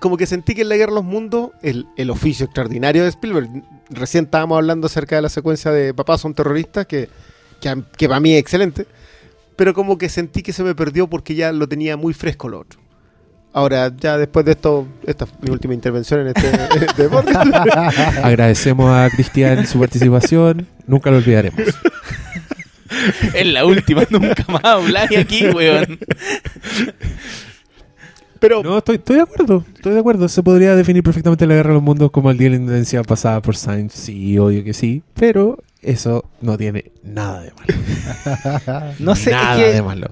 [0.00, 3.08] como que sentí que en la Guerra de los Mundos, el, el oficio extraordinario de
[3.08, 3.48] Spielberg,
[3.90, 7.08] recién estábamos hablando acerca de la secuencia de Papás son terroristas, que,
[7.60, 8.86] que, que para mí es excelente,
[9.56, 12.60] pero como que sentí que se me perdió porque ya lo tenía muy fresco lo
[12.60, 12.80] otro.
[13.52, 16.48] Ahora, ya después de esto, esta es mi última intervención en este,
[16.84, 17.08] este.
[18.22, 20.68] Agradecemos a Cristian su participación.
[20.86, 21.60] Nunca lo olvidaremos.
[23.34, 25.98] Es la última, nunca más habláis aquí, weón.
[28.40, 29.64] Pero No, estoy, estoy de acuerdo.
[29.74, 30.28] Estoy de acuerdo.
[30.28, 33.02] Se podría definir perfectamente la guerra de los mundos como el día de la independencia
[33.02, 33.98] pasada por Science.
[33.98, 35.02] Sí, obvio que sí.
[35.14, 38.92] Pero eso no tiene nada de malo.
[39.00, 39.72] No sé, nada es que...
[39.74, 40.08] de malo.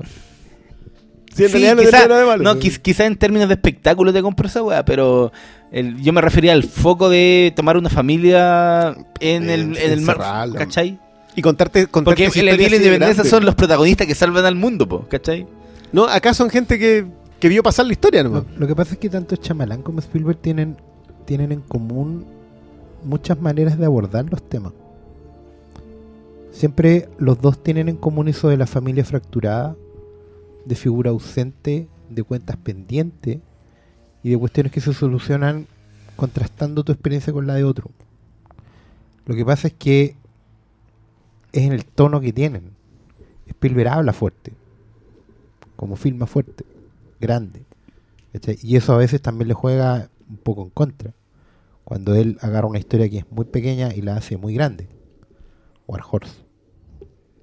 [1.35, 2.43] sí, en Sí, realidad no quizá, tiene nada de malo.
[2.43, 5.33] no, quiz- quizá en términos de espectáculo te compro esa weá, pero
[5.71, 10.17] el- yo me refería al foco de tomar una familia en el, en el mar,
[10.17, 10.59] Encerrarla.
[10.59, 10.99] ¿cachai?
[11.37, 15.07] Y contarte, contarte Porque de la Independencia son los protagonistas que salvan al mundo, po,
[15.07, 15.47] ¿cachai?
[15.93, 17.07] No, acá son gente que,
[17.39, 18.45] que vio pasar la historia nomás.
[18.55, 20.77] Lo, lo que pasa es que tanto Chamalán como Spielberg tienen,
[21.27, 22.25] tienen en común
[23.05, 24.73] muchas maneras de abordar los temas.
[26.53, 29.77] Siempre los dos tienen en común eso de la familia fracturada,
[30.65, 33.41] de figura ausente, de cuentas pendientes
[34.23, 35.67] y de cuestiones que se solucionan
[36.17, 37.91] contrastando tu experiencia con la de otro.
[39.27, 40.17] Lo que pasa es que
[41.61, 42.73] es en el tono que tienen.
[43.49, 44.53] Spielberg habla fuerte,
[45.77, 46.65] como filma fuerte,
[47.21, 47.65] grande.
[48.33, 48.59] ¿cachai?
[48.63, 51.15] Y eso a veces también le juega un poco en contra.
[51.85, 54.89] Cuando él agarra una historia que es muy pequeña y la hace muy grande.
[55.87, 56.35] War Horse,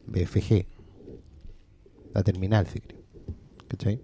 [0.07, 0.66] BFG,
[2.14, 2.99] la terminal, si querés.
[3.70, 4.01] ¿Cachai?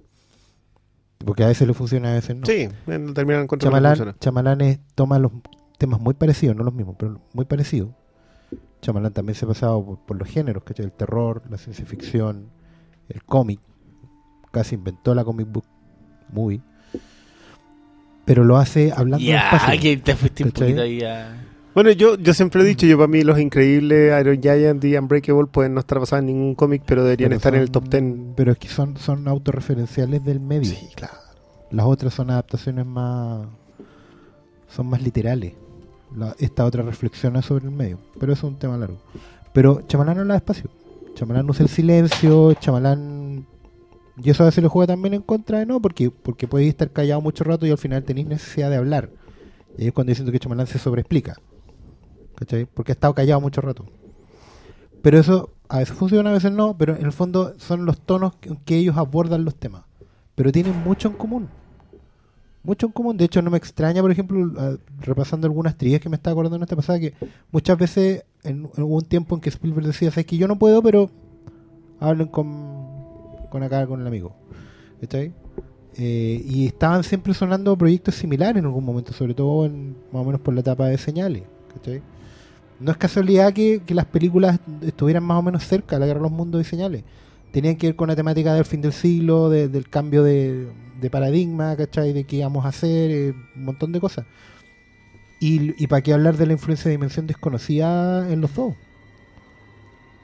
[1.19, 2.45] Porque a veces le funciona, a veces no.
[2.45, 5.33] Sí, en terminan encuentro Chamalán, Chamalán es- toma los
[5.77, 7.89] temas muy parecidos, no los mismos, pero muy parecidos.
[8.81, 10.85] Chamalán también se ha pasado por, por los géneros, ¿cachai?
[10.85, 12.49] El terror, la ciencia ficción,
[13.09, 13.59] el cómic.
[14.51, 15.65] Casi inventó la comic book
[16.31, 16.61] movie.
[18.25, 19.81] Pero lo hace hablando de Ya, espacio.
[19.81, 21.45] que te fuiste un poquito ahí a...
[21.73, 25.45] Bueno, yo, yo siempre he dicho, yo para mí los increíbles Iron Giant y Unbreakable
[25.47, 28.03] pueden no estar basados en ningún cómic, pero deberían Pero estar en el top 10.
[28.35, 30.65] Pero es que son, son autorreferenciales del medio.
[30.71, 31.13] Sí, claro.
[31.71, 33.47] Las otras son adaptaciones más.
[34.67, 35.53] son más literales.
[36.15, 37.99] La- esta otra reflexiona sobre el medio.
[38.19, 38.97] Pero es un tema largo.
[39.53, 40.69] Pero Chamalán no habla despacio.
[41.15, 42.53] Chamalán usa el silencio.
[42.53, 43.45] Chamalán.
[44.21, 46.91] Y eso a veces le juega también en contra de no, porque, porque podéis estar
[46.91, 49.09] callado mucho rato y al final tenéis necesidad de hablar.
[49.77, 51.37] Y ahí es cuando dicen que Chamalán se sobreexplica.
[52.35, 52.65] ¿Cachai?
[52.65, 53.85] Porque ha estado callado mucho rato.
[55.01, 58.33] Pero eso a veces funciona, a veces no, pero en el fondo son los tonos
[58.65, 59.83] que ellos abordan los temas.
[60.35, 61.49] Pero tienen mucho en común.
[62.69, 63.17] Mucho en común.
[63.17, 66.55] De hecho, no me extraña, por ejemplo, ah, repasando algunas trillas que me estaba acordando
[66.57, 67.15] en esta pasada, que
[67.51, 70.83] muchas veces en, en un tiempo en que Spielberg decía, sabes que yo no puedo,
[70.83, 71.09] pero
[71.99, 72.47] hablen con,
[73.49, 74.35] con acá, con el amigo.
[75.01, 75.33] ¿Cachai?
[75.97, 80.25] Eh, y estaban siempre sonando proyectos similares en algún momento, sobre todo en, más o
[80.25, 81.41] menos por la etapa de señales.
[81.73, 82.03] ¿cachai?
[82.79, 86.23] No es casualidad que, que las películas estuvieran más o menos cerca la guerra de
[86.29, 87.03] los mundos y señales.
[87.51, 90.67] Tenían que ver con la temática del fin del siglo, de- del cambio de,
[90.99, 92.13] de paradigma, ¿cachai?
[92.13, 94.25] De qué íbamos a hacer, eh, un montón de cosas.
[95.39, 98.73] Y, y para qué hablar de la influencia de Dimensión Desconocida en los dos.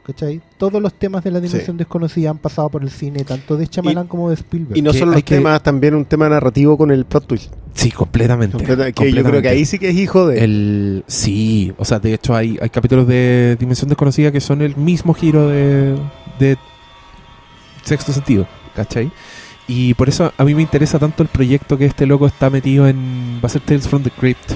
[0.05, 0.39] ¿Cachai?
[0.59, 4.05] Todos los temas de la Dimensión Desconocida han pasado por el cine, tanto de Shyamalan
[4.07, 4.78] como de Spielberg.
[4.78, 7.53] Y no solo los que- temas, también un tema narrativo con el plot twist.
[7.73, 8.55] Sí, completamente.
[8.55, 10.43] Completa- que yo creo que ahí sí que es hijo de.
[10.43, 14.76] El, sí, o sea, de hecho hay, hay capítulos de Dimensión Desconocida que son el
[14.76, 15.97] mismo giro de,
[16.39, 16.55] de
[17.84, 19.11] Sexto Sentido, ¿cachai?
[19.68, 22.88] Y por eso a mí me interesa tanto el proyecto que este loco está metido
[22.88, 23.39] en...
[23.43, 24.51] Va a ser Tales from the Crypt.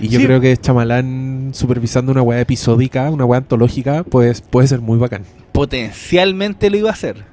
[0.00, 0.26] Y yo Sí.
[0.26, 5.24] creo que Chamalán supervisando una weá episódica, una weá antológica, pues puede ser muy bacán.
[5.52, 7.24] Potencialmente lo iba a hacer.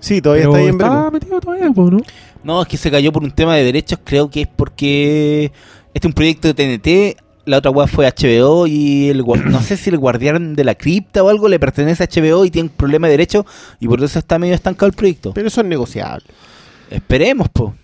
[0.00, 1.98] Sí, todavía Pero está ahí en está metido todavía, ¿no?
[2.44, 3.98] No, es que se cayó por un tema de derechos.
[4.04, 5.52] Creo que es porque
[5.92, 7.20] este es un proyecto de TNT.
[7.48, 11.22] La otra weá fue HBO y el no sé si el guardián de la cripta
[11.22, 13.46] o algo le pertenece a HBO y tiene un problema de derechos
[13.80, 15.32] y por eso está medio estancado el proyecto.
[15.32, 16.26] Pero eso es negociable.
[16.90, 17.74] Esperemos, po.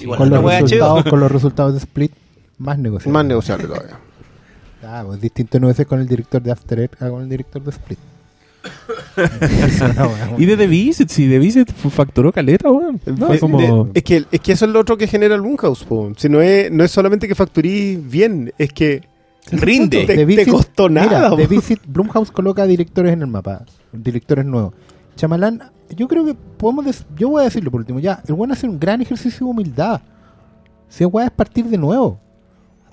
[0.00, 1.10] Igual con, los resultados, HBO.
[1.10, 2.12] con los resultados de Split,
[2.58, 3.12] más negociables.
[3.12, 3.98] Más negociable todavía.
[4.84, 7.62] Ah, pues distinto no es con el director de After Eight a con el director
[7.62, 7.98] de Split.
[10.38, 13.00] Y de The Visit, sí, The Visit facturó caleta, weón.
[13.06, 13.84] No, Fue- como...
[13.84, 15.84] de- es, que, es que eso es lo otro que genera el Blumhouse.
[15.84, 16.12] po.
[16.16, 19.02] Si no es, no es solamente que facturís bien, es que
[19.52, 20.04] Rinde.
[20.04, 21.06] te, The te Visit- costó nada.
[21.08, 21.48] Mira, The po.
[21.48, 24.74] Visit, Blumhouse coloca directores en el mapa, directores nuevos.
[25.16, 25.62] Chamalán,
[25.96, 28.66] yo creo que podemos, des- yo voy a decirlo por último, ya, el bueno hace
[28.68, 30.00] un gran ejercicio de humildad.
[30.88, 32.18] Si el weón es partir de nuevo,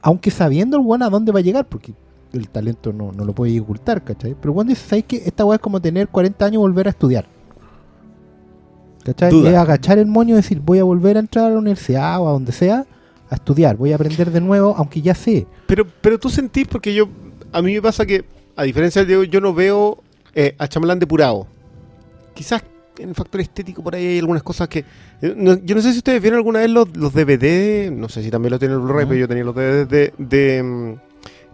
[0.02, 1.94] aunque sabiendo el weón a dónde va a llegar, porque
[2.34, 4.36] el talento no, no lo puede ocultar, ¿cachai?
[4.40, 5.18] Pero weón dice, ¿sabes qué?
[5.26, 7.26] Esta weá es como tener 40 años y volver a estudiar.
[9.04, 9.32] ¿Cachai?
[9.32, 9.50] Duda.
[9.52, 12.28] Es agachar el moño y decir, voy a volver a entrar a la universidad o
[12.28, 12.86] a donde sea
[13.30, 15.48] a estudiar, voy a aprender de nuevo, aunque ya sé.
[15.68, 17.08] Pero, pero tú sentís, porque yo,
[17.52, 18.24] a mí me pasa que,
[18.56, 19.98] a diferencia de Diego, yo no veo
[20.34, 21.46] eh, a Chamalán depurado.
[22.34, 22.64] Quizás
[23.00, 24.80] en el factor estético por ahí hay algunas cosas que...
[25.22, 28.24] eh, no- yo no sé si ustedes vieron alguna vez los, los DVD, no sé
[28.24, 30.14] si también lo tiene el Blu-ray, pero yo tenía los DVD de...
[30.18, 31.07] de, mm,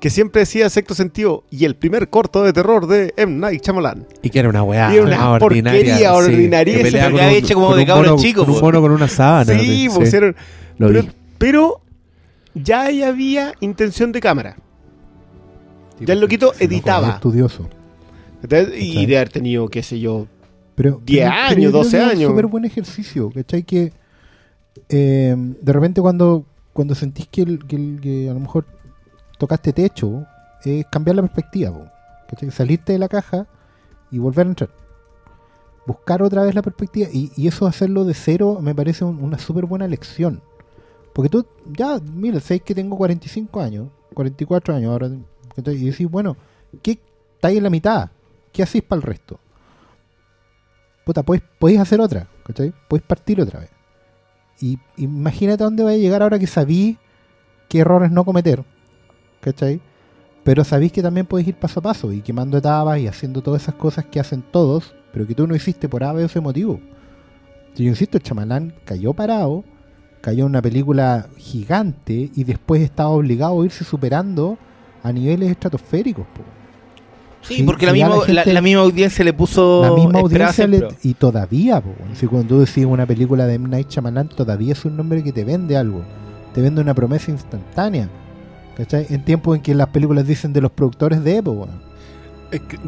[0.03, 3.37] que siempre decía sexto sentido y el primer corto de terror de M.
[3.39, 4.05] Night Shyamalan.
[4.21, 5.79] Y que era una weá Y era una ordinaria.
[5.81, 8.91] porquería, sí, ordinaria, que pelea que había hecho como de cabros chicos, un mono con
[8.91, 9.57] una sábana.
[9.57, 10.17] sí, sí,
[10.77, 11.09] lo pero, vi.
[11.37, 11.81] pero
[12.53, 14.57] ya ahí había intención de cámara.
[16.01, 17.11] Ya el loquito editaba.
[17.11, 17.69] Estudioso.
[18.41, 20.27] Entonces, y de haber tenido, qué sé yo,
[20.75, 22.29] Pero, 10 pero- pero años, creo 12 que es un años.
[22.31, 23.63] súper buen ejercicio, ¿cachai?
[23.63, 23.93] Que
[24.89, 28.65] eh, de repente cuando, cuando sentís que, el- que el- que a lo mejor
[29.43, 30.25] tocaste techo,
[30.63, 31.71] es cambiar la perspectiva.
[32.51, 33.45] Salirte de la caja
[34.09, 34.69] y volver a entrar.
[35.85, 39.65] Buscar otra vez la perspectiva y, eso hacerlo de cero me parece un- una súper
[39.65, 40.41] buena lección.
[41.13, 45.09] Porque tú, ya, mira, sabes que tengo 45 años, 44 años ahora,
[45.57, 46.35] y decís, bueno,
[46.81, 46.99] ¿qué
[47.35, 48.09] estáis en la mitad?
[48.51, 49.39] ¿Qué hacéis para el resto?
[51.05, 52.73] puta, podéis, podéis hacer otra, ¿cachai?
[52.87, 53.69] Podéis partir otra vez.
[54.61, 56.97] Y imagínate a dónde vais a llegar ahora que sabí
[57.67, 58.63] qué errores no cometer,
[59.43, 59.79] ¿cachai?
[60.43, 63.61] Pero sabéis que también podéis ir paso a paso y quemando etapas y haciendo todas
[63.63, 66.39] esas cosas que hacen todos, pero que tú no hiciste por A, B o C
[66.41, 66.79] motivo.
[67.75, 69.63] Yo insisto, el chamalán cayó parado,
[70.21, 74.57] cayó en una película gigante y después estaba obligado a irse superando
[75.01, 76.25] a niveles estratosféricos.
[76.27, 76.41] po.
[77.41, 80.19] Sí, Sí, porque la misma, la la, gente- la misma audiencia le puso la misma
[80.19, 83.67] audiencia en le- y todavía po, si cuando tú decís una película de M.
[83.67, 86.03] Night Shyamalan todavía es un nombre que te vende algo
[86.53, 88.07] te vende una promesa instantánea
[88.77, 89.07] ¿cachai?
[89.09, 91.67] en tiempos en que las películas dicen de los productores de Epo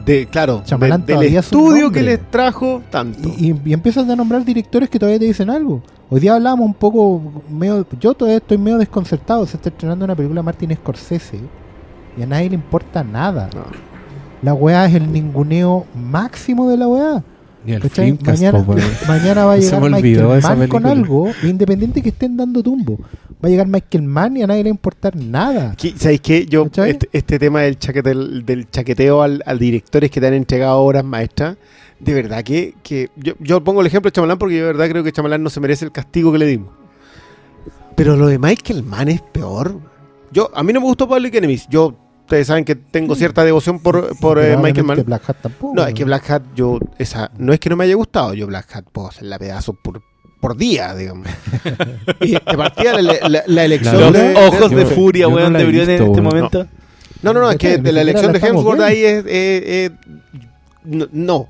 [0.06, 3.30] de, claro, de- Chamalán del estudio que les trajo tanto.
[3.38, 5.82] y, y- y empiezas a nombrar directores que todavía te dicen algo.
[6.10, 9.44] Hoy día hablábamos un poco medio, yo todavía estoy medio desconcertado.
[9.48, 11.40] Se está estrenando una película de Martin Scorsese
[12.16, 13.50] y a nadie le importa nada.
[13.56, 13.64] No.
[14.44, 17.24] la weá es el ninguneo máximo de la weá.
[18.34, 18.60] Mañana,
[19.08, 20.14] mañana va a llegar Michael
[20.44, 23.00] Mann con algo, independiente que estén dando tumbo.
[23.44, 25.76] Va a llegar Michael Mann y a nadie le va a importar nada.
[25.98, 26.46] ¿Sabéis qué?
[26.46, 30.80] Yo, este, este tema del, chaquete, del, chaqueteo al, al directores que te han entregado
[30.80, 31.58] obras maestras,
[32.00, 34.90] de verdad que, que yo, yo pongo el ejemplo de Chamalán porque yo de verdad
[34.90, 36.70] creo que Chamalán no se merece el castigo que le dimos.
[37.96, 39.80] Pero lo de Michael Mann es peor.
[40.32, 41.68] Yo, a mí no me gustó Public Enemies.
[41.70, 45.04] Yo, ustedes saben que tengo cierta devoción por, por eh, Michael Mann.
[45.06, 45.74] Black Hat tampoco.
[45.76, 48.48] No, es que Black Hat, yo, esa, no es que no me haya gustado, yo
[48.48, 50.02] Black Hat puedo hacerla pedazo por,
[50.46, 51.28] por día, digamos.
[52.22, 55.54] y de partida la, la- la elección Los de, ojos de yo furia, no weón,
[55.54, 56.68] de Brión en este momento.
[57.24, 59.24] No, no, no, es que de la elección la de Hemsworth ahí es.
[59.26, 59.90] eh, eh,
[60.84, 61.48] no.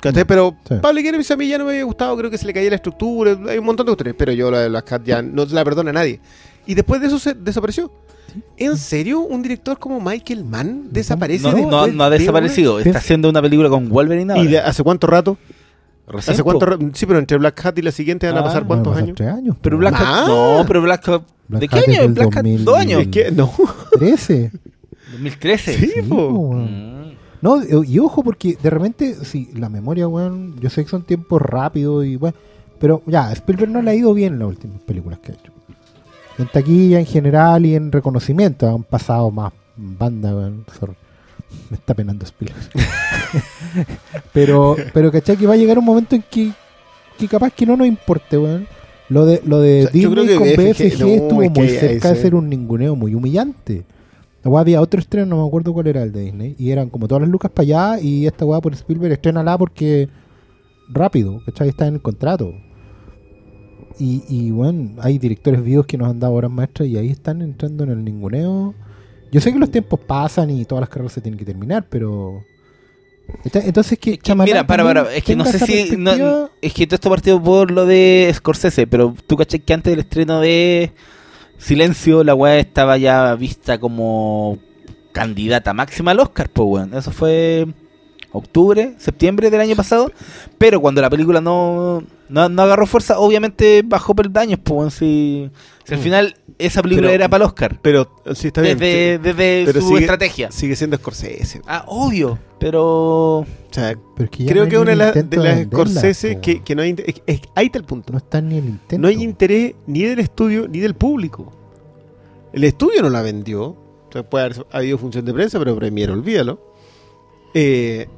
[0.00, 0.24] ¿Cachai?
[0.24, 0.74] Pero Sí.
[0.82, 2.74] Public Enemies a mí ya no me había gustado, creo que se le caía la
[2.76, 5.54] estructura, hay un montón de cuestiones, pero yo la de Black Hat ya no se
[5.54, 6.18] la perdona a nadie.
[6.66, 7.92] Y después de eso se desapareció.
[8.56, 11.44] ¿En serio un director como Michael Mann desaparece?
[11.52, 12.74] No, no, no ha de desaparecido.
[12.78, 14.44] Piensa- Está haciendo una película con Wolverine una- ahora.
[14.48, 15.36] ¿Y de- hace cuánto rato?
[16.06, 18.66] Recién, ¿Hace cuánto Sí, pero entre Black Hat y la siguiente van a Ah, pasar
[18.66, 19.16] cuántos pasar años.
[19.16, 19.56] Tres años.
[19.62, 19.78] Pero.
[19.78, 20.00] Black Hat.
[20.02, 20.28] ¿Más?
[20.28, 21.22] No, pero Black Hat.
[21.48, 22.08] Black ¿De qué Hat año?
[22.14, 22.64] Black Hat, 2000.
[22.64, 23.00] dos años.
[23.02, 23.50] Es que no.
[23.98, 24.50] 13.
[25.12, 25.74] 2013.
[25.78, 26.54] Sí, Sí, po.
[26.54, 27.12] Mm.
[27.40, 31.42] No, y ojo, porque de repente, sí, la memoria, weón, yo sé que son tiempos
[31.42, 32.36] rápidos y bueno,
[32.78, 35.52] pero ya, Spielberg no le ha ido bien las últimas películas que ha hecho.
[36.38, 40.64] En taquilla en general y en reconocimiento han pasado más banda, weón.
[41.70, 42.70] Me está penando Spielberg.
[44.32, 45.36] pero, pero ¿cachai?
[45.36, 46.52] Que va a llegar un momento en que,
[47.18, 48.66] que capaz que no nos importe, weón.
[49.08, 52.12] Lo de, lo de O sea, yo Disney con BFG, no, estuvo es muy cerca
[52.12, 53.84] de ser un ninguneo muy humillante.
[54.42, 56.88] La weá había otro estreno, no me acuerdo cuál era el de Disney, y eran
[56.88, 60.08] como todas las lucas para allá, y esta weá por Spielberg estrenala porque
[60.88, 61.68] rápido, ¿cachai?
[61.68, 62.54] Está en el contrato.
[63.98, 67.42] Y, y bueno, hay directores vivos que nos han dado horas maestras y ahí están
[67.42, 68.74] entrando en el ninguneo.
[69.32, 72.44] Yo sé que los tiempos pasan y todas las carreras se tienen que terminar, pero.
[73.54, 75.96] Entonces que, Es que, mira, para, para, es que no sé si.
[75.96, 79.90] no- es que todo esto partió por lo de Scorsese, pero tú caché que antes
[79.90, 80.92] del estreno de
[81.58, 84.58] Silencio, la weá estaba ya vista como
[85.12, 86.94] candidata máxima al Oscar, pues weón.
[86.94, 87.66] Eso fue
[88.32, 90.10] octubre, septiembre del año pasado.
[90.58, 94.94] Pero cuando la película no, no, no agarró fuerza, obviamente bajó peldaños, pues.
[94.94, 95.50] Si,
[95.84, 96.02] si al Mm.
[96.02, 97.78] final esa película Pero- era para el Oscar.
[97.82, 98.78] Pero sí está bien.
[98.78, 99.22] Desde, sí.
[99.22, 100.50] desde Pero su sigue- estrategia.
[100.52, 101.60] Sigue siendo Scorsese.
[101.66, 103.38] Ah, obvio, pero.
[103.38, 106.74] O sea, Pero es que creo no que una de las, de Scorsese que, que
[106.74, 106.94] no hay.
[107.06, 108.12] es- es- ahí está el punto.
[108.12, 108.98] No está ni el intento.
[109.02, 111.52] No hay interés ni del estudio ni del público.
[112.52, 113.62] El estudio no la vendió.
[113.64, 116.71] O sea, puede haber habido función de prensa, pero Premiere, olvídalo.
[117.54, 118.08] Eh,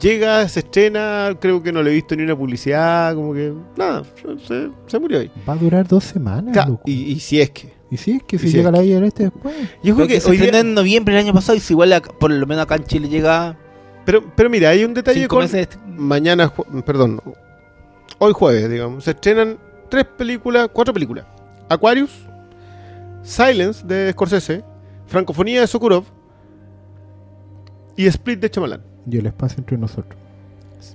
[0.00, 4.02] llega, se estrena, creo que no le he visto ni una publicidad, como que nada,
[4.46, 5.30] se, se murió ahí.
[5.48, 6.82] Va a durar dos semanas, Ca- loco.
[6.86, 7.72] y, y si es que.
[7.90, 9.54] Y sí, es que si si llega es la Villa del Este después.
[9.82, 11.74] Yo creo Creo que que se hoy día- en noviembre del año pasado y si
[11.74, 13.56] igual por lo menos acá en Chile llega
[14.06, 15.40] pero, pero mira, hay un detalle con.
[15.42, 15.68] meses.
[15.86, 16.52] Mañana,
[16.84, 17.20] perdón,
[18.18, 19.58] hoy jueves, digamos, se estrenan
[19.90, 21.24] tres películas, cuatro películas:
[21.68, 22.10] Aquarius,
[23.22, 24.64] Silence de Scorsese,
[25.06, 26.04] Francofonía de Sokurov
[27.96, 28.82] y Split de Chamalán.
[29.10, 30.18] Y el espacio entre nosotros.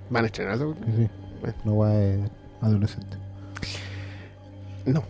[0.09, 0.75] ¿Van a estrenar eso?
[0.95, 1.07] Sí.
[1.41, 1.55] Bueno.
[1.65, 3.17] No va a adolescente.
[4.85, 5.03] No.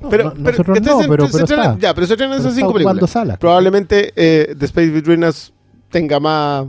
[0.00, 1.78] No, pero, no- pero, nosotros no, se- pero- se pero estrenan- está.
[1.78, 3.10] Ya, pero se estrenan esas cinco películas.
[3.10, 3.38] salas.
[3.38, 5.52] Probablemente eh, The Space Between Us
[5.90, 6.66] tenga más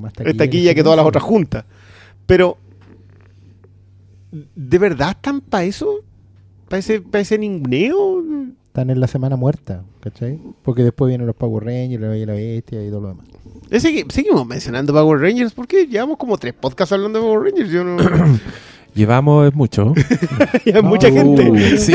[0.00, 1.64] Más taquilla, que todas las otras juntas.
[2.26, 2.58] Pero,
[4.32, 6.00] ¿de verdad están para eso?
[6.68, 8.24] ¿Para ese, pa' ese ninguneo?
[8.74, 10.36] Están en la semana muerta, ¿cachai?
[10.64, 13.24] Porque después vienen los Power Rangers, la Bella la Bestia y todo lo demás.
[13.70, 17.70] Eh, segui- seguimos mencionando Power Rangers porque llevamos como tres podcasts hablando de Power Rangers.
[17.70, 17.96] Yo no.
[18.96, 19.92] Llevamos es mucho.
[20.64, 21.12] y hay mucha Uh.
[21.14, 21.78] gente.
[21.78, 21.94] sí.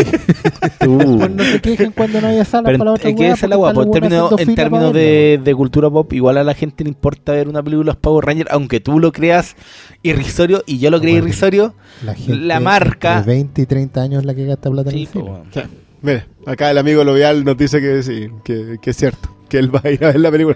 [0.80, 3.46] Pues no se quejen cuando no haya salas Pero para la otra es que esa
[3.46, 3.84] es la guapa.
[3.84, 7.34] En términos, buenos en términos de, de cultura pop, igual a la gente le importa
[7.34, 9.58] ver una película de los Power Rangers, aunque tú lo creas
[10.02, 11.28] irrisorio y yo lo creí Bueno.
[11.28, 11.74] irrisorio.
[12.06, 15.10] La, gente la marca- De 20 y 30 años la que gasta plata en Sí,
[15.14, 15.24] el.
[16.02, 19.74] Mira, acá el amigo Lovial nos dice que sí, que, que es cierto, que él
[19.74, 20.56] va a ir a ver la película.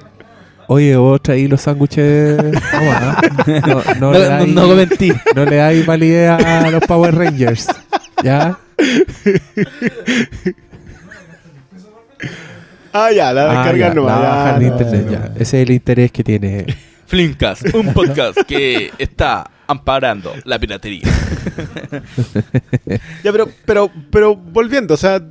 [0.67, 2.37] Oye, vos traí los sándwiches.
[2.71, 3.21] ¿Cómo, ah?
[3.67, 5.11] No, no, No, le no, dais- no comentí.
[5.35, 7.67] no le dais validez a los Power Rangers.
[8.23, 8.57] ¿Ya?
[12.95, 13.75] Ah, ya, la Ah, nomás.
[13.75, 15.11] la ya, bajan de no, internet, no.
[15.11, 15.25] ya.
[15.35, 16.65] Ese es el interés que tiene.
[17.07, 21.03] Flimcast, un podcast que está amparando la piratería.
[23.23, 25.21] Ya, pero, pero, pero volviendo, o sea,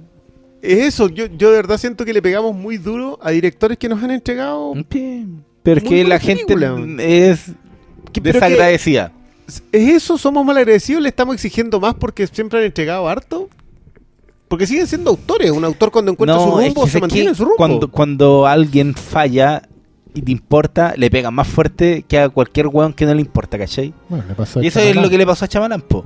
[0.62, 1.08] es eso.
[1.08, 4.12] Yo, yo de verdad siento que le pegamos muy duro a directores que nos han
[4.12, 4.72] entregado.
[5.62, 6.54] Pero es que la gente
[6.98, 7.52] es
[8.12, 9.12] desagradecida.
[9.72, 10.16] ¿Es eso?
[10.16, 11.02] ¿Somos malagradecidos?
[11.02, 13.48] ¿Le estamos exigiendo más porque siempre han entregado harto?
[14.48, 15.50] Porque siguen siendo autores.
[15.50, 17.56] Un autor cuando encuentra su es rumbo que se mantiene en su rumbo.
[17.56, 19.62] Cuando, cuando alguien falla
[20.14, 23.58] y te importa, le pega más fuerte que a cualquier weón que no le importa,
[23.58, 23.92] ¿cachai?
[24.08, 26.04] Bueno, le pasó a Y eso es lo que le pasó a Chamalán, po.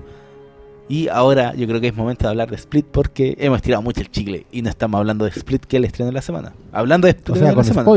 [0.89, 4.01] Y ahora yo creo que es momento de hablar de Split porque hemos tirado mucho
[4.01, 6.53] el chicle y no estamos hablando de Split que es el estreno de la semana.
[6.73, 7.91] Hablando de Split O de la semana.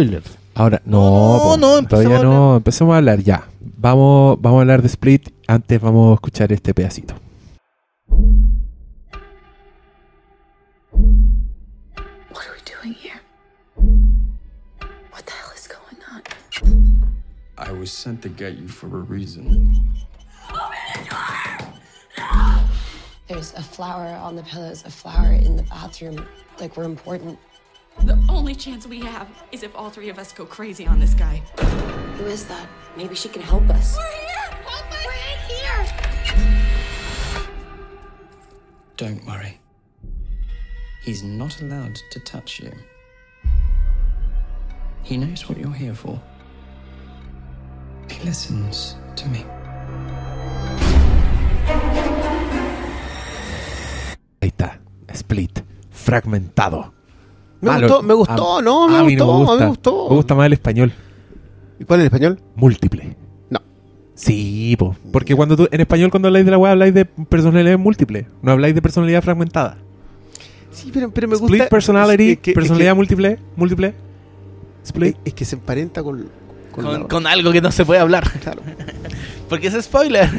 [0.56, 2.58] Ahora, no, No, no, empezamos todavía no.
[2.58, 3.48] Empecemos a hablar ya.
[3.78, 5.30] Vamos, vamos a hablar de Split.
[5.46, 7.14] Antes vamos a escuchar este pedacito.
[17.60, 19.76] I was sent to get you for a reason.
[23.28, 26.26] There's a flower on the pillows, a flower in the bathroom.
[26.58, 27.38] Like we're important.
[28.04, 31.14] The only chance we have is if all three of us go crazy on this
[31.14, 31.44] guy.
[32.18, 32.66] Who is that?
[32.96, 33.98] Maybe she can help us.
[33.98, 34.52] We're here!
[34.66, 35.06] Help us!
[35.06, 37.48] We're in here!
[38.96, 39.60] Don't worry.
[41.04, 42.72] He's not allowed to touch you.
[45.04, 46.22] He knows what you're here for.
[48.10, 49.46] He listens to me.
[54.42, 54.80] Ahí está.
[55.14, 55.60] Split.
[55.92, 56.94] Fragmentado.
[57.62, 57.88] Me Malo.
[57.88, 59.64] gustó, me gustó, A- no, me a mí no gustó, a mí gusta.
[59.64, 60.10] me gustó.
[60.10, 60.94] Me gusta más el español.
[61.80, 62.40] ¿Y cuál es el español?
[62.56, 63.18] Múltiple.
[63.50, 63.60] No.
[64.16, 64.96] Sí, po.
[65.12, 68.52] porque cuando tú, en español cuando habláis de la web habláis de personalidad múltiple, no
[68.54, 69.78] habláis de personalidad fragmentada.
[70.72, 71.54] Sí, pero, pero me gusta.
[71.58, 73.94] Split personality, es que- es personalidad que- múltiple, múltiple.
[74.84, 75.16] Split.
[75.18, 76.30] Es, es que se emparenta con.
[76.82, 78.30] Con, Con, la- con algo que no se puede hablar.
[78.42, 78.62] Claro.
[79.50, 80.30] Porque es spoiler.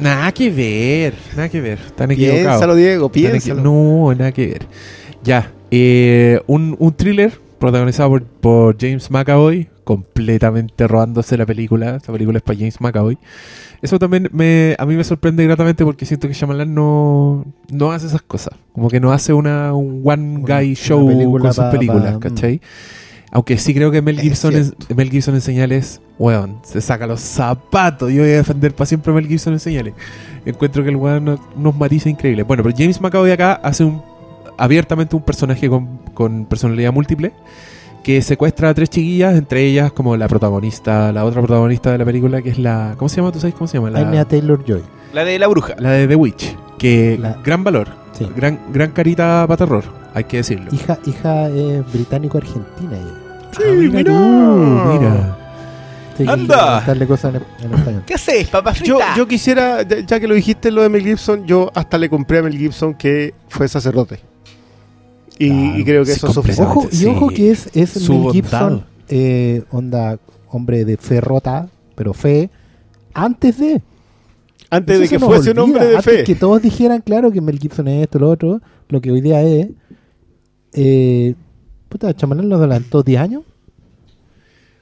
[0.00, 1.78] Nada que ver, nada que ver.
[1.86, 2.46] Están equivocados.
[2.46, 3.62] Piénsalo, Diego, piénsalo.
[3.62, 4.66] No, nada que ver.
[5.22, 11.96] Ya, eh, un, un thriller protagonizado por, por James McAvoy, completamente robándose la película.
[11.96, 13.18] Esta película es para James McAvoy.
[13.82, 18.06] Eso también me, a mí me sorprende gratamente porque siento que Shyamalan no, no hace
[18.06, 18.54] esas cosas.
[18.72, 22.14] Como que no hace una, un one Una- guy una show con sus pa- películas,
[22.14, 22.60] pa- ¿cachai?
[23.34, 24.74] Aunque sí creo que Mel Es Gibson, en.
[24.96, 28.10] Mel Gibson en señales, weón, se saca los zapatos.
[28.12, 29.92] Yo voy a defender para siempre a Mel Gibson en señales.
[30.46, 32.44] Encuentro que el weón no- nos matiza increíble.
[32.44, 34.00] Bueno, pero James McAvoy acá hace un
[34.56, 37.32] abiertamente un personaje con, con personalidad múltiple
[38.04, 42.04] que secuestra a tres chiquillas, entre ellas como la protagonista, la otra protagonista de la
[42.04, 42.94] película que es la...
[42.98, 43.32] ¿Cómo se llama?
[43.32, 43.88] ¿Tú sabes cómo se llama?
[43.98, 44.82] Anya La, Taylor Joy.
[45.12, 45.74] La de la bruja.
[45.78, 46.54] la de The Witch.
[46.78, 48.28] Que La- gran valor, Sí.
[48.36, 49.84] gran, gran carita para terror,
[50.14, 50.66] hay que decirlo.
[50.72, 52.92] Hija, hija eh, británico-argentina.
[52.92, 53.20] ella.
[53.58, 55.38] Ah, mira tú, mira.
[56.16, 56.80] Sí, ¡Anda!
[56.86, 58.02] Darle cosas en, en español.
[58.06, 59.16] ¿Qué haces, papá Yo, frita?
[59.16, 62.42] yo quisiera, ya, que lo dijiste lo de Mel Gibson, yo hasta le compré a
[62.44, 64.20] Mel Gibson que fue sacerdote.
[65.38, 66.60] Y, Claro, y creo que sí, eso es.
[66.60, 67.06] Ojo, y Sí.
[67.06, 68.32] ojo que es, es Mel bondad.
[68.32, 70.18] Gibson, eh, onda,
[70.48, 72.48] hombre de fe rota, pero fe,
[73.12, 73.82] antes de.
[74.70, 76.22] Antes Eso de que fuese un hombre de antes fe.
[76.24, 79.42] que todos dijeran, claro, que Mel Gibson es esto, lo otro, lo que hoy día
[79.42, 79.68] es.
[80.74, 81.34] Eh,
[81.94, 83.42] puta, Chamalán lo adelantó 10 años.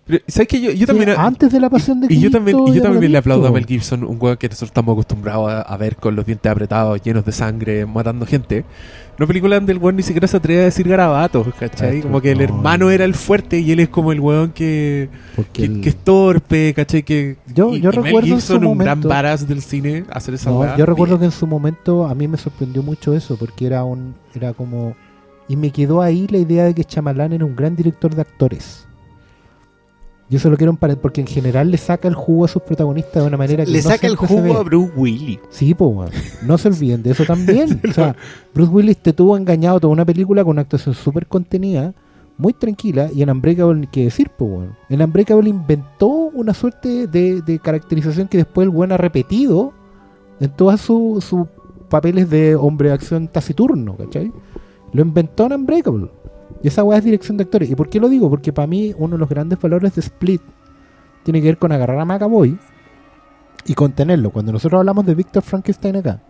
[0.04, 1.10] Pero, ¿Sabes que yo, yo Sí, también...
[1.16, 3.46] antes de la pasión de Y yo Cristo, también, y yo lo también le aplaudo
[3.46, 3.52] a.
[3.52, 7.00] Mel Gibson, un weón que nosotros estamos acostumbrados a, a ver con los dientes apretados,
[7.02, 8.64] llenos de sangre, matando gente.
[9.16, 11.88] Una película donde el weón ni siquiera se atreve a decir garabatos, ¿cachai?
[11.98, 12.44] Exacto, Como que el no.
[12.44, 15.08] hermano era el fuerte y él es como el weón que,
[15.52, 17.04] que, el- que es torpe, ¿cachai?
[17.04, 19.62] Que, Yo- y, yo y Mel recuerdo en Gibson, su un gran momento- badass del
[19.62, 21.32] cine, hacer esa No, yo recuerdo que bien.
[21.32, 24.96] en su momento a mí me sorprendió mucho eso, porque era un era como
[25.48, 28.86] y me quedó ahí la idea de que Chamalán era un gran director de actores.
[30.30, 33.28] Yo solo quiero emparentar, porque en general le saca el jugo a sus protagonistas de
[33.28, 35.40] una manera que Le no saca el jugo a Bruce Willis.
[35.50, 36.10] Sí, pues, weón.
[36.42, 37.82] no se olviden de eso también.
[37.88, 38.16] o sea,
[38.54, 41.92] Bruce Willis te tuvo engañado toda una película con una actuación súper contenida,
[42.38, 44.76] muy tranquila, y en Unbreakable, qué decir, pues, weón.
[44.88, 49.74] En Unbreakable inventó una suerte de, de caracterización que después el weón ha repetido
[50.40, 51.46] en todos sus sus
[51.92, 54.32] papeles de hombre de acción taciturno, ¿cachai?
[54.92, 56.10] Lo inventó en Unbreakable.
[56.62, 57.70] Y esa weá es dirección de actores.
[57.70, 58.28] ¿Y por qué lo digo?
[58.30, 60.42] Porque para mí uno de los grandes valores de Split
[61.24, 62.56] tiene que ver con agarrar a McAvoy
[63.66, 64.30] y contenerlo.
[64.30, 66.20] Cuando nosotros hablamos de Victor Frankenstein acá,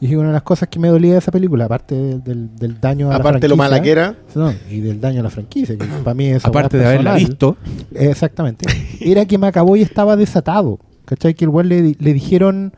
[0.00, 2.56] y dije una de las cosas que me dolía de esa película, aparte del, del-
[2.56, 4.16] del daño a la Aparte lo mala que era.
[4.34, 7.56] no, y del daño a la franquicia, que para mí esa Aparte de haberla visto,
[7.94, 8.64] Exactamente.
[9.00, 10.80] Era que McAvoy estaba desatado.
[11.04, 11.34] ¿Cachai?
[11.34, 12.72] Que el weón le, le dijeron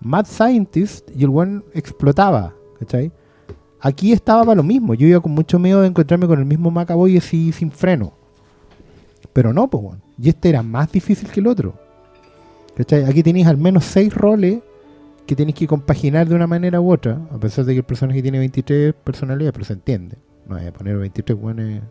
[0.00, 2.54] Mad Scientist y el weón explotaba.
[2.78, 3.10] ¿Cachai?
[3.80, 4.94] Aquí estaba para lo mismo.
[4.94, 8.12] Yo iba con mucho miedo de encontrarme con el mismo McAvoy así sin freno.
[9.32, 9.98] Pero no, pues.
[10.20, 11.74] Y este era más difícil que el otro.
[12.76, 13.04] ¿Cachai?
[13.04, 14.60] Aquí tenéis al menos seis roles
[15.26, 17.20] que tenéis que compaginar de una manera u otra.
[17.30, 20.16] A pesar de que el personaje tiene 23 personalidades, pero se entiende.
[20.46, 21.82] No voy a poner 23 weones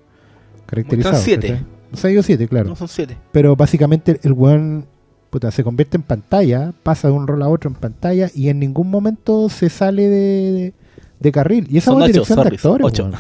[0.66, 1.18] caracterizados.
[1.18, 1.50] Son siete.
[1.50, 1.66] ¿cachai?
[1.94, 2.70] Seis o siete, claro.
[2.70, 3.18] No son siete.
[3.32, 4.88] Pero básicamente el weón
[5.30, 8.60] puta, se convierte en pantalla, pasa de un rol a otro en pantalla y en
[8.60, 10.74] ningún momento se sale de, de
[11.32, 11.68] carril.
[11.70, 12.86] Y esa Son es ocho, dirección de sorry, actores.
[12.88, 13.12] ocho.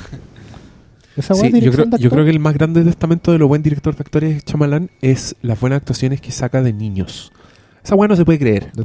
[1.17, 3.63] Esa Sí, yo, creo, de yo creo que el más grande testamento de lo buen
[3.63, 7.31] director de actores Chamalán es las buenas actuaciones que saca de niños.
[7.83, 8.71] Esa weá no se puede creer.
[8.73, 8.83] De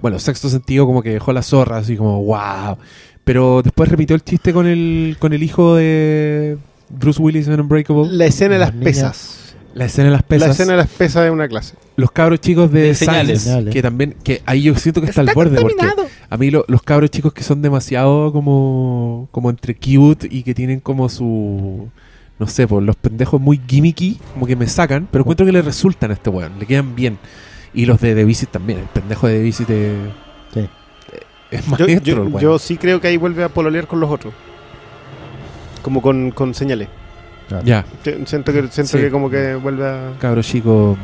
[0.00, 2.78] bueno, sexto sentido como que dejó la zorra, así como wow.
[3.24, 6.58] Pero después repitió el chiste con el, con el hijo de
[6.88, 8.08] Bruce Willis en Unbreakable.
[8.10, 9.38] La escena de las Las niñas- pesas.
[9.74, 10.48] La escena de las pesas.
[10.48, 11.74] La escena de las pesas de una clase.
[11.96, 13.42] Los cabros chicos de, De señales.
[13.42, 13.72] Señales.
[13.72, 15.86] que también, que ahí yo siento que está, al borde, porque
[16.28, 20.54] a mí lo- los cabros chicos que son demasiado como, como entre cute y que
[20.54, 21.88] tienen como su,
[22.38, 25.62] no sé, pues los pendejos muy gimmicky, como que me sacan, pero encuentro que le
[25.62, 27.18] resultan a este weón, le quedan bien.
[27.74, 29.92] Y los de The Visit también, el pendejo de The Visit es,
[30.52, 30.68] Sí.
[31.50, 32.40] es Yo, maestro, yo- el weón.
[32.40, 34.34] yo sí creo que ahí vuelve a pololear con los otros.
[35.82, 36.88] Como con, con señales.
[37.60, 37.66] Claro.
[37.66, 37.84] Ya,
[38.26, 38.98] Siento que, siento Sí.
[38.98, 40.12] que como que vuelve a...
[40.18, 40.96] cabro chico.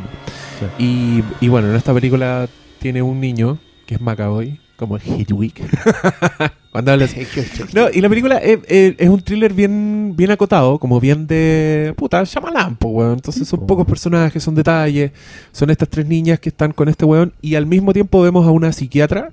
[0.79, 2.49] Y, y bueno, en esta película
[2.81, 5.55] tiene un niño que es Macaboy, como Hedwig.
[6.73, 7.21] Cuando habla así.
[7.75, 11.95] No, y la película es, es- es un thriller bien, bien acotado, como bien de.
[11.97, 13.15] Puta, Shyamalan, po, weón.
[13.15, 15.13] Entonces son pocos personajes, son detalles.
[15.53, 17.33] Son estas tres niñas que están con este weón.
[17.41, 19.31] Y al mismo tiempo vemos a una psiquiatra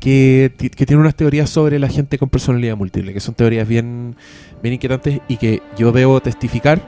[0.00, 4.16] que, que tiene unas teorías sobre la gente con personalidad múltiple, que son teorías bien,
[4.62, 6.80] bien inquietantes y que yo debo testificar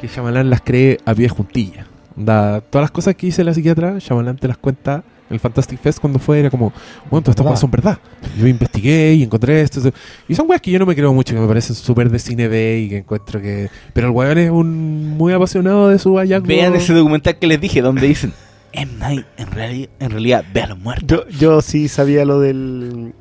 [0.00, 1.86] que Shyamalan las cree a pie juntillas.
[2.16, 5.78] Onda, todas las cosas que dice la psiquiatra, Shyamalan te las cuenta en el Fantastic
[5.78, 6.72] Fest cuando fue, era como,
[7.08, 7.98] bueno, todas estas cosas son verdad.
[8.36, 9.96] Yo investigué y encontré esto, esto.
[10.28, 12.48] Y son weas que yo no me creo mucho, que me parecen súper de cine
[12.48, 13.70] B y que encuentro que...
[13.92, 16.48] Pero el weón es un muy apasionado de su hallazgo.
[16.48, 18.32] Vean ese documental que les dije, donde dicen,
[18.72, 18.92] M.
[18.98, 21.26] Night en, reali- en realidad ve a los muertos.
[21.38, 23.12] Yo, sí sabía lo del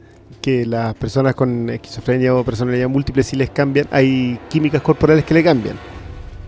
[0.41, 5.33] que las personas con esquizofrenia o personalidad múltiple sí les cambian, hay químicas corporales que
[5.33, 5.75] le cambian.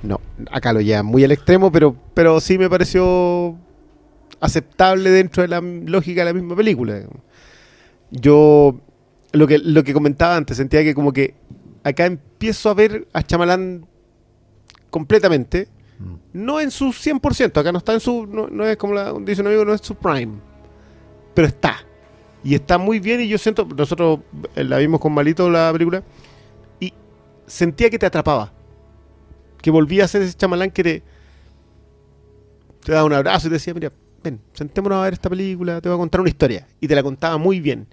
[0.03, 0.19] No,
[0.49, 3.57] acá lo llevan muy al extremo, pero, pero sí me pareció
[4.39, 7.01] aceptable dentro de la lógica de la misma película.
[8.11, 8.79] Yo
[9.33, 11.35] lo que, lo que comentaba antes, sentía que como que
[11.83, 13.85] acá empiezo a ver a Chamalán
[14.89, 15.67] completamente,
[16.33, 19.65] no en su 100%, acá no está en su, no, es como dice un amigo,
[19.65, 20.33] no es su prime,
[21.33, 21.85] pero está.
[22.43, 24.19] Y está muy bien y yo siento, nosotros
[24.55, 26.03] eh, la vimos con Malito la película
[26.79, 26.93] y
[27.45, 28.51] sentía que te atrapaba.
[29.61, 31.03] Que volvía a ser ese chamalán que te,
[32.83, 33.91] te daba un abrazo y te decía, mira,
[34.23, 36.67] ven, sentémonos a ver esta película, te voy a contar una historia.
[36.79, 37.87] Y te la contaba muy bien.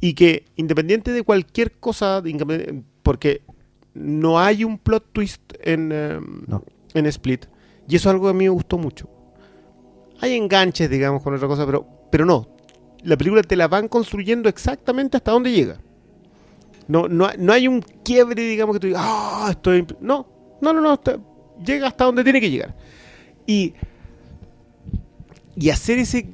[0.00, 2.22] Y que independiente de cualquier cosa,
[3.02, 3.42] porque
[3.94, 6.64] no hay un plot twist en, eh, No.
[6.94, 7.46] En Split.
[7.88, 9.08] Y eso es algo que a mí me gustó mucho.
[10.20, 12.48] Hay enganches, digamos, con otra cosa, pero, pero no.
[13.02, 15.80] La película te la van construyendo exactamente hasta dónde llega.
[16.88, 19.82] No, no, no hay un quiebre, digamos, que tú digas, ah, estoy...
[19.82, 19.96] imp-".
[20.00, 20.26] No,
[20.60, 21.00] no, no, no.
[21.64, 22.76] llega hasta donde tiene que llegar.
[23.46, 23.74] Y,
[25.56, 26.32] y hacer ese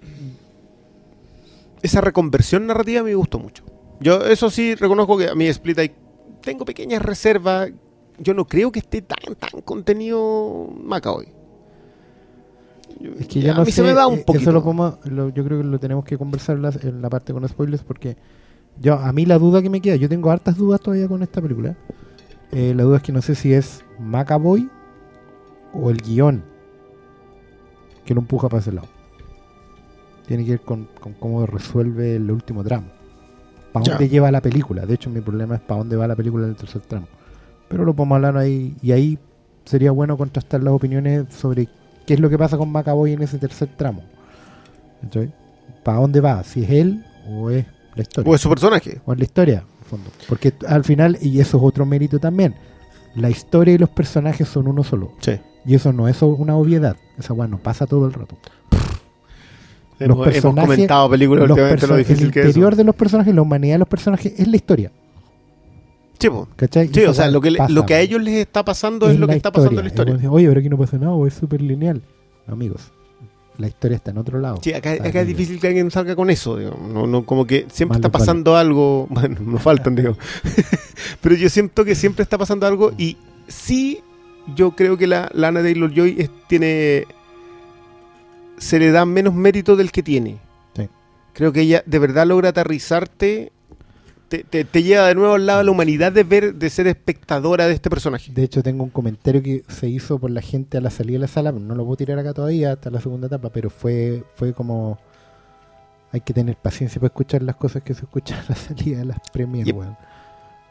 [1.86, 3.64] esa reconversión narrativa me gustó mucho.
[4.00, 5.92] Yo eso sí reconozco que a mí Split hay,
[6.42, 7.70] tengo pequeñas reservas.
[8.18, 11.28] Yo no creo que esté tan tan contenido Macaboy.
[13.18, 14.42] Es que ya a no mí sé, se me va un eh, poquito.
[14.42, 17.10] Eso lo podemos- lo- yo creo que lo tenemos que conversar en la, en la
[17.10, 18.16] parte con spoilers porque
[18.80, 21.42] yo a mí la duda que me queda, yo tengo hartas dudas todavía con esta
[21.42, 21.76] película.
[22.52, 24.70] Eh, la duda es que no sé si es Macaboy
[25.74, 26.42] o el guion
[28.04, 28.88] que lo empuja para ese lado.
[30.26, 32.86] Tiene que ver con, con cómo resuelve el último tramo.
[33.72, 34.86] ¿Para dónde lleva la película?
[34.86, 37.08] De hecho, mi problema es para dónde va la película en el tercer tramo.
[37.68, 38.76] Pero lo podemos hablar ahí.
[38.82, 39.18] Y ahí
[39.64, 41.68] sería bueno contrastar las opiniones sobre
[42.06, 44.02] qué es lo que pasa con Macaboy en ese tercer tramo.
[45.84, 46.42] ¿Para dónde va?
[46.44, 48.30] ¿Si es él o es la historia?
[48.30, 49.00] O es su personaje.
[49.04, 50.10] O es la historia, en fondo.
[50.28, 52.54] Porque al final, y eso es otro mérito también,
[53.14, 55.12] la historia y los personajes son uno solo.
[55.20, 55.38] Sí.
[55.64, 56.96] Y eso no es una obviedad.
[57.18, 58.36] Esa weá no pasa todo el rato.
[59.98, 62.46] Hemos, hemos comentado películas los últimamente lo difícil el que es.
[62.48, 64.92] interior de los personajes, la humanidad de los personajes es la historia.
[66.18, 66.28] Sí,
[67.04, 69.34] o sea, lo que, pasa, lo que a ellos les está pasando es, lo que
[69.34, 70.30] está pasando en la historia.
[70.30, 72.02] Oye, pero aquí no pasa nada, o es súper lineal.
[72.46, 72.92] No, amigos,
[73.58, 74.58] la historia está en otro lado.
[74.62, 76.56] Sí, acá, es difícil que alguien salga con eso.
[76.56, 76.80] digamos.
[76.90, 78.18] No, no, como que siempre está vale.
[78.20, 79.06] pasando algo.
[79.10, 80.16] Bueno, nos faltan, digo.
[81.20, 82.92] Pero yo siento que siempre está pasando algo.
[82.98, 83.16] Y
[83.48, 84.00] sí,
[84.54, 87.06] yo creo que la Lana Taylor Joy es- tiene.
[88.58, 90.38] Se le da menos mérito del que tiene.
[90.74, 90.88] Sí.
[91.34, 93.52] Creo que ella de verdad logra aterrizarte.
[94.28, 96.88] Te, te- te lleva de nuevo al lado de la humanidad de ver, de ser
[96.88, 98.32] espectadora de este personaje.
[98.32, 101.20] De hecho, tengo un comentario que se hizo por la gente a la salida de
[101.20, 101.52] la sala.
[101.52, 104.98] No lo puedo tirar acá todavía hasta la segunda etapa, pero fue, fue como.
[106.12, 109.04] Hay que tener paciencia para escuchar las cosas que se escuchan a la salida de
[109.04, 109.76] las premias, Yep.
[109.76, 109.96] weón.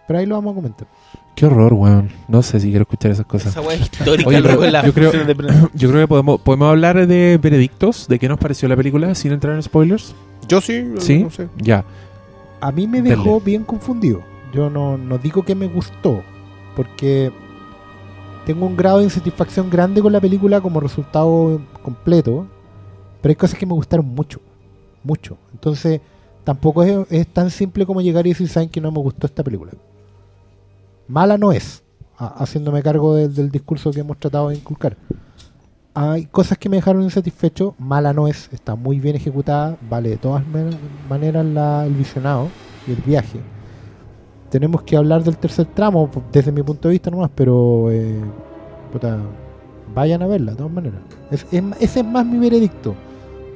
[0.08, 0.88] Pero ahí lo vamos a comentar.
[1.36, 2.10] Qué horror, weón.
[2.28, 3.56] No sé si quiero escuchar esas cosas.
[3.56, 5.36] Esa es histórica, Oye, pero yo creo- de.
[5.74, 9.32] Yo creo que podemos, podemos hablar de veredictos, de qué nos pareció la película sin
[9.32, 10.14] entrar en spoilers.
[10.48, 11.24] Yo sí, ¿Sí?
[11.24, 11.48] no sé.
[11.58, 11.84] Ya.
[12.60, 14.24] A mí me dejó bien confundido.
[14.54, 16.24] Yo no, no digo que me gustó,
[16.76, 17.32] porque
[18.46, 22.48] tengo un grado de insatisfacción grande con la película como resultado completo,
[23.22, 24.40] pero hay cosas que me gustaron mucho,
[25.04, 25.38] mucho.
[25.52, 26.00] Entonces,
[26.44, 29.44] tampoco es, es tan simple como llegar y decir, saben que no me gustó esta
[29.44, 29.72] película.
[31.08, 31.84] Mala no es,
[32.18, 34.98] haciéndome cargo del discurso que hemos tratado de inculcar.
[35.98, 40.18] Hay cosas que me dejaron insatisfecho, mala no es, está muy bien ejecutada, vale de
[40.18, 40.72] todas man-
[41.10, 42.50] maneras la- el visionado
[42.86, 43.40] y el viaje.
[44.50, 48.20] Tenemos que hablar del tercer tramo desde mi punto de vista nomás, pero eh,
[48.92, 49.18] puta,
[49.94, 51.00] vayan a verla de todas maneras.
[51.32, 52.94] Es- es- ese es más mi veredicto,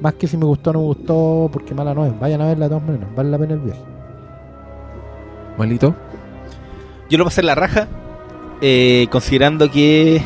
[0.00, 2.46] más que si me gustó o no me gustó, porque mala no es, vayan a
[2.46, 3.80] verla de todas maneras, vale la pena el viaje.
[5.58, 5.94] Malito.
[7.10, 7.86] Yo lo pasé en la raja,
[8.62, 10.22] eh, considerando que.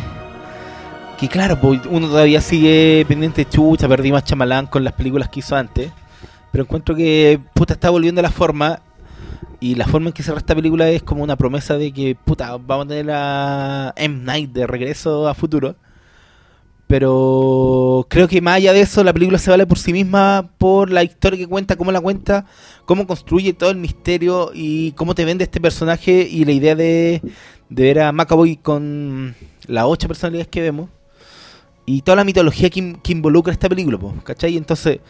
[1.24, 5.30] Que claro, pues, uno todavía sigue pendiente de chucha, perdí más chamalán con las películas
[5.30, 5.90] que hizo antes.
[6.52, 8.80] Pero encuentro que puta está volviendo a la forma.
[9.58, 12.58] Y la forma en que cerra esta película es como una promesa de que, puta,
[12.58, 14.22] vamos a tener a M.
[14.22, 15.76] Night de regreso a futuro.
[16.88, 20.90] Pero creo que más allá de eso, la película se vale por sí misma, por
[20.90, 22.44] la historia que cuenta, cómo la cuenta,
[22.84, 27.22] cómo construye todo el misterio y cómo te vende este personaje y la idea de,
[27.70, 29.34] de ver a Macaboy con
[29.66, 30.90] las ocho personalidades que vemos
[31.86, 34.56] y toda la mitología que, que involucra esta película, po, ¿cachai?
[34.56, 35.00] Entonces,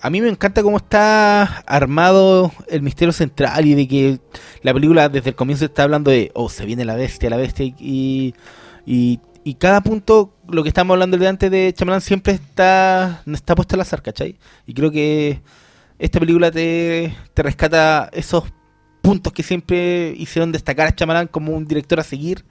[0.00, 4.20] a mí me encanta cómo está armado el misterio central y de que
[4.62, 7.66] la película desde el comienzo está hablando de, oh, se viene la bestia, la bestia,
[7.66, 8.34] y,
[8.84, 13.54] y, y cada punto, lo que estamos hablando de antes de Chamalán, siempre está, está
[13.54, 14.38] puesto al azar, ¿cachai?
[14.66, 15.40] Y creo que
[16.00, 18.44] esta película te, te rescata esos
[19.02, 22.44] puntos que siempre hicieron destacar a Chamalán como un director a seguir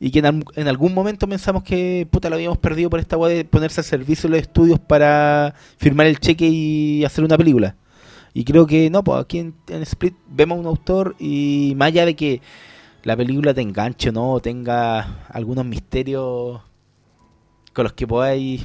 [0.00, 3.36] y que en, en algún momento pensamos que puta lo habíamos perdido por esta weá
[3.36, 7.76] de ponerse al servicio de los estudios para firmar el cheque y hacer una película.
[8.32, 12.16] Y creo que no, pues aquí en, Split vemos un autor y más allá de
[12.16, 12.40] que
[13.02, 16.62] la película te enganche o no, tenga algunos misterios
[17.74, 18.64] con los que podáis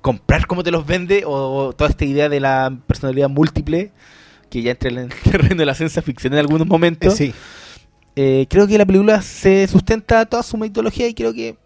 [0.00, 3.92] comprar cómo te los vende, o, o toda esta idea de la personalidad múltiple,
[4.50, 7.14] que ya entra en el terreno de la ciencia ficción en algunos momentos.
[7.16, 7.32] Sí.
[8.14, 11.56] Eh, creo que la película se sustenta toda su mitología y creo que,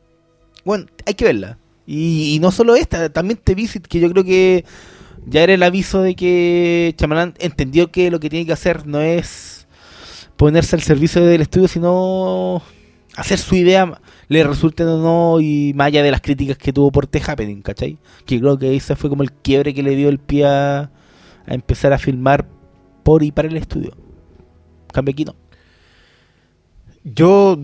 [0.65, 1.59] bueno, hay que verla.
[1.87, 4.65] Y, y no solo esta, también The Visit, que yo creo que
[5.27, 9.01] ya era el aviso de que Chamalán entendió que lo que tiene que hacer no
[9.01, 9.67] es
[10.37, 12.63] ponerse al servicio del estudio, sino
[13.17, 16.93] hacer su idea, le resulten o no, y más allá de las críticas que tuvo
[16.93, 17.99] por The Happening, ¿cachai?
[18.25, 20.91] Que creo que ese fue como el quiebre que le dio el pie a,
[21.47, 22.47] a empezar a filmar
[23.03, 23.97] por y para el estudio.
[24.93, 25.35] Cambio aquí no.
[27.15, 27.57] Yo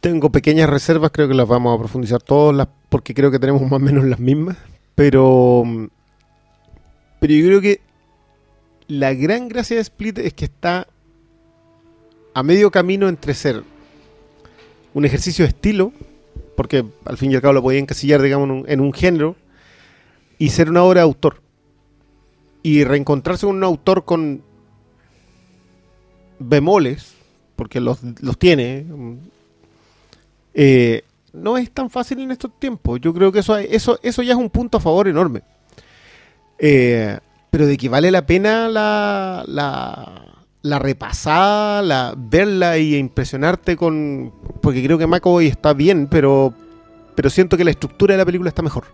[0.00, 3.62] tengo pequeñas reservas, creo que las vamos a profundizar todas, las, porque creo que tenemos
[3.62, 4.58] más o menos las mismas,
[4.94, 5.64] pero,
[7.20, 7.80] pero yo creo que
[8.86, 10.86] la gran gracia de Split es que está
[12.34, 13.62] a medio camino entre ser
[14.92, 15.90] un ejercicio de estilo,
[16.58, 19.36] porque al fin y al cabo lo podía encasillar, digamos, en un género,
[20.36, 21.40] y ser una obra de autor.
[22.62, 24.42] Y reencontrarse con un autor con
[26.38, 27.13] bemoles,
[27.56, 28.86] porque los, los tiene,
[30.54, 31.02] eh,
[31.32, 33.00] no es tan fácil en estos tiempos.
[33.00, 35.42] Yo creo que eso, eso, eso ya es un punto a favor enorme.
[36.58, 37.18] Eh,
[37.50, 40.24] pero de que vale la pena la, la,
[40.62, 44.32] la repasada, la, verla y impresionarte con...
[44.60, 46.54] Porque creo que McAvoy está bien, pero,
[47.14, 48.84] pero siento que la estructura de la película está mejor.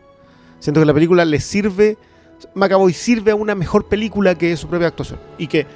[0.59, 1.97] Siento que la película le sirve...
[2.55, 5.21] McAvoy sirve a una mejor película que su propia actuación.
[5.37, 5.67] Y que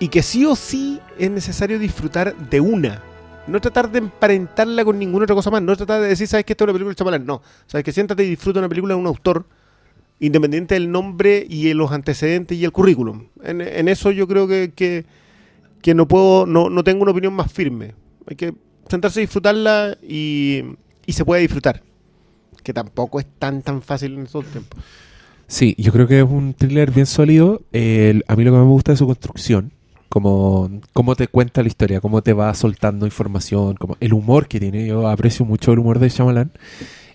[0.00, 3.02] y que sí o sí es necesario disfrutar de una.
[3.46, 5.60] No tratar de emparentarla con ninguna otra cosa más.
[5.62, 7.26] No tratar de decir, ¿sabes que esta es una película Chamalán?
[7.26, 7.42] No.
[7.66, 9.44] Sabes que siéntate y disfruta una película de un autor,
[10.18, 13.26] independiente del nombre y de los antecedentes y el currículum.
[13.42, 15.04] En, eso yo creo que, que,
[15.82, 17.94] que no puedo, no, no tengo una opinión más firme.
[18.26, 18.54] Hay que
[18.88, 20.62] sentarse a disfrutarla y,
[21.04, 21.82] y se puede disfrutar.
[22.62, 24.80] Que tampoco es tan tan fácil en estos tiempos.
[25.46, 27.60] Sí, yo creo que es un thriller bien sólido.
[27.72, 29.73] El- a mí lo que más me gusta es su construcción.
[30.14, 34.60] Como cómo te cuenta la historia, cómo te va soltando información, como el humor que
[34.60, 34.86] tiene.
[34.86, 36.52] Yo aprecio mucho el humor de Shyamalan.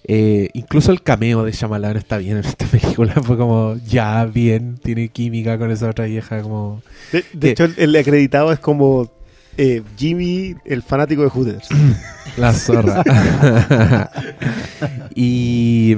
[0.04, 3.14] Eh, incluso el cameo de Shyamalan está bien en esta película.
[3.24, 6.42] Fue como, ya, bien, tiene química con esa otra vieja.
[6.42, 6.82] Como...
[7.14, 9.10] De, de Que- hecho, el, el acreditado es como
[9.58, 11.70] eh, Jimmy, el fanático de Hooters.
[12.38, 13.02] La zorra.
[15.16, 15.96] y,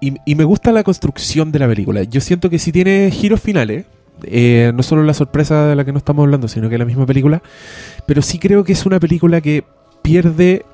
[0.00, 2.04] y, y me gusta la construcción de la película.
[2.04, 3.84] Yo siento que si tiene giros finales,
[4.24, 7.06] eh, no solo la sorpresa de la que no estamos hablando, sino que la misma
[7.06, 7.42] película,
[8.06, 9.64] pero sí creo que es una película que
[10.02, 10.64] pierde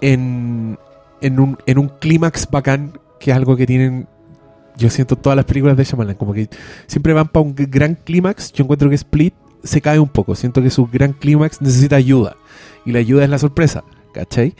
[0.00, 0.78] en,
[1.20, 4.08] en un, en un clímax bacán, que es algo que tienen,
[4.76, 6.48] yo siento, todas las películas de Shyamalan, como que
[6.86, 10.60] siempre van para un gran clímax, yo encuentro que Split se cae un poco, siento
[10.62, 12.36] que su gran clímax necesita ayuda,
[12.84, 14.54] y la ayuda es la sorpresa, ¿cachai?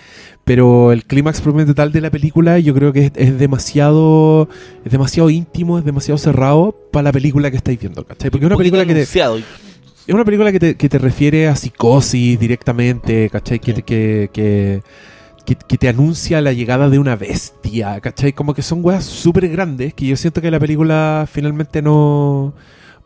[0.45, 4.49] Pero el clímax propiamente tal de la película yo creo que es, es demasiado
[4.85, 8.31] es demasiado íntimo, es demasiado cerrado para la película que estáis viendo, ¿cachai?
[8.31, 9.07] Porque es una película que te,
[10.07, 13.61] es una película que te, que te refiere a psicosis directamente, ¿cachai?
[13.61, 14.83] Que, que, que,
[15.45, 18.33] que te anuncia la llegada de una bestia, ¿cachai?
[18.33, 22.55] Como que son weas súper grandes que yo siento que la película finalmente no...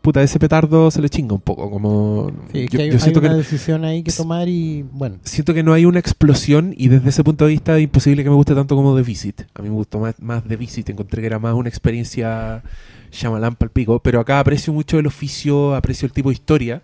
[0.06, 2.30] Puta, ese petardo se le chinga un poco, como...
[2.52, 5.16] Sí, yo, que hay, yo hay siento una que decisión ahí que tomar y bueno.
[5.24, 8.30] siento que no hay una explosión y desde ese punto de vista es imposible que
[8.30, 9.40] me guste tanto como The Visit.
[9.52, 12.62] A mí me gustó más, más The Visit, encontré que era más una experiencia
[13.10, 16.82] Shyamalan pico, pero acá aprecio mucho el oficio, aprecio el tipo de historia.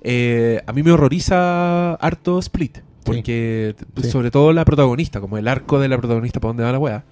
[0.00, 3.74] Eh, a mí me horroriza harto Split, porque
[4.04, 4.08] Sí.
[4.08, 7.04] sobre todo la protagonista, como el arco de la protagonista para dónde va la wea.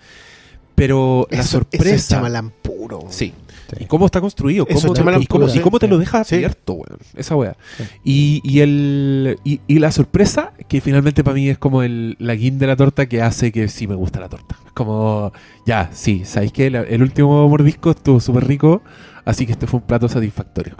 [0.77, 2.15] Pero la Eso- eso es sorpresa...
[2.15, 3.01] Shyamalan puro.
[3.09, 3.35] Sí.
[3.79, 5.91] Y cómo está construido, Eso, cómo, Shyamalan y, cómo, y cómo te sí.
[5.91, 6.37] lo deja Sí.
[6.37, 6.99] abierto, weón.
[7.15, 7.57] Esa weá.
[8.05, 12.35] Y, y, el, y, y la sorpresa, que finalmente para mí es como el, la
[12.35, 14.57] guin de la torta que hace que sí me gusta la torta.
[14.67, 15.33] Es como,
[15.67, 16.53] ya, sí, ¿sabéis?
[16.73, 18.83] La- El último mordisco estuvo súper rico,
[19.25, 20.75] así que este fue un plato satisfactorio.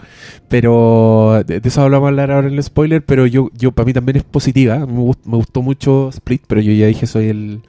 [0.49, 4.17] Pero de, eso hablamos hablar ahora en el spoiler, pero yo, yo para mí también
[4.17, 4.79] es positiva.
[4.79, 7.61] Me, gust- me gustó mucho Split, pero yo ya dije soy el...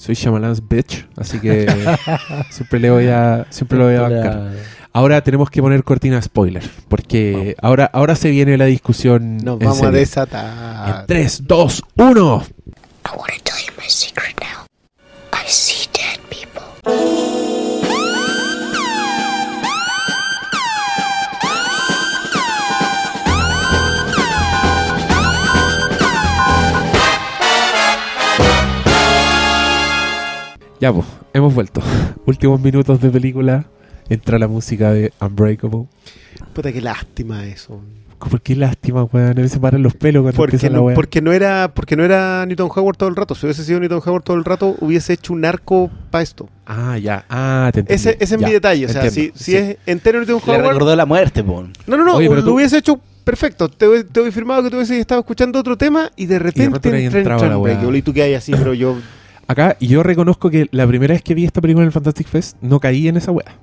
[0.00, 1.66] Soy Shyamalan's bitch, así que
[2.50, 4.52] siempre le voy a siempre lo voy a bancar.
[4.94, 9.36] Ahora tenemos que poner cortina spoiler, porque ahora, ahora se viene la discusión.
[9.36, 9.98] Nos en vamos a serio.
[10.00, 11.00] desatar.
[11.00, 12.44] En 3, 2, 1.
[13.04, 14.64] I want to tell you my secret now.
[15.34, 15.79] I see
[30.80, 31.82] Ya, pues, hemos vuelto.
[32.26, 33.64] Últimos minutos de película.
[34.08, 35.84] Entra la música de Unbreakable.
[36.52, 37.80] Puta, qué lástima eso.
[38.18, 39.38] ¿Por qué lástima, weón?
[39.38, 40.94] A mí se paran los pelos cuando Porque empieza la weá.
[40.94, 43.34] porque no era porque no era Newton Howard todo el rato.
[43.34, 46.48] Si hubiese sido Newton Howard todo el rato, hubiese hecho un arco para esto.
[46.66, 47.24] Ah, ya.
[47.30, 47.94] Ah, te entendí.
[47.94, 48.84] Ese, ese es Ya, mi detalle.
[48.84, 49.32] O sea, entiendo.
[49.38, 50.66] si, si es entero Newton Le Howard.
[50.66, 51.62] recordó la muerte, po.
[51.86, 52.16] No, no, no.
[52.16, 53.68] Oye, pero lo tú- hubiese hecho perfecto.
[53.70, 56.90] Te, te hubiese firmado que tú hubieses estado escuchando otro tema y de repente repente
[56.90, 57.72] le entra en entraba la weá.
[57.74, 58.96] Unbreakable y tú que hay así, pero yo.
[59.50, 62.56] Acá, yo reconozco que la primera vez que vi esta película en el Fantastic Fest,
[62.60, 63.56] no caí en esa weá.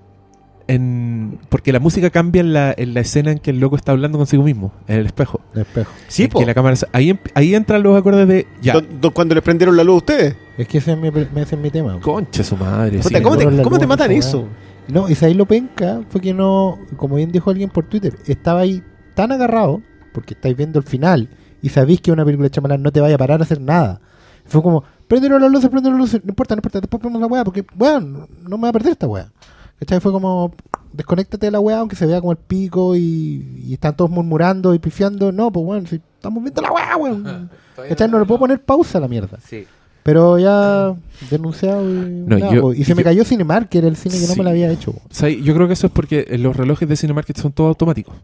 [0.68, 1.40] En...
[1.48, 4.18] Porque la música cambia en la, en la escena en que el loco está hablando
[4.18, 5.40] consigo mismo, en el espejo.
[5.54, 5.90] El espejo.
[6.10, 8.48] Sí, que la cámara se- ahí, em- ahí entran los acordes de.
[8.62, 8.74] Ya.
[8.74, 10.36] Do- do- cuando les prendieron la luz a ustedes.
[10.58, 11.98] Es que ese es mi, ese es mi tema.
[12.02, 13.00] Concha su madre.
[13.00, 13.24] Puta, sí.
[13.24, 14.46] ¿cómo, te, cómo te matan eso?
[14.90, 18.60] No, y ahí lo penca fue que no, como bien dijo alguien por Twitter, estaba
[18.62, 18.84] ahí
[19.16, 19.82] tan agarrado,
[20.14, 21.30] porque estáis viendo el final,
[21.62, 24.02] y sabéis que una película de Chamalán no te vaya a parar a hacer nada.
[24.46, 27.28] Fue como, prendieron las luces, prendieron las luces, no importa, no importa, después ponemos la
[27.28, 29.32] weá, porque, weón, no me va a perder esta weá.
[29.80, 30.00] ¿Cachai?
[30.00, 30.54] Fue como,
[30.94, 34.74] desconéctate de la weá, aunque se vea como el pico y, y están todos murmurando
[34.74, 35.32] y pifiando.
[35.32, 37.50] No, pues weón, si estamos viendo la weá, weón.
[37.90, 38.10] ¿Cachai?
[38.10, 39.38] No le puedo poner pausa a la mierda.
[39.46, 39.66] Sí.
[40.02, 40.96] Pero ya
[41.30, 42.74] denunciado y, No, nada, yo- po.
[42.74, 44.72] y se yo- me cayó Cinemark, que era el cine que no me lo había
[44.72, 44.92] hecho.
[44.92, 48.16] O sea, yo creo que eso es porque los relojes de Cinemarket son todos automáticos.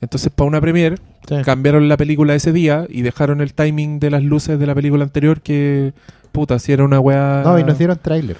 [0.00, 0.96] Entonces, para una premiere,
[1.28, 1.34] Sí.
[1.44, 5.04] cambiaron la película ese día y dejaron el timing de las luces de la película
[5.04, 5.92] anterior que,
[6.32, 7.42] puta, si era una weá...
[7.44, 8.36] No, y nos dieron tráiler.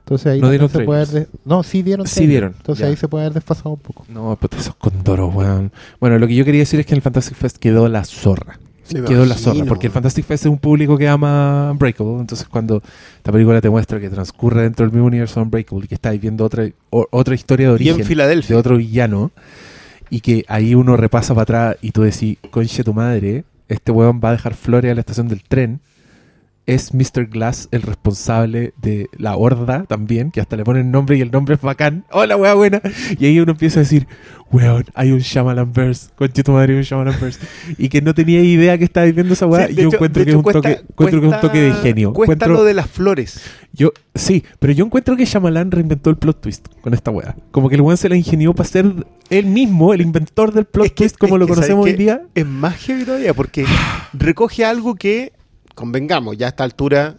[0.00, 2.30] Entonces ahí No dieron se puede haber No, sí dieron Sí tráiler.
[2.30, 2.88] dieron, Entonces ya.
[2.88, 4.04] ahí se puede haber desfasado un poco.
[4.08, 5.70] No, puta, esos condoros, weón.
[6.00, 8.58] Bueno, lo que yo quería decir es que en el Fantastic Fest quedó la zorra.
[8.92, 9.92] Me quedó la zorra, porque el.
[9.92, 12.82] Fantastic Fest es un público que ama Unbreakable, entonces cuando
[13.18, 16.44] esta película te muestra que transcurre dentro del mismo universo Unbreakable y que estáis viendo
[16.44, 18.56] otra, o- otra historia de Y origen en Filadelfia.
[18.56, 19.30] de otro villano
[20.08, 24.20] y que ahí uno repasa para atrás y tú decís, conche tu madre, este weón
[24.24, 25.78] va a dejar flores a la estación del tren.
[26.70, 27.26] Es Mr.
[27.26, 31.56] Glass el responsable de la horda también, que hasta le ponen nombre y el nombre
[31.56, 32.04] es bacán.
[32.12, 32.80] Hola, weá buena.
[33.18, 34.06] Y ahí uno empieza a decir,
[34.52, 37.40] weón, hay un Shyamalan Verse, conche tu madre, hay un Shyamalan Verse.
[37.76, 39.66] Y que no tenía idea que estaba viendo esa weá.
[39.66, 41.72] Sí, yo hecho- encuentro que es un cuesta- toque, encuentro que es un toque de
[41.72, 42.12] genio.
[42.12, 43.40] Cuesta Encuentro- lo de las flores.
[43.72, 47.34] yo, sí, pero yo encuentro que Shyamalan reinventó el plot twist con esta weá.
[47.50, 48.92] Como que el weón se la ingenió para ser
[49.28, 52.06] él mismo el inventor del plot Es que- twist como lo conocemos hoy ¿sabes en
[52.06, 52.22] día.
[52.36, 53.64] Es más heavy todavía porque
[54.12, 55.32] recoge algo que,
[55.80, 57.16] convengamos, ya a esta altura,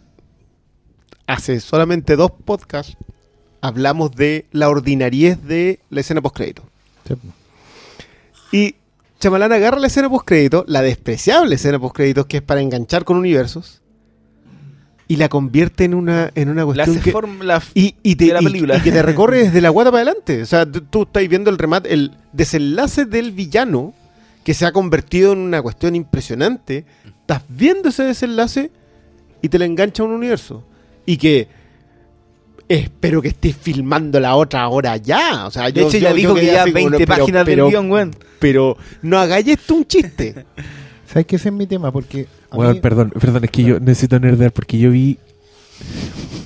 [1.28, 2.96] hace solamente dos podcasts
[3.62, 6.64] hablamos de la ordinariez de la escena postcrédito.
[7.08, 7.16] Sí.
[8.52, 8.76] Y
[9.20, 13.82] Chamalán agarra la escena postcrédito, la despreciable escena postcréditos que es para enganchar con universos,
[15.08, 17.44] y la convierte en una, en una La cuestión hace que...
[17.46, 18.78] la- Y, y te, de la y- película.
[18.78, 20.42] y que te recorre desde la guata para adelante.
[20.42, 23.94] O sea, tú, tú estás viendo el remate, el desenlace del villano
[24.44, 26.86] que se ha convertido en una cuestión impresionante.
[27.22, 28.72] Estás viendo ese desenlace
[29.42, 30.64] y te la engancha a un universo.
[31.06, 31.48] Y que
[32.68, 35.46] espero que estés filmando la otra hora ya.
[35.46, 37.20] O sea, De yo, hecho, yo- ya yo dijo que ya así como, 20 pero-
[37.20, 38.16] páginas pero, del guion, weón.
[38.40, 40.46] Pero no hagáis esto un chiste.
[41.08, 41.92] ¿Sabes qué ese es mi tema?
[41.92, 42.28] Porque.
[42.54, 45.18] mí- perdón, perdón, es que yo necesito nerdear porque yo vi.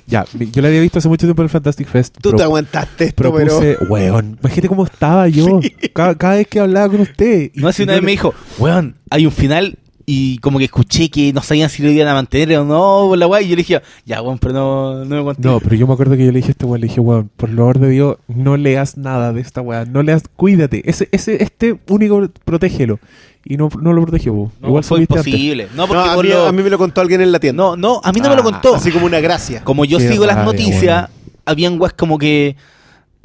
[0.07, 2.17] Ya, yo la había visto hace mucho tiempo en el Fantastic Fest.
[2.21, 3.89] Tú te aguantaste esto, propuse, pero.
[3.91, 5.59] weón, imagínate cómo estaba yo
[5.93, 7.51] cada, cada vez que hablaba con usted.
[7.55, 10.65] No, si y una vez le- me dijo, weón, hay un final y como que
[10.65, 13.45] escuché que no sabían si lo iban a mantener o no, por la weá, y
[13.47, 15.41] yo le dije, ya, weón, pero no, no me conté.
[15.47, 17.31] No, pero yo me acuerdo que yo le dije a este weón, le dije, weón,
[17.35, 21.09] por lo amor de Dios, no leas nada de esta weá, no leas, cuídate, ese,
[21.11, 22.99] ese, este único, protégelo.
[23.47, 24.33] Y no, no lo protegió.
[24.59, 25.17] No, igual fue antes.
[25.17, 25.67] imposible.
[25.75, 27.39] No, No, porque a, por mí, lo- a mí me lo contó alguien en la
[27.39, 27.61] tienda.
[27.63, 28.75] no, no, a mí no me lo Ah, contó.
[28.75, 29.63] Así como una gracia.
[29.63, 31.09] Como yo Qué sigo las noticias,
[31.45, 32.55] habían weas como que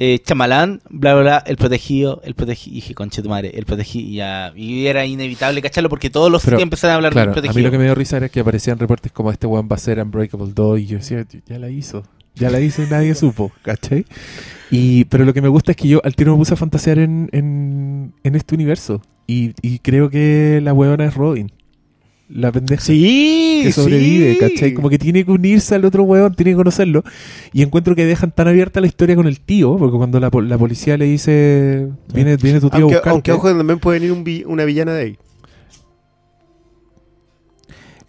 [0.03, 3.65] eh, Chamalán, bla, bla, bla, el protegido, el protegido, y dije, conche tu madre, el
[3.65, 7.11] protegido, y ya, y era inevitable cacharlo porque todos los Pero, días empezaron a hablar
[7.13, 7.67] Claro, del a mí protegido.
[7.67, 9.99] lo que me dio risa era que aparecían reportes como este weón va a ser
[9.99, 12.03] Unbreakable 2 y yo decía, ya la hizo.
[12.35, 14.05] Ya la hice, nadie supo, ¿cachai?
[14.71, 16.97] Y, pero lo que me gusta es que yo al tiro me puse a fantasear
[16.99, 19.01] en, en, en este universo.
[19.27, 21.51] Y, y creo que la huevona es Robin.
[22.29, 24.39] La pendeja Sí, que sobrevive, sí.
[24.39, 24.73] ¿cachai?
[24.73, 27.03] Como que tiene que unirse al otro huevón, tiene que conocerlo.
[27.51, 30.57] Y encuentro que dejan tan abierta la historia con el tío, porque cuando la, la
[30.57, 33.09] policía le dice, viene, viene tu tío a Aunque, buscarte.
[33.09, 35.17] aunque ojo, también puede venir un vi- una villana de ahí.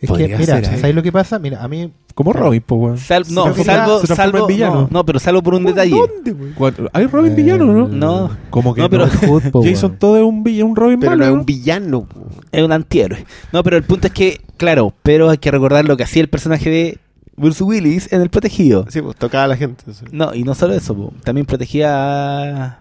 [0.00, 0.78] Es que, mira, ser, ¿eh?
[0.78, 1.38] ¿sabes lo que pasa?
[1.38, 1.92] Mira, a mí.
[2.14, 2.98] Como Robin, pues, weón.
[2.98, 4.74] Sal- no, salvo, salvo, en villano.
[4.82, 5.96] no, no, pero salvo por un detalle.
[5.96, 6.52] ¿Dónde, güey?
[6.52, 7.88] Cuando- ¿Hay Robin Eh, villano, no?
[7.88, 8.30] No.
[8.50, 9.12] Como que No, pero- no.
[9.28, 9.98] Hood, po, Jason weón.
[9.98, 12.04] todo es un, vill- un Robin Pero malo, no es un villano.
[12.04, 12.20] po.
[12.52, 13.24] Es un antihéroe.
[13.52, 16.28] No, pero el punto es que, claro, pero hay que recordar lo que hacía el
[16.28, 16.98] personaje de
[17.36, 18.84] Bruce Willis en El Protegido.
[18.90, 19.82] Sí, pues tocaba a la gente.
[19.92, 20.04] sí.
[20.12, 22.78] No, y no solo eso, po, también protegía a-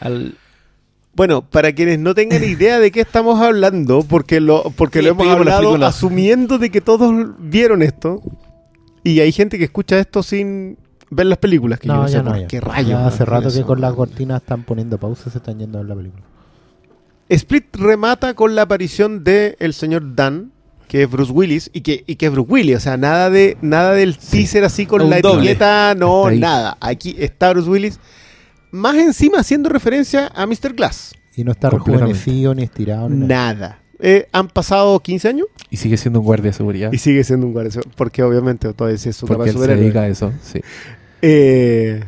[0.00, 0.36] al...
[1.16, 5.12] Bueno, para quienes no tengan idea de qué estamos hablando, porque lo, porque Sí, lo
[5.12, 8.20] hemos hablado asumiendo de que todos vieron esto,
[9.04, 10.76] y hay gente que escucha esto sin
[11.10, 12.40] ver las películas, que yo No, sé por no.
[12.40, 12.46] Ya.
[12.48, 12.98] qué rayos.
[13.00, 15.94] Hace rato que con las cortinas están poniendo pausas, se están yendo a ver la
[15.96, 16.22] película.
[17.28, 20.52] Split remata con la aparición de el señor Dan,
[20.88, 23.56] que es Bruce Willis, y que, y que es Bruce Willis, o sea, nada de
[23.62, 25.40] nada del teaser así con Un la doble.
[25.50, 26.76] etiqueta, no, nada.
[26.80, 27.98] Aquí está Bruce Willis,
[28.70, 30.74] más encima haciendo referencia a Mr.
[30.74, 31.14] Glass.
[31.36, 33.54] Y no está rejuvenecido, ni estirado, ni nada.
[33.54, 33.78] Nada.
[34.06, 36.92] Eh, han pasado 15 años Y sigue siendo un guardia de seguridad.
[36.92, 39.62] y sigue siendo un guardia, porque obviamente todavía es su capa porque de él se
[39.62, 39.82] superhéroe.
[39.82, 40.60] dedica a eso, sí.
[41.22, 42.04] Eh,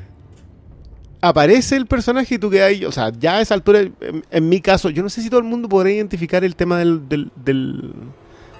[1.22, 3.94] aparece el personaje y tú que hay, o sea, ya a esa altura, en,
[4.30, 7.08] en mi caso, yo no sé si todo el mundo podrá identificar el tema del,
[7.08, 7.94] del- del-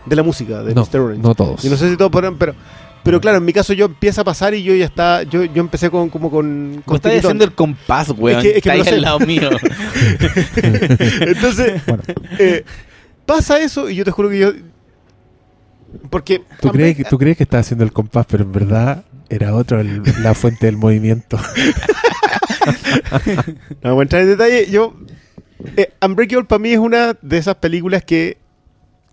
[0.07, 1.01] de la música de No, Mr.
[1.01, 1.23] Orange.
[1.23, 1.63] no todos.
[1.63, 2.55] Yo no sé si todos podrán, pero,
[3.05, 5.61] pero claro, en mi caso yo empieza a pasar y yo ya está, yo, yo
[5.61, 8.39] empecé con como con, con estás haciendo el compás, weón.
[8.39, 9.51] Es que- es que Está ahí al lado mío.
[11.21, 12.03] Entonces, Bueno,
[12.39, 12.65] eh,
[13.27, 14.53] pasa eso y yo te juro que yo
[16.11, 19.55] porque ¿Tú crees, que, tú crees que estás haciendo el compás, pero en verdad era
[19.55, 21.39] otro el- la fuente del movimiento.
[23.83, 24.71] No voy a entrar en detalle.
[24.71, 24.95] Yo.
[25.77, 28.39] Eh, Unbreakable para mí es una de esas películas que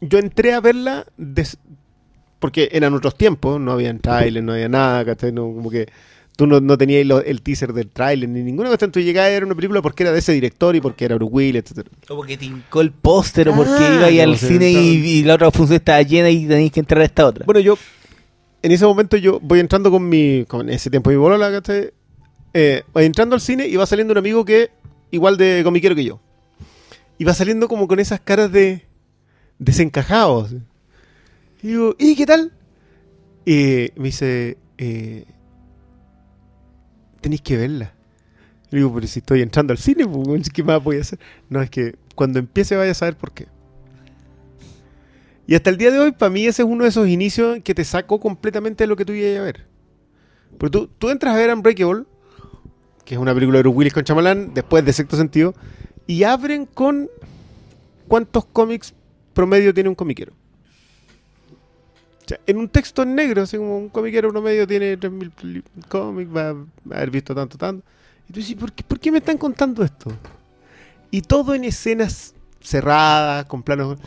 [0.02, 1.58] yo entré a verla des-
[2.40, 5.32] porque eran otros tiempos, no había trailer, no había nada, ¿cachai?
[5.32, 5.88] No, como que
[6.36, 8.92] tú no, no tenías lo- el teaser del trailer ni ninguna cuestión.
[8.92, 11.64] Tú llegabas era una película porque era de ese director y porque era Bruce Willis,
[11.72, 11.88] etc.
[12.08, 15.36] Como que te hincó el póster o porque Ah, iba ahí al cine y, la
[15.36, 17.46] otra función estaba llena y tenéis que entrar a esta otra.
[17.46, 17.78] Bueno, yo
[18.62, 21.92] en ese momento yo voy entrando con mi, con ese tiempo mi bolola, ¿cachai?
[22.54, 24.70] Eh, voy entrando al cine y va saliendo un amigo que
[25.12, 26.20] igual de comiquero que yo.
[27.18, 28.86] Y va saliendo como con esas caras de
[29.60, 30.54] desencajados.
[31.62, 32.52] Y digo, ¿y qué tal?
[33.46, 35.26] Y me dice, eh,
[37.24, 37.94] tenéis que verla.
[38.72, 41.20] Y digo, pero si estoy entrando al cine, pues, ¿qué más voy a hacer?
[41.50, 43.48] No, es que cuando empiece vaya a saber por qué.
[45.48, 47.74] Y hasta el día de hoy, para mí, ese es uno de esos inicios que
[47.74, 49.66] te sacó completamente de lo que tú ibas a ver.
[50.58, 52.06] Porque tú, tú entras a ver Unbreakable,
[53.06, 55.54] que es una película de Bruce Willis con Chamalán, después de Sexto Sentido,
[56.08, 57.10] y abren con
[58.08, 58.94] cuántos cómics
[59.34, 60.34] promedio tiene un comiquero.
[62.48, 66.50] En un texto en negro, así como un comiquero promedio tiene 3.000 pli- cómics, va
[66.50, 67.86] a haber visto tanto, tanto.
[68.30, 70.12] Y tú dices, ¿por qué, ¿por qué me están contando esto?
[71.12, 73.98] Y todo en escenas cerradas, con planos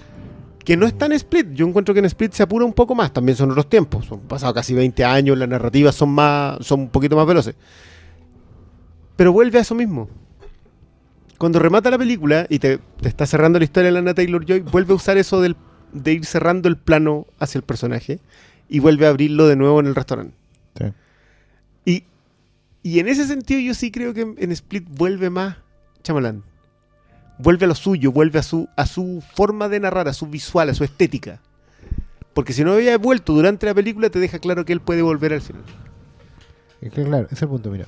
[0.64, 1.52] que no está en Split.
[1.52, 3.12] Yo encuentro que en Split se apura un poco más.
[3.12, 4.06] También son otros tiempos.
[4.06, 7.54] Son pasado casi 20 años, las narrativas son más, son un poquito más veloces.
[9.14, 10.08] Pero vuelve a eso mismo.
[11.38, 14.60] Cuando remata la película y te, te está cerrando la historia de Lana Taylor Joy,
[14.60, 15.54] vuelve a usar eso del,
[15.92, 18.20] de ir cerrando el plano hacia el personaje
[18.68, 20.34] y vuelve a abrirlo de nuevo en el restaurante.
[20.78, 20.92] Sí.
[21.84, 22.04] Y,
[22.82, 25.56] y en ese sentido yo sí creo que en, Split vuelve más
[26.02, 26.42] Chamalán.
[27.38, 30.70] Vuelve a lo suyo, vuelve a su, a su forma de narrar, a su visual,
[30.70, 31.40] a su estética.
[32.32, 35.32] Porque si no había vuelto durante la película, te deja claro que él puede volver
[35.32, 35.62] al final.
[36.80, 37.86] Es que claro, ese es el punto, mira.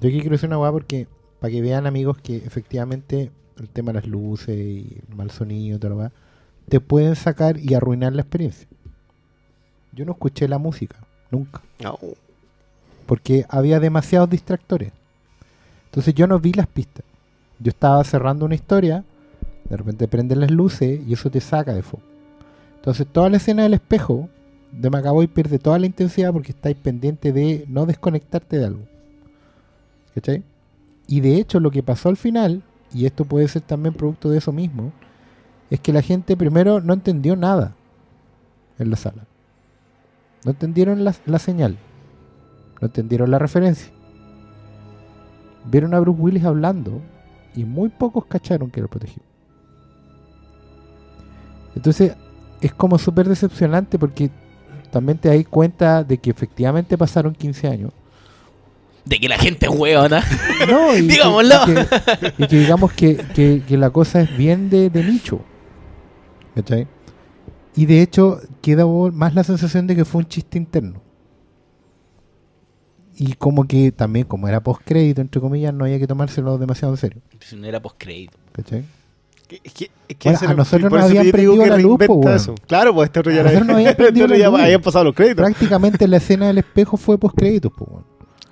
[0.00, 1.06] Yo aquí quiero decir una weá porque
[1.38, 5.78] para que vean amigos que efectivamente el tema de las luces y el mal sonido
[5.78, 6.12] toda la weá,
[6.68, 8.66] te pueden sacar y arruinar la experiencia.
[9.92, 10.96] Yo no escuché la música,
[11.30, 11.60] nunca.
[13.06, 14.92] Porque había demasiados distractores.
[15.86, 17.04] Entonces yo no vi las pistas.
[17.58, 19.04] Yo estaba cerrando una historia,
[19.68, 22.02] de repente prenden las luces y eso te saca de foco.
[22.76, 24.28] Entonces toda la escena del espejo
[24.72, 28.82] de Macaboy pierde toda la intensidad porque estáis pendiente de no desconectarte de algo.
[30.14, 30.42] ¿Cachai?
[31.06, 32.62] Y de hecho lo que pasó al final,
[32.94, 34.92] y esto puede ser también producto de eso mismo,
[35.72, 37.74] es que la gente primero no entendió nada
[38.78, 39.24] en la sala.
[40.44, 41.78] No entendieron la, la señal.
[42.80, 43.90] No entendieron la referencia.
[45.64, 47.00] Vieron a Bruce Willis hablando
[47.54, 49.24] y muy pocos cacharon que era protegido.
[51.74, 52.12] Entonces
[52.60, 54.30] es como súper decepcionante porque
[54.90, 57.92] también te das cuenta de que efectivamente pasaron 15 años
[59.06, 60.22] De que la gente es hueona.
[60.68, 61.54] No, y que- Digámoslo.
[61.66, 65.40] Y que, y que digamos que, que- que la cosa es bien de, de nicho.
[66.54, 66.86] ¿Cachai?
[67.74, 71.00] Y de hecho, queda más la sensación de que fue un chiste interno.
[73.16, 76.98] Y como que también, como era post-crédito, entre comillas, no había que tomárselo demasiado en
[76.98, 77.22] serio.
[77.40, 78.38] Si no era postcrédito.
[78.52, 78.84] ¿Cachai?
[79.64, 82.20] Es que- es que Bueno, ese a nosotros nos habían prendido la luz, po.
[82.66, 84.60] Claro, pues este otro ya habían este la ya luz.
[84.60, 85.44] habían pasado los créditos.
[85.44, 87.70] Prácticamente la escena del espejo fue post-créditos.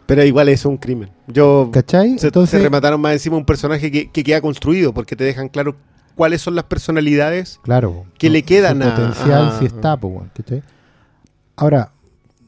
[0.05, 1.09] Pero igual eso es un crimen.
[1.27, 2.19] Yo ¿Cachai?
[2.19, 5.49] se, Entonces- se remataron más encima un personaje que, que queda construido porque te dejan
[5.49, 5.77] claro
[6.21, 8.05] cuáles son las personalidades Claro.
[8.19, 10.23] que no, le quedan a- potencial si está, pues.
[11.57, 11.93] Ahora,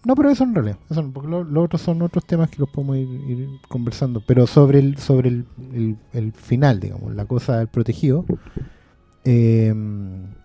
[0.05, 2.99] no, pero eso en realidad, eso no, porque lo- son otros temas que los podemos
[2.99, 4.21] ir, ir conversando.
[4.27, 8.27] Pero sobre el, sobre el, el- el final, digamos, la cosa del protegido,
[9.25, 9.73] eh,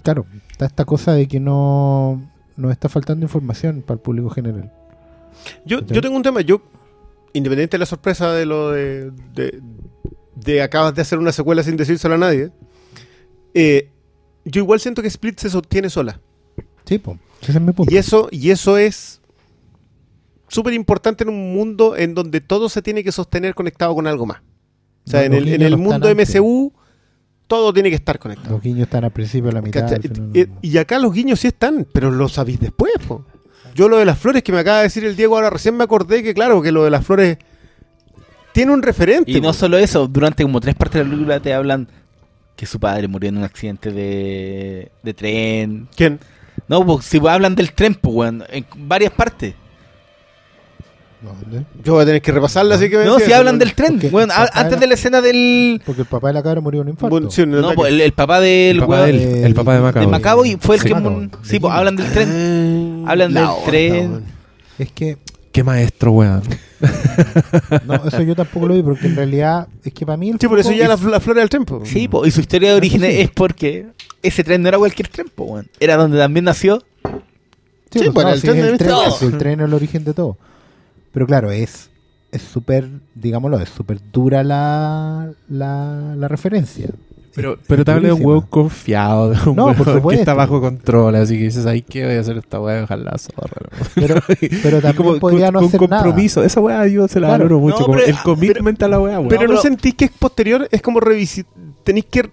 [0.04, 2.22] claro, está esta cosa de que no
[2.56, 4.72] nos está faltando información para el público general.
[5.66, 5.96] Yo, ¿Cachai?
[5.96, 6.62] yo tengo un tema, yo,
[7.34, 9.62] independiente de la sorpresa de lo de, de,
[10.36, 12.52] de acabas de hacer una secuela sin decírselo a nadie,
[13.54, 13.90] eh,
[14.46, 16.20] yo igual siento que Split se sostiene sola.
[16.86, 17.94] Sí, pues, ese es mi punto.
[17.94, 19.22] Y eso, y eso es
[20.48, 24.26] súper importante en un mundo en donde todo se tiene que sostener conectado con algo
[24.26, 24.42] más.
[25.06, 26.36] O sea, No, en el, en el no mundo antes.
[26.36, 26.72] MCU,
[27.48, 28.52] todo tiene que estar conectado.
[28.56, 29.82] Los guiños están al principio, a la mitad.
[29.82, 29.98] ¿Cachai?
[29.98, 30.60] al final, Y, no.
[30.62, 32.94] y acá los guiños sí están, pero lo sabéis después.
[33.08, 33.26] po.
[33.76, 35.84] Yo lo de las flores que me acaba de decir el Diego, ahora recién me
[35.84, 37.38] acordé que claro, que lo de las flores
[38.54, 39.32] tiene un referente.
[39.32, 39.54] Y no po.
[39.54, 41.88] solo eso, durante como tres partes de la película te hablan
[42.58, 45.88] que su padre murió en un accidente de, de tren.
[45.96, 46.20] ¿Quién?
[46.68, 49.54] No, pues si hablan del tren, pues, weón, en varias partes.
[51.22, 51.66] ¿Dónde?
[51.84, 53.60] Yo voy a tener que repasarla, así que No, si hablan ¿no?
[53.60, 55.82] del tren, weón, a- antes de la escena del...
[55.84, 57.10] Porque el papá de la cabra murió de un infarto.
[57.10, 57.76] Bueno, sí, un No, ataque.
[57.76, 60.10] pues el, el papá del El papá weón de él, el papá de de Macao.
[60.10, 60.88] Macaboy fue el Sí.
[60.90, 60.94] que...
[60.94, 63.04] De Sí, pues hablan del tren.
[63.08, 64.24] Ah, Hablan la del onda, tren.
[64.78, 65.18] Es que
[65.58, 66.44] Qué maestro, weón.
[67.88, 70.48] No, eso yo tampoco lo vi porque en realidad es que para mí el Sí,
[70.48, 71.82] por eso ya es- la, la flor del tiempo.
[71.84, 73.08] Sí, po, y su historia de origen sí.
[73.08, 73.88] es porque
[74.22, 75.68] ese tren no era cualquier tren, po, weón.
[75.80, 76.84] Era donde también nació.
[77.90, 79.10] Sí, Sí, pues, no, el sí, tren el, tren, todo.
[79.10, 80.38] sí, el tren es el origen de todo.
[81.12, 81.90] Pero claro, es
[82.32, 86.90] es súper, digámoslo, es súper dura la, la, la referencia.
[87.38, 90.34] Pero, pero te habla de un huevo confiado, de un No, por huevo que está
[90.34, 92.84] bajo control, así que dices, ay, ¿qué voy a hacer esta weá?
[92.84, 93.62] Ojalá la zorra.
[93.72, 93.86] ¿no?".
[93.94, 94.16] Pero,
[94.64, 97.44] pero también como podría con, no con hacer compromiso, esa weá yo se la Claro.
[97.44, 99.30] valoro mucho, No, como pero- el commitment a la weá, weón.
[99.30, 101.54] Pero no, pero- sentís que es posterior, es como revisitar.
[101.84, 102.28] Tenéis que,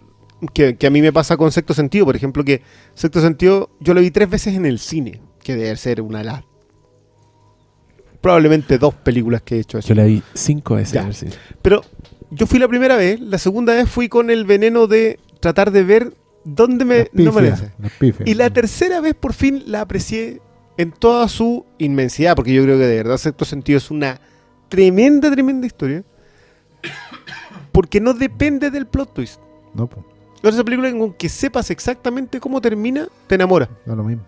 [0.54, 0.76] que.
[0.76, 2.62] que a mí me pasa con sexto sentido, por ejemplo, que
[2.94, 6.24] sexto sentido yo lo vi tres veces en el cine, que debe ser una de
[6.24, 6.44] las.
[8.20, 9.88] Probablemente dos películas que he hecho así.
[9.88, 10.94] Yo la vi cinco veces.
[10.94, 11.02] Ya.
[11.02, 11.32] en el cine.
[11.60, 11.82] Pero
[12.34, 15.84] yo fui la primera vez, la segunda vez fui con el veneno de tratar de
[15.84, 17.08] ver dónde me.
[17.12, 17.52] No me.
[18.24, 20.40] Y la tercera vez por fin la aprecié
[20.76, 24.20] en toda su inmensidad, porque yo creo que de verdad Sexto Sentido es una
[24.68, 26.04] tremenda, tremenda historia.
[27.72, 29.40] Porque no depende del plot twist.
[29.74, 30.04] No, pues,
[30.54, 34.24] esa película, con que sepas exactamente cómo termina, te enamora, no lo mismo.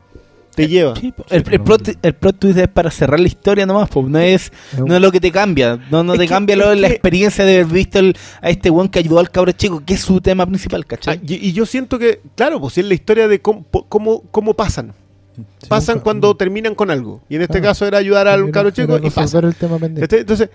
[0.56, 0.96] Te lleva.
[0.96, 1.24] Sí, po.
[1.30, 4.02] el, el plot, el plot twist es para cerrar la historia nomás, po.
[4.02, 6.88] no es no es lo que te cambia, no, no te que- cambia lo- la
[6.88, 9.94] que- experiencia de haber visto el- a este weón que ayudó al cabro chico, que
[9.94, 11.20] es su tema principal, Ah, ¿cachai?
[11.24, 14.54] y, y yo siento que, claro, pues si es la historia de cómo, cómo, cómo
[14.54, 14.92] pasan.
[15.36, 17.20] sí, Pasan cuando terminan con algo.
[17.28, 19.38] Y en este caso era ayudar al cabro chico y resolver pasa.
[19.40, 20.00] el tema pendiente.
[20.00, 20.20] ¿Cachai?
[20.20, 20.48] Entonces,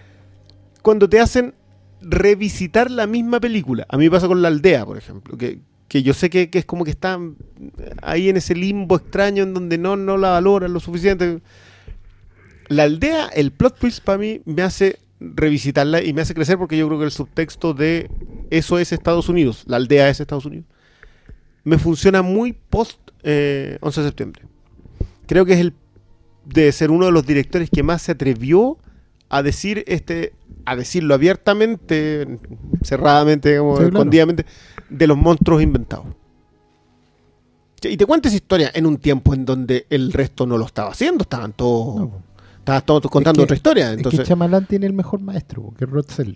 [0.82, 1.53] cuando te hacen
[2.02, 5.60] revisitar la misma película, a mí me pasa con La Aldea, por ejemplo, que,
[5.91, 7.19] que yo sé que, que es como que está
[8.01, 11.41] ahí en ese limbo extraño en donde no, no la valoran lo suficiente.
[12.69, 16.77] La Aldea, el plot twist para mí me hace revisitarla y me hace crecer porque
[16.77, 18.09] yo creo que el subtexto de
[18.51, 20.65] eso es Estados Unidos, la aldea es Estados Unidos,
[21.65, 24.43] me funciona muy post eh, 11 de septiembre.
[25.27, 25.73] Creo que es el
[26.45, 28.77] de ser uno de los directores que más se atrevió
[29.27, 30.31] a decir este
[30.63, 32.39] a decirlo abiertamente
[32.81, 33.97] cerradamente digamos, Sí, claro.
[33.97, 34.45] escondidamente
[34.91, 36.05] de los monstruos inventados
[37.84, 40.91] y te cuento esa historia en un tiempo en donde el resto no lo estaba
[40.91, 42.11] haciendo estaban todos No,
[42.59, 45.85] estaban todos contando que- otra historia Es entonces que Chamalán tiene el mejor maestro, que
[45.85, 46.35] es Rod Serling.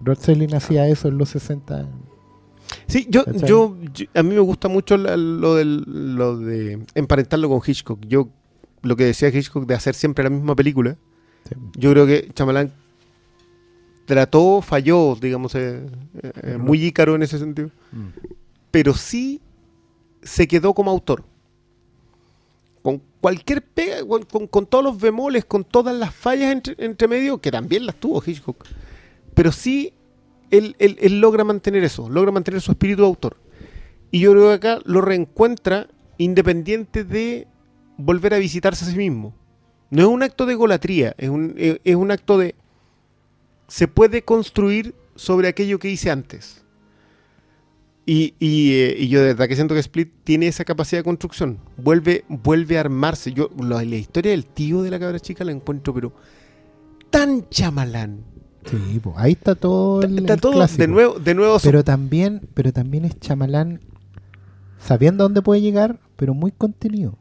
[0.00, 1.88] Rod Serling hacía eso en los 60.
[2.86, 5.82] sí yo, yo, yo- a mí me gusta mucho la- lo, del,
[6.16, 8.28] lo de emparentarlo con Hitchcock yo
[8.82, 10.96] lo que decía Hitchcock de hacer siempre la misma película
[11.48, 11.54] Sí.
[11.78, 12.70] yo creo que Chamalán
[14.10, 15.86] trató, falló, digamos, eh,
[16.42, 17.70] eh, muy ícaro en ese sentido,
[18.70, 19.40] pero sí
[20.22, 21.24] se quedó como autor.
[22.82, 27.08] Con cualquier pega, con, con- con todos los bemoles, con todas las fallas entre, entre
[27.08, 28.64] medio, que también las tuvo Hitchcock,
[29.34, 29.92] pero sí
[30.50, 33.36] él, él- él logra mantener eso, logra mantener su espíritu de autor.
[34.10, 35.88] Y yo creo que acá lo reencuentra
[36.18, 37.46] independiente de
[37.96, 39.34] volver a visitarse a sí mismo.
[39.90, 42.54] No es un acto de golatría, es un, es- es un acto de
[43.70, 46.62] se puede construir sobre aquello que hice antes.
[48.04, 51.04] Y, y, eh, y yo de verdad que siento que Split tiene esa capacidad de
[51.04, 51.58] construcción.
[51.76, 53.32] Vuelve, vuelve a armarse.
[53.32, 56.12] Yo la, la historia del tío de la cabra chica la encuentro, pero
[57.10, 58.24] tan chamalán.
[58.64, 60.82] Sí, po, ahí está todo el, Está el todo clásico.
[60.82, 61.58] de nuevo, de nuevo.
[61.62, 63.80] Pero también, pero también es chamalán
[64.84, 67.16] sabiendo a dónde puede llegar, pero muy contenido.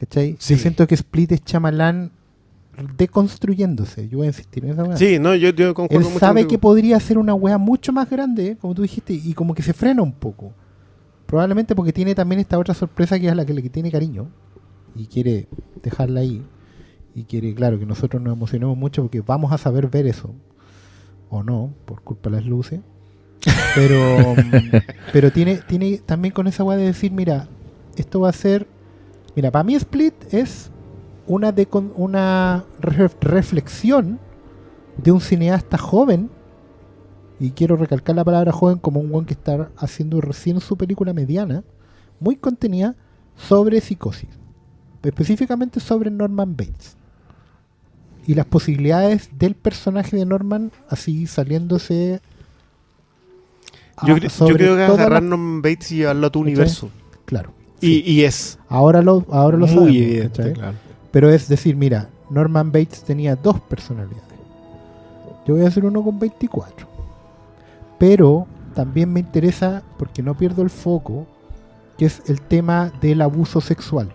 [0.00, 0.36] ¿Cachai?
[0.40, 0.56] Sí.
[0.56, 2.10] Yo siento que Split es chamalán
[2.96, 4.08] deconstruyéndose.
[4.08, 4.96] Yo voy a insistir en esa weá.
[4.96, 6.48] Sí, no, yo, yo Él concuerdo mucho sabe contigo.
[6.50, 9.72] que podría ser una wea mucho más grande, como tú dijiste, y como que se
[9.72, 10.52] frena un poco.
[11.26, 14.28] Probablemente porque tiene también esta otra sorpresa que es la que le tiene cariño
[14.94, 15.48] y quiere
[15.82, 16.42] dejarla ahí.
[17.14, 20.34] Y quiere, claro, que nosotros nos emocionemos mucho porque vamos a saber ver eso.
[21.30, 22.80] O no, por culpa de las luces.
[23.74, 24.34] Pero,
[25.12, 27.48] pero tiene, tiene también con esa wea de decir, mira,
[27.96, 28.66] esto va a ser.
[29.36, 30.70] Mira, para mí Split es
[31.26, 34.18] una, decon- una re- reflexión
[34.96, 36.30] de un cineasta joven,
[37.40, 41.12] y quiero recalcar la palabra joven como un buen que está haciendo recién su película
[41.12, 41.64] mediana,
[42.20, 42.94] muy contenida
[43.36, 44.28] sobre psicosis,
[45.02, 46.96] específicamente sobre Norman Bates.
[48.26, 52.20] Y las posibilidades del personaje de Norman así saliéndose...
[53.96, 56.52] a- Yo, cre- yo sobre creo que agarrar Norman Bates y llevarlo a tu ¿Cachai?
[56.52, 56.90] universo.
[57.24, 57.52] Claro.
[57.80, 60.76] Y, y es Ahora lo, ahora lo muy sabemos, evidente, claro.
[61.14, 64.34] Pero es decir, mira, Norman Bates tenía dos personalidades.
[65.46, 66.88] Yo voy a hacer uno con 24.
[68.00, 71.28] Pero también me interesa, porque no pierdo el foco,
[71.96, 74.12] que es el tema del abuso sexual.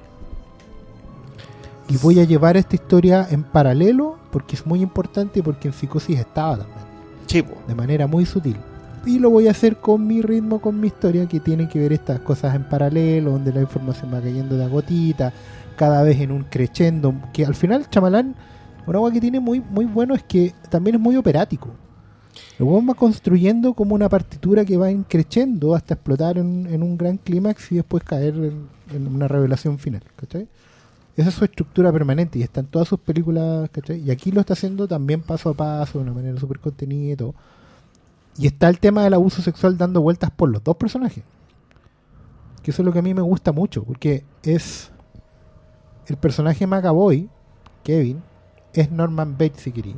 [1.87, 5.73] Y voy a llevar esta historia en paralelo, porque es muy importante y porque en
[5.73, 7.61] psicosis estaba también, po.
[7.65, 8.57] de manera muy sutil.
[9.05, 11.93] Y lo voy a hacer con mi ritmo, con mi historia, que tiene que ver
[11.93, 15.31] estas cosas en paralelo, donde la información va cayendo de a gotita,
[15.79, 18.35] cada vez en un crescendo, que al final Chamalán,
[18.85, 21.69] una cosa que tiene muy, muy bueno es que también es muy operático.
[22.59, 27.15] El va construyendo como una partitura que va creciendo hasta explotar en, en un gran
[27.15, 30.49] clímax y después caer en, en una revelación final, ¿cachai?
[31.15, 34.01] Esa es su estructura permanente y está en todas sus películas, ¿cachai?
[34.01, 37.15] Y aquí lo está haciendo también paso a paso, de una manera súper contenida y
[37.15, 37.35] todo.
[38.37, 41.23] Y está el tema del abuso sexual dando vueltas por los dos personajes.
[42.61, 44.91] Que eso es lo que a mí me gusta mucho, porque es
[46.09, 47.29] el personaje Macaboy,
[47.83, 48.21] Kevin,
[48.73, 49.95] es Norman Bates si querí.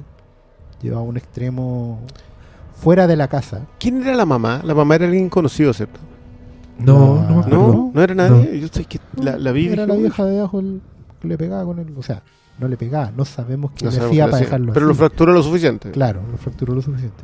[0.82, 2.00] Lleva a un extremo
[2.76, 3.62] fuera de la casa.
[3.80, 4.62] ¿Quién era la mamá?
[4.64, 6.00] La mamá era alguien conocido, ¿cierto?
[6.80, 7.58] No, no me acuerdo.
[7.74, 8.60] No, no era nadie.
[8.60, 9.68] Yo sé que la, la vi.
[9.68, 10.82] Era la vieja de abajo el-
[11.20, 11.94] que le pegaba con él.
[11.98, 12.24] O sea,
[12.58, 14.96] no le pegaba, no sabemos qué No le sabemos hacía para hacía, dejarlo Pero lo
[14.96, 15.92] fracturó lo suficiente.
[15.92, 17.24] Claro, lo fracturó lo suficiente.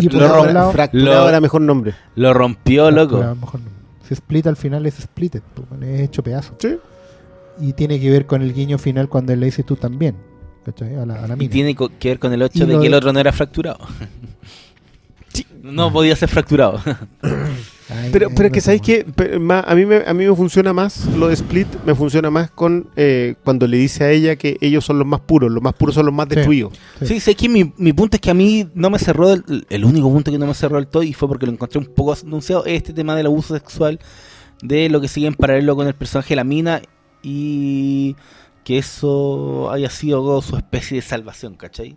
[0.00, 1.94] Y era- lado- fracturado Lo- era mejor nombre.
[2.14, 3.16] Lo rompió, loco.
[3.16, 3.66] A lo mejor no.
[4.06, 5.42] Si split al final es split, es
[6.00, 6.54] hecho pedazo.
[6.58, 6.76] Sí.
[7.60, 10.16] Y tiene que ver con el guiño final cuando él le dice tú también.
[10.64, 10.94] ¿cachai?
[10.96, 12.94] A la, a la Y tiene que ver con el Y hecho de que el
[12.94, 13.78] otro no era fracturado.
[15.62, 16.80] No podía ser fracturado.
[17.22, 19.04] Ay, Pero, pero es que sabéis que
[19.66, 22.88] a mí me a mí me funciona más lo de Split, me funciona más con
[22.96, 25.94] eh, cuando le dice a ella que ellos son los más puros, los más puros
[25.94, 26.36] son los más Sí.
[26.36, 26.72] destruidos.
[27.00, 27.06] Sí.
[27.06, 29.84] Sí, sé que mi, mi punto es que a mí no me cerró, el, el
[29.84, 32.14] único punto que no me cerró el todo y fue porque lo encontré un poco
[32.14, 33.98] anunciado, es este tema del abuso sexual,
[34.62, 36.80] de lo que sigue en paralelo con el personaje de la mina
[37.24, 38.14] y
[38.62, 41.96] que eso haya sido su especie de salvación, ¿cachai?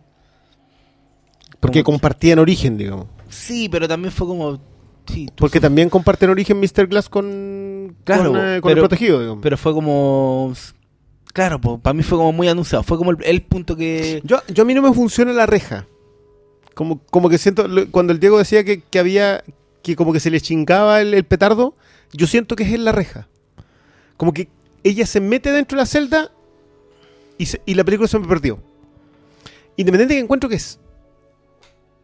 [1.60, 3.08] Porque Como- compartían origen, digamos.
[3.30, 4.60] Sí, pero también fue como...
[5.08, 6.88] Sí, Porque sos- también comparten origen Mr.
[6.88, 9.42] Glass con, Claro, con, eh, con el protegido, digamos.
[9.42, 10.54] Pero fue como...
[11.34, 12.84] Claro, para mí fue como muy anunciado.
[12.84, 14.22] Fue como el, el punto que...
[14.24, 15.88] Yo, yo a mí no me funciona la reja.
[16.74, 19.44] Como, como que siento, cuando el Diego decía que, que había,
[19.84, 21.76] que como que se le chingaba el, el petardo,
[22.12, 23.28] yo siento que es en la reja.
[24.18, 24.50] Como que
[24.84, 26.32] ella se mete dentro de la celda
[27.38, 28.60] y, se- y la película se me perdió.
[29.76, 30.80] Independiente de que encuentro que es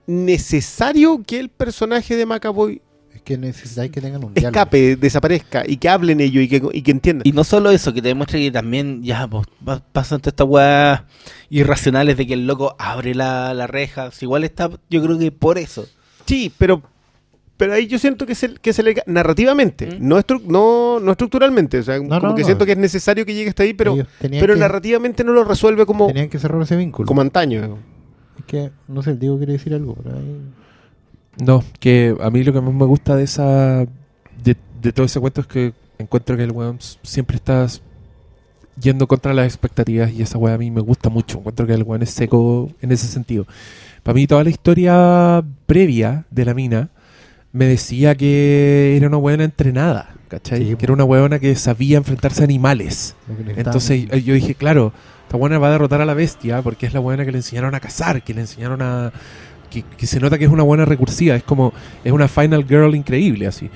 [0.05, 2.81] necesario que el personaje de Macaboy
[3.15, 4.49] Es que necesitáis que tengan un diálogo.
[4.59, 7.25] escape, desaparezca y que hablen ellos y que, y que entiendan.
[7.27, 10.47] Y no solo eso, que te demuestra que también ya pues, pa- pasan todas estas
[10.47, 11.01] weas
[11.49, 14.11] irracionales de que el loco abre la, la reja.
[14.11, 15.87] Si igual está, yo creo que por eso.
[16.25, 16.81] Sí, pero
[17.65, 20.07] pero ahí yo siento que se, que se le narrativamente, ¿Mm?
[20.07, 22.45] no, estru- no, no estructuralmente, o sea, No, como no, que no.
[22.45, 25.85] siento que es necesario que llegue hasta ahí, pero, pero que- narrativamente no lo resuelve
[25.85, 27.07] como, Tenían que cerrar ese vínculo.
[27.07, 27.77] como antaño.
[28.40, 29.95] Es que, no sé, el Diego quiere decir algo.
[30.03, 30.41] pero ahí-
[31.45, 33.85] No, que a mí lo que más me gusta de esa.
[34.44, 37.65] de, de todo ese cuento es que encuentro que el weón siempre está
[38.80, 41.38] yendo contra las expectativas y esa weá a mí me gusta mucho.
[41.40, 43.45] Encuentro que el weón es seco en ese sentido.
[44.03, 46.90] Para mí, toda la historia previa de la mina
[47.53, 50.67] me decía que era una weona entrenada, ¿cachai?
[50.67, 53.15] Sí, que era una weona que sabía enfrentarse a animales.
[53.55, 54.91] Entonces yo dije, claro,
[55.23, 57.75] esta buena va a derrotar a la bestia porque es la buena que le enseñaron
[57.75, 59.13] a cazar, que le enseñaron a...
[59.73, 61.73] Que, que se nota que es una buena recursiva, es como,
[62.03, 63.71] es una Final Girl increíble así.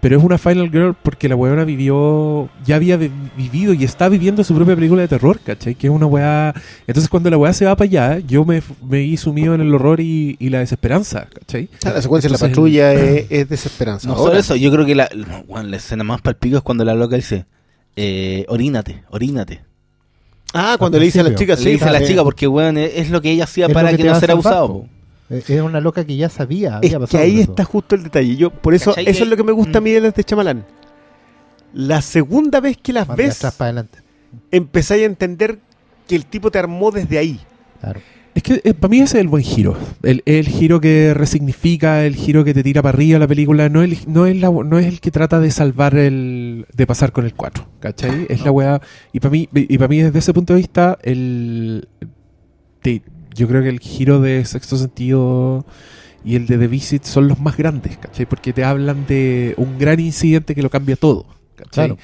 [0.00, 4.08] Pero es una Final Girl porque la weona vivió, ya había vi- vivido y está
[4.08, 5.76] viviendo su propia película de terror, ¿cachai?
[5.76, 6.52] Que es una weá...
[6.88, 9.72] Entonces cuando la weá se va para allá, yo me, me vi sumido en el
[9.72, 11.68] horror y, y la desesperanza, ¿cachai?
[11.78, 14.08] Sea, la secuencia de la patrulla es, es desesperanza.
[14.08, 15.08] No Ahora, solo eso, yo creo que la,
[15.74, 17.46] escena más palpico es cuando la loca dice,
[17.94, 19.62] eh, orínate, orínate.
[20.54, 22.78] Ah, cuando le dice a la chica, Le sí, dice a la chica porque, weón,
[22.78, 24.86] es, es lo que ella hacía Es para que que, no ser abusado.
[25.30, 26.78] Eh, Era una loca que ya sabía.
[26.82, 28.36] Es había que ahí está justo el detalle.
[28.36, 29.84] Yo, por eso, ¿Cachai eso es lo que me gusta a Mm.
[29.84, 30.64] mí de este chamalán.
[31.72, 33.98] La segunda vez que las Más de ves, atrás para adelante.
[34.50, 35.58] empezáis a entender
[36.06, 37.40] que el tipo te armó desde ahí.
[37.80, 38.00] Claro.
[38.34, 39.76] Es que eh, para mí ese es el buen giro.
[40.02, 43.82] El, el giro que resignifica, el giro que te tira para arriba la película, no,
[43.82, 46.66] el, no, es la, no es el que trata de salvar el.
[46.74, 47.66] de pasar con el 4.
[47.80, 48.26] ¿Cachai?
[48.28, 48.80] Es la weá.
[49.12, 51.88] Y para mí, y para mí desde ese punto de vista, el.
[52.82, 53.02] te-
[53.36, 55.64] yo creo que el giro de sexto sentido
[56.24, 58.26] y el de The Visit son los más grandes, ¿cachai?
[58.26, 61.26] Porque te hablan de un gran incidente que lo cambia todo.
[61.54, 61.86] ¿cachai?
[61.88, 61.98] Claro.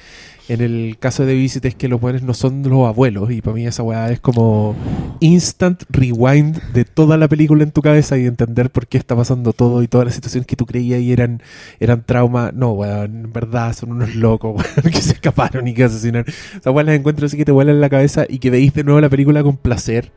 [0.49, 3.41] En el caso de The Visit es que los buenos no son los abuelos y
[3.41, 4.75] para mí esa weá es como
[5.21, 9.53] instant rewind de toda la película en tu cabeza y entender por qué está pasando
[9.53, 11.41] todo y todas las situaciones que tú creías y eran,
[11.79, 12.53] eran traumas.
[12.53, 16.25] No, weón, en verdad son unos locos, weón, que se escaparon y que asesinaron.
[16.59, 18.99] Esa weá las encuentro así que te vuelan la cabeza y que veis de nuevo
[18.99, 20.11] la película con placer.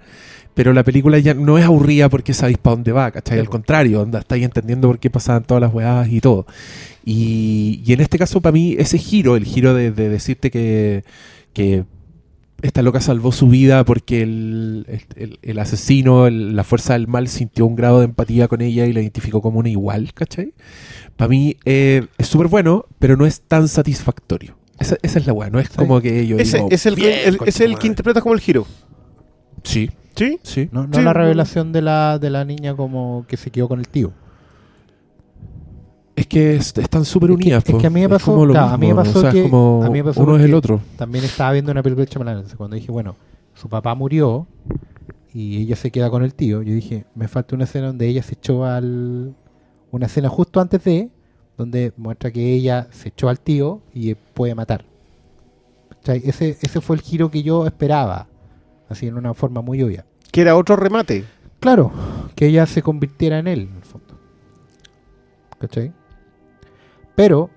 [0.57, 3.39] Pero la película ya no es aburrida porque sabéis para dónde va, ¿cachai?
[3.39, 6.47] Al contrario, onda, estáis entendiendo por qué pasaban todas las weadas y todo.
[7.05, 11.05] Y, y en este caso, para mí, ese giro, el giro de, de decirte que,
[11.53, 11.85] que
[12.63, 14.87] esta loca salvó su vida porque el,
[15.43, 18.95] el- asesino, el- la fuerza del mal, sintió un grado de empatía con ella y
[18.95, 20.55] la identificó como una igual, ¿cachai?
[21.17, 24.57] Para mí eh, es súper bueno, pero no es tan satisfactorio.
[24.79, 27.01] Esa, esa es la weá, no es como que yo Ese digo, es el, que-
[27.03, 27.87] "Bien, el- concha es el que madre".
[27.89, 28.67] interpreta como el giro.
[29.63, 30.39] Sí, ¿Sí?
[30.43, 30.69] sí.
[30.73, 33.79] No, no Sí, la revelación de la, de la niña como que se quedó con
[33.79, 34.13] el tío.
[36.15, 37.65] Es que es- están súper Es que- unidas.
[37.67, 39.45] es que a mí me pasó- como a mí me mismo, pasó o sea, que-
[39.45, 40.81] es como a mí me pasó uno es el otro.
[40.97, 43.17] También estaba viendo una película de entonces Cuando dije, bueno,
[43.55, 44.47] su papá murió
[45.35, 48.23] y ella se queda con el tío, yo dije, me falta una escena donde ella
[48.23, 49.35] se echó al...
[49.91, 51.11] Una escena justo antes de,
[51.59, 54.85] donde muestra que ella se echó al tío y puede matar.
[55.91, 56.23] ¿Cachai?
[56.25, 58.27] Ese, ese fue el giro que yo esperaba,
[58.89, 60.05] así en una forma muy obvia.
[60.31, 61.25] Que era otro remate.
[61.61, 61.93] Claro,
[62.35, 64.19] que ella se convirtiera en él, en el fondo.
[65.59, 65.93] ¿Cachai?
[67.15, 67.51] Pero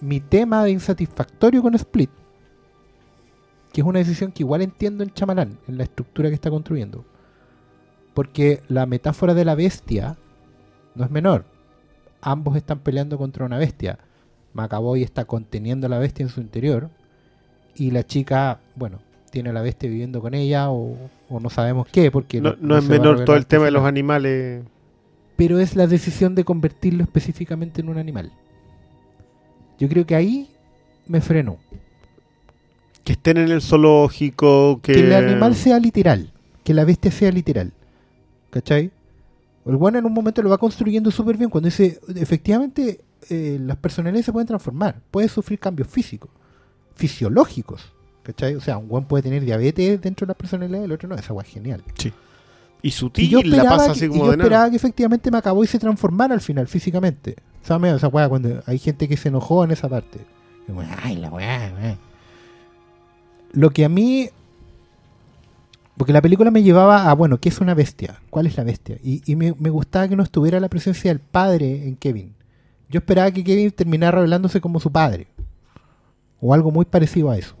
[0.00, 2.10] mi tema de insatisfactorio con Split,
[3.72, 7.04] que es una decisión que igual entiendo en Chamalán, en la estructura que está construyendo,
[8.14, 10.16] porque la metáfora de la bestia
[10.94, 11.44] no es menor.
[12.20, 13.98] Ambos están peleando contra una bestia.
[14.54, 16.90] Macaboy está conteniendo a la bestia en su interior
[17.74, 19.00] y la chica, bueno,
[19.36, 20.96] tiene a la bestia viviendo con ella o,
[21.28, 23.84] o no sabemos qué, porque No, no no es menor todo el tema de los
[23.84, 24.64] animales.
[25.36, 28.32] pero es la decisión de convertirlo específicamente en un animal.
[29.78, 30.48] Yo creo que ahí
[31.06, 31.58] me frenó.
[33.04, 34.94] Que estén en el zoológico, que...
[34.94, 36.32] Que el animal sea literal,
[36.64, 37.74] que la bestia sea literal.
[38.48, 38.90] ¿Cachai?
[39.66, 43.76] El bueno en un momento lo va construyendo súper bien cuando dice, efectivamente, eh, las
[43.76, 46.30] personalidades se pueden transformar, puede sufrir cambios físicos,
[46.94, 47.92] fisiológicos.
[48.26, 48.56] ¿Cachai?
[48.56, 51.32] O sea, un buen puede tener diabetes dentro de las personalidades, el otro no, esa
[51.32, 51.84] weá es genial.
[52.82, 54.44] Y Y sutil yo la pasa que, así y como yo de nada.
[54.48, 57.36] esperaba que efectivamente Macaboy se transformara al final físicamente.
[57.62, 57.94] ¿Sabes?
[57.94, 60.20] Esa weá cuando hay gente que se enojó en esa parte.
[60.68, 60.72] Y
[61.02, 61.98] Ay, la weá, weá.
[63.52, 64.28] Lo que a mí.
[65.96, 68.20] Porque la película me llevaba a, bueno, ¿qué es una bestia?
[68.28, 68.98] ¿Cuál es la bestia?
[69.02, 72.34] Y, y me, me gustaba que no estuviera la presencia del padre en Kevin.
[72.90, 75.28] Yo esperaba que Kevin terminara revelándose como su padre.
[76.40, 77.56] O algo muy parecido a eso.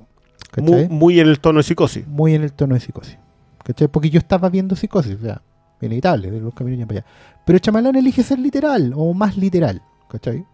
[0.56, 2.06] Muy, en el tono de psicosis.
[2.06, 3.18] muy en el tono de psicosis.
[3.62, 3.88] ¿Cachai?
[3.88, 5.42] Porque yo estaba viendo psicosis, o sea,
[5.80, 7.08] inevitable, de los caminos para allá.
[7.44, 10.44] Pero Chamalán elige ser literal, o más literal, ¿cachai?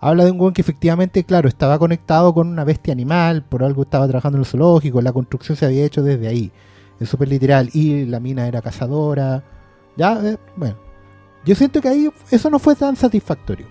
[0.00, 3.82] Habla de un weón que efectivamente, claro, estaba conectado con una bestia animal, por algo
[3.82, 6.50] estaba trabajando en el zoológico, la construcción se había hecho desde ahí.
[7.00, 7.70] Es súper literal.
[7.72, 9.42] Y la mina era cazadora.
[9.96, 10.76] Ya, eh, bueno.
[11.44, 13.66] Yo siento que ahí eso no fue tan satisfactorio.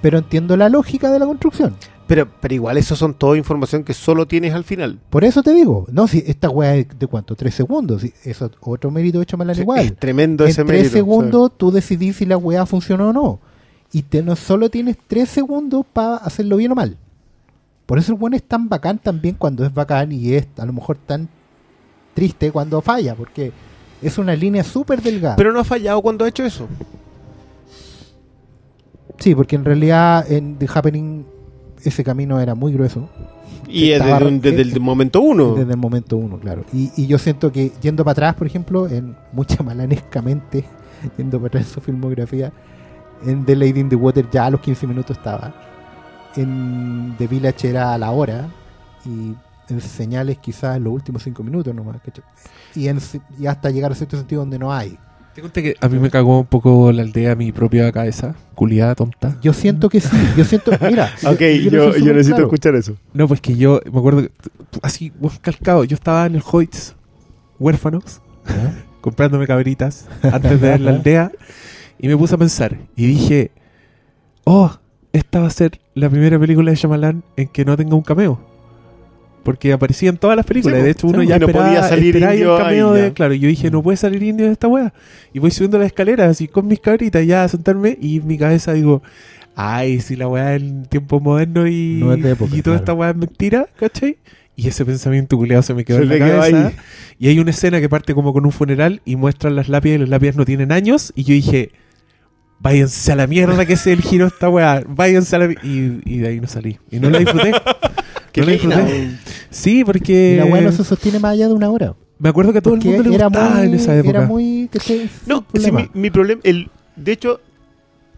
[0.00, 1.76] Pero entiendo la lógica de la construcción.
[2.08, 4.98] Pero, pero igual eso son toda información que solo tienes al final.
[5.10, 8.46] Por eso te digo, no, si esta weá es de cuánto, tres segundos, si eso
[8.46, 9.80] es otro mérito de Chamalán Sí, igual.
[9.80, 10.94] Es tremendo en ese tres mérito.
[10.94, 13.40] segundos tú decidís si la weá funcionó o no.
[13.92, 16.96] Y te, no solo tienes tres segundos para hacerlo bien o mal.
[17.84, 20.72] Por eso el bueno es tan bacán también cuando es bacán y es a lo
[20.72, 21.28] mejor tan
[22.14, 23.52] triste cuando falla, porque
[24.00, 25.36] es una línea súper delgada.
[25.36, 26.68] Pero no ha fallado cuando ha hecho eso.
[29.18, 31.24] sí, porque en realidad en The Happening
[31.84, 33.08] ese camino era muy grueso.
[33.68, 35.54] Y Estaba- desde, el momento uno.
[35.54, 36.64] Desde el momento uno, claro.
[36.72, 40.64] Y, y yo siento que yendo para atrás, por ejemplo, en mucha malanescamente,
[41.18, 42.52] yendo para atrás en su filmografía,
[43.26, 45.54] en The Lady in the Water ya a los 15 minutos estaba.
[46.36, 48.48] En The Village era a la hora.
[49.04, 49.34] Y
[49.72, 52.00] en señales quizás en los últimos 5 minutos nomás.
[52.04, 52.24] ¿cachai?
[52.74, 52.98] Y, en,
[53.38, 54.98] y hasta llegar a cierto sentido donde no hay.
[55.38, 58.96] Te conté que a mí me cagó un poco la aldea mi propia cabeza, culiada,
[58.96, 59.38] tonta.
[59.40, 60.16] Yo siento que sí.
[60.36, 61.14] Yo siento, mira.
[61.24, 61.40] Ok,
[61.70, 62.44] yo, yo necesito claro.
[62.46, 62.96] escuchar eso.
[63.14, 64.32] No, pues que yo me acuerdo, que,
[64.82, 66.96] así, calcado, yo estaba en el Hoyts,
[67.60, 68.84] huérfanos, ¿Ya?
[69.00, 71.30] comprándome cabritas antes de ver la aldea,
[72.00, 73.52] y me puse a pensar, y dije,
[74.42, 74.72] oh,
[75.12, 78.40] esta va a ser la primera película de Shyamalan en que no tenga un cameo.
[79.48, 81.68] Porque aparecía en todas las películas, Sí, y de hecho sí, uno ya no esperaba,
[81.68, 84.52] podía salir indio el cameo de, claro, y yo dije, no puede salir indio de
[84.52, 84.92] esta wea.
[85.32, 88.36] Y voy subiendo las escaleras así con mis cabritas ya a sentarme, y en mi
[88.36, 89.02] cabeza digo,
[89.56, 92.82] ay, si la weá en tiempos modernos y, No es de época, y toda claro.
[92.82, 94.18] esta weá es mentira, ¿cachai?
[94.54, 96.66] Y ese pensamiento culiado se me quedó Se en la cabeza.
[96.68, 96.76] ahí.
[97.18, 100.00] Y hay una escena que parte como con un funeral y muestran las lápidas y
[100.00, 101.10] las lápidas no tienen años.
[101.16, 101.70] Y yo dije,
[102.58, 104.82] váyanse a la mierda que ese es el giro de esta weá.
[104.86, 105.54] Váyanse a la mi-".
[105.62, 106.76] y, y de ahí no salí.
[106.90, 107.52] Y no la disfruté.
[108.32, 109.18] Qué no pena.
[109.50, 111.94] Sí, porque la weá no se sostiene más allá de una hora.
[112.18, 114.18] me acuerdo que a todo el mundo le era gustaba muy, en esa época.
[114.18, 114.68] Era muy.
[114.72, 115.08] ¿cachai?
[115.26, 117.40] No, Sin sí, mi, mi problema, el, de hecho,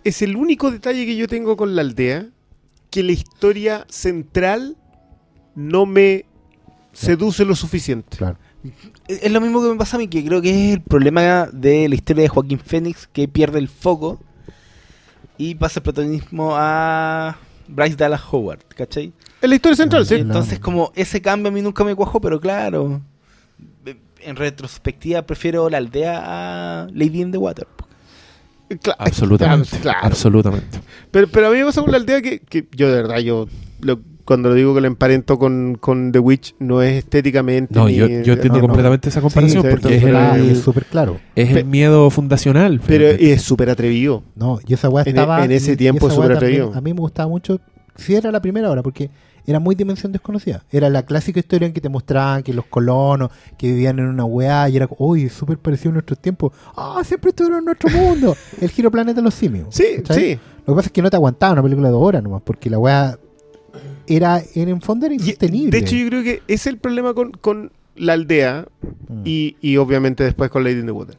[0.04, 2.26] es el único detalle que yo tengo con la aldea,
[2.90, 4.76] que la historia central
[5.54, 6.24] no me
[6.92, 8.16] seduce lo suficiente.
[8.16, 8.38] Claro.
[9.08, 11.88] Es lo mismo que me pasa a mí, que creo que es el problema de
[11.88, 14.20] la historia de Joaquín Phoenix, que pierde el foco
[15.38, 17.38] y pasa el protagonismo a
[17.68, 19.12] Bryce Dallas Howard, ¿cachai?
[19.42, 20.14] Es la historia central, sí.
[20.16, 23.00] Entonces, como ese cambio a mí nunca me cuajó, pero claro,
[23.86, 26.20] eh, en retrospectiva prefiero la aldea
[26.82, 27.66] a Lady in the Water.
[28.82, 29.76] Cla- Absolutamente.
[29.82, 29.98] Claro.
[30.02, 30.78] Absolutamente.
[31.10, 33.46] Pero, pero a mí me pasa con la aldea que, que yo de verdad, yo
[33.80, 37.74] lo- cuando lo digo que lo emparento con, con The Witch, no es estéticamente.
[37.74, 38.60] No, ni- yo, yo entiendo no, no.
[38.68, 41.18] completamente esa comparación Sí, sí, porque es el, súper claro.
[41.34, 42.80] es Pe- el miedo fundacional.
[42.86, 43.32] Pero fíjate.
[43.32, 44.22] es súper atrevido.
[44.36, 45.44] No, y esa weá En e- estaba.
[45.44, 46.70] en ese y- y tiempo es súper atrevido.
[46.74, 47.60] A mí me gustaba mucho.
[47.96, 49.10] Si era la primera hora, porque
[49.46, 50.64] era muy dimensión desconocida.
[50.70, 54.24] Era la clásica historia en que te mostraban que los colonos que vivían en una
[54.24, 56.52] weá y era, uy, súper parecido a nuestros tiempos.
[56.76, 58.36] Ah, siempre estuvieron en nuestro mundo.
[58.60, 59.68] El giro planeta de los simios.
[59.74, 60.38] Sí, sí.
[60.66, 62.70] Lo que pasa es que no te aguantaba una película de dos horas nomás, porque
[62.70, 63.18] la weá
[64.06, 65.70] era, en el fondo era Y, insostenible.
[65.70, 68.66] de hecho, yo creo que ese es el problema con, con la aldea
[69.08, 69.22] Mm.
[69.24, 71.16] y, y obviamente después con Lady in the Water.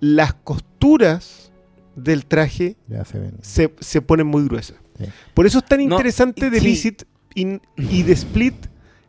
[0.00, 1.50] Las costuras
[1.94, 3.34] del traje Ya se ven.
[3.42, 4.76] se, se ponen muy gruesas.
[4.98, 5.04] Sí.
[5.34, 6.66] Por eso es tan No, interesante de sí.
[6.66, 7.02] Licit
[7.36, 8.54] y, y de Split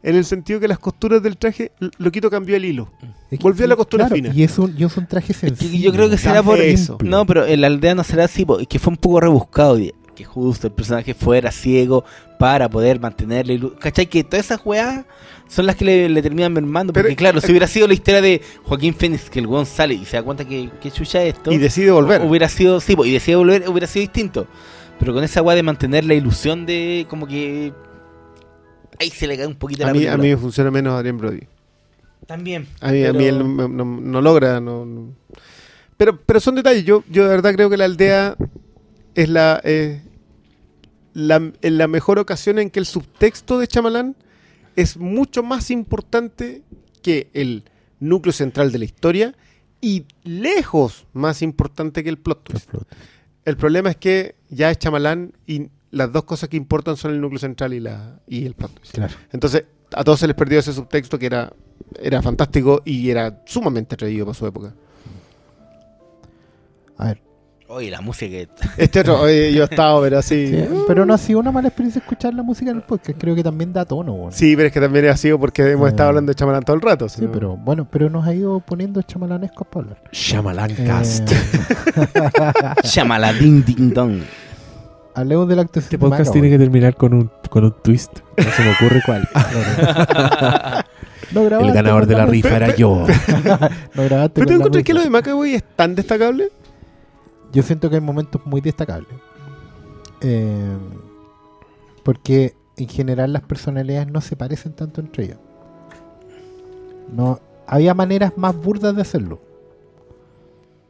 [0.03, 2.91] en el sentido que las costuras del traje, Loquito cambió el hilo.
[3.31, 4.31] Es que- Volvió a la costura claro, fina.
[4.33, 5.83] Y es un, y es un traje Es que sencillo.
[5.85, 6.93] yo creo que será por Eso.
[6.93, 7.09] simple.
[7.09, 9.79] No, pero en la aldea no será así, es que fue un poco rebuscado.
[9.79, 12.03] y- Que justo el personaje fuera ciego
[12.39, 13.59] para poder mantenerle.
[13.59, 14.07] ilu- ¿Cachai?
[14.07, 15.05] Que todas esas weas
[15.47, 16.91] son las que le, le terminan mermando.
[16.93, 19.93] Pero- Porque, claro, si hubiera sido la historia de Joaquín Phoenix, que el weón sale
[19.95, 21.51] y se da cuenta que, que chucha es esto.
[21.51, 22.21] Y decide volver.
[22.21, 24.47] Hubiera sido, sí, y decide volver, hubiera sido distinto.
[24.99, 27.73] Pero con esa wea de mantener la ilusión de como que.
[28.99, 31.17] Ahí se le cae un poquito A la mí, a mí me funciona menos Adrien
[31.17, 31.41] Brody.
[32.25, 32.67] También.
[32.81, 34.59] A mí, a mí él no, no- no logra.
[34.59, 35.13] No, no.
[35.97, 36.83] Pero, pero son detalles.
[36.85, 38.35] Yo, yo de verdad creo que la aldea
[39.15, 40.01] es la, eh,
[41.13, 44.15] la, en la mejor ocasión en que el subtexto de Chamalán
[44.75, 46.63] es mucho más importante
[47.01, 47.63] que el
[47.99, 49.35] núcleo central de la historia
[49.81, 52.69] y lejos más importante que el plot twist.
[53.45, 57.21] El problema es que ya es Chamalán y las dos cosas que importan son el
[57.21, 58.93] núcleo central y, la, y el plot twist.
[58.95, 59.13] Claro.
[59.31, 61.51] Entonces, a todos se les perdió ese subtexto que era,
[62.01, 64.73] era fantástico y era sumamente atrevido para su época.
[66.97, 67.21] A ver.
[67.69, 68.47] Oye, la música que.
[68.77, 70.47] Este otro, oye, yo he estado, pero así.
[70.47, 73.19] Sí, pero no ha sido una mala experiencia escuchar la música en el podcast.
[73.19, 74.13] Creo que también da tono.
[74.13, 74.31] bueno.
[74.31, 76.77] Sí, pero es que también ha sido porque hemos Eh, estado hablando de Chamalán todo
[76.77, 77.09] el rato.
[77.09, 80.01] Sí, pero bueno, pero nos ha ido poniendo chamalanescos para hablar.
[80.13, 81.29] Shyamalan Eh, Cast.
[82.83, 84.21] Llámala Ding Ding Dong.
[85.17, 88.19] Hablemos del acto Este podcast tiene que terminar con un, con un twist.
[88.37, 89.27] No se me ocurre cuál.
[91.31, 93.05] No grabaste El ganador de la rifa era yo.
[93.95, 96.49] no grabaste ¿Pero la encuentras que lo de Macaboy es tan destacable?
[97.51, 99.09] Yo siento que hay momentos muy destacables.
[100.21, 100.77] Eh,
[102.03, 105.39] porque en general las personalidades no se parecen tanto entre ellas.
[107.13, 109.41] No, había maneras más burdas de hacerlo.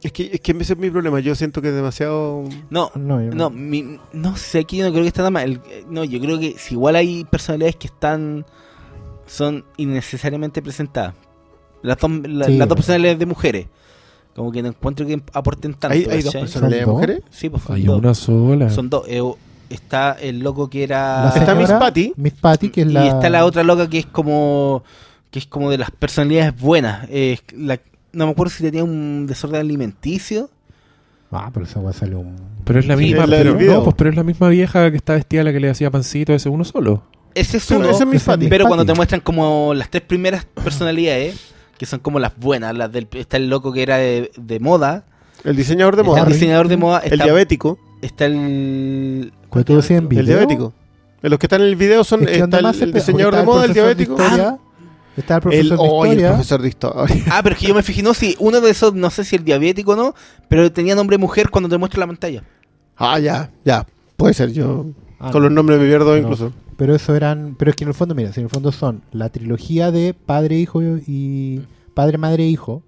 [0.02, 1.18] Es que, es que ese es mi problema.
[1.20, 2.44] Yo siento que es demasiado.
[2.70, 5.44] No, No, yo no, mi- no sé, aquí yo no creo que está tan mal.
[5.44, 5.60] El-
[5.90, 8.44] no, yo creo que si igual hay personalidades que están.
[9.26, 11.14] son innecesariamente presentadas.
[11.82, 13.66] Las dos, la- Sí, las dos personalidades de mujeres.
[14.34, 15.94] Como que no encuentro que aporten tanto.
[15.94, 17.20] ¿Hay, hay dos personalidades de mujeres?
[17.30, 17.98] Sí, pues Hay dos.
[17.98, 18.70] una sola.
[18.70, 19.04] Son dos.
[19.08, 19.20] eh,
[19.68, 21.30] está el loco que era...
[21.36, 22.12] Está Miss Patty.
[22.16, 23.04] Miss Patty, que es la...
[23.04, 24.82] Y está la otra loca que es como
[25.30, 27.06] que es como de las personalidades buenas.
[27.10, 27.80] Eh, la-
[28.12, 30.50] no me acuerdo si tenía un desorden alimenticio.
[31.30, 32.36] Ah, pero esa weá sale un...
[32.64, 35.44] Pero es la misma, pero, no, pues, pero es la misma vieja que está vestida
[35.44, 37.02] la que le hacía pancito a ese uno solo.
[37.34, 38.40] Ese es Pero uno, esa es Patty.
[38.40, 42.74] Miss pero cuando te muestran como las tres primeras personalidades, que son como las buenas,
[42.74, 45.04] las del está el loco que era de, de moda,
[45.44, 46.22] El diseñador de está moda.
[46.22, 47.78] el diseñador de moda, El diabético.
[48.00, 50.20] está el Cuando tú decías en video...
[50.20, 50.72] El diabético.
[51.20, 53.36] Los que están en el video son es que donde está más el, el diseñador
[53.36, 54.16] de moda, el de diabético.
[55.18, 56.28] Está el El, profesor de oh, el historia.
[56.30, 57.24] profesor de historia.
[57.30, 59.36] Ah, pero es que yo me fijé, no, si uno de esos, no sé si
[59.36, 60.14] el diabético o no,
[60.48, 62.42] pero tenía nombre mujer cuando te muestra la pantalla.
[62.96, 63.86] Ah, ya, ya.
[64.16, 64.86] Puede ser, yo
[65.20, 65.48] Ah, con no.
[65.48, 66.16] los nombres me pierdo No.
[66.16, 66.52] incluso.
[66.76, 67.56] Pero eso eran.
[67.58, 70.14] Pero es que en el fondo, mira, si en el fondo son la trilogía de
[70.14, 71.62] padre, hijo y.
[71.94, 72.82] Padre, madre, hijo.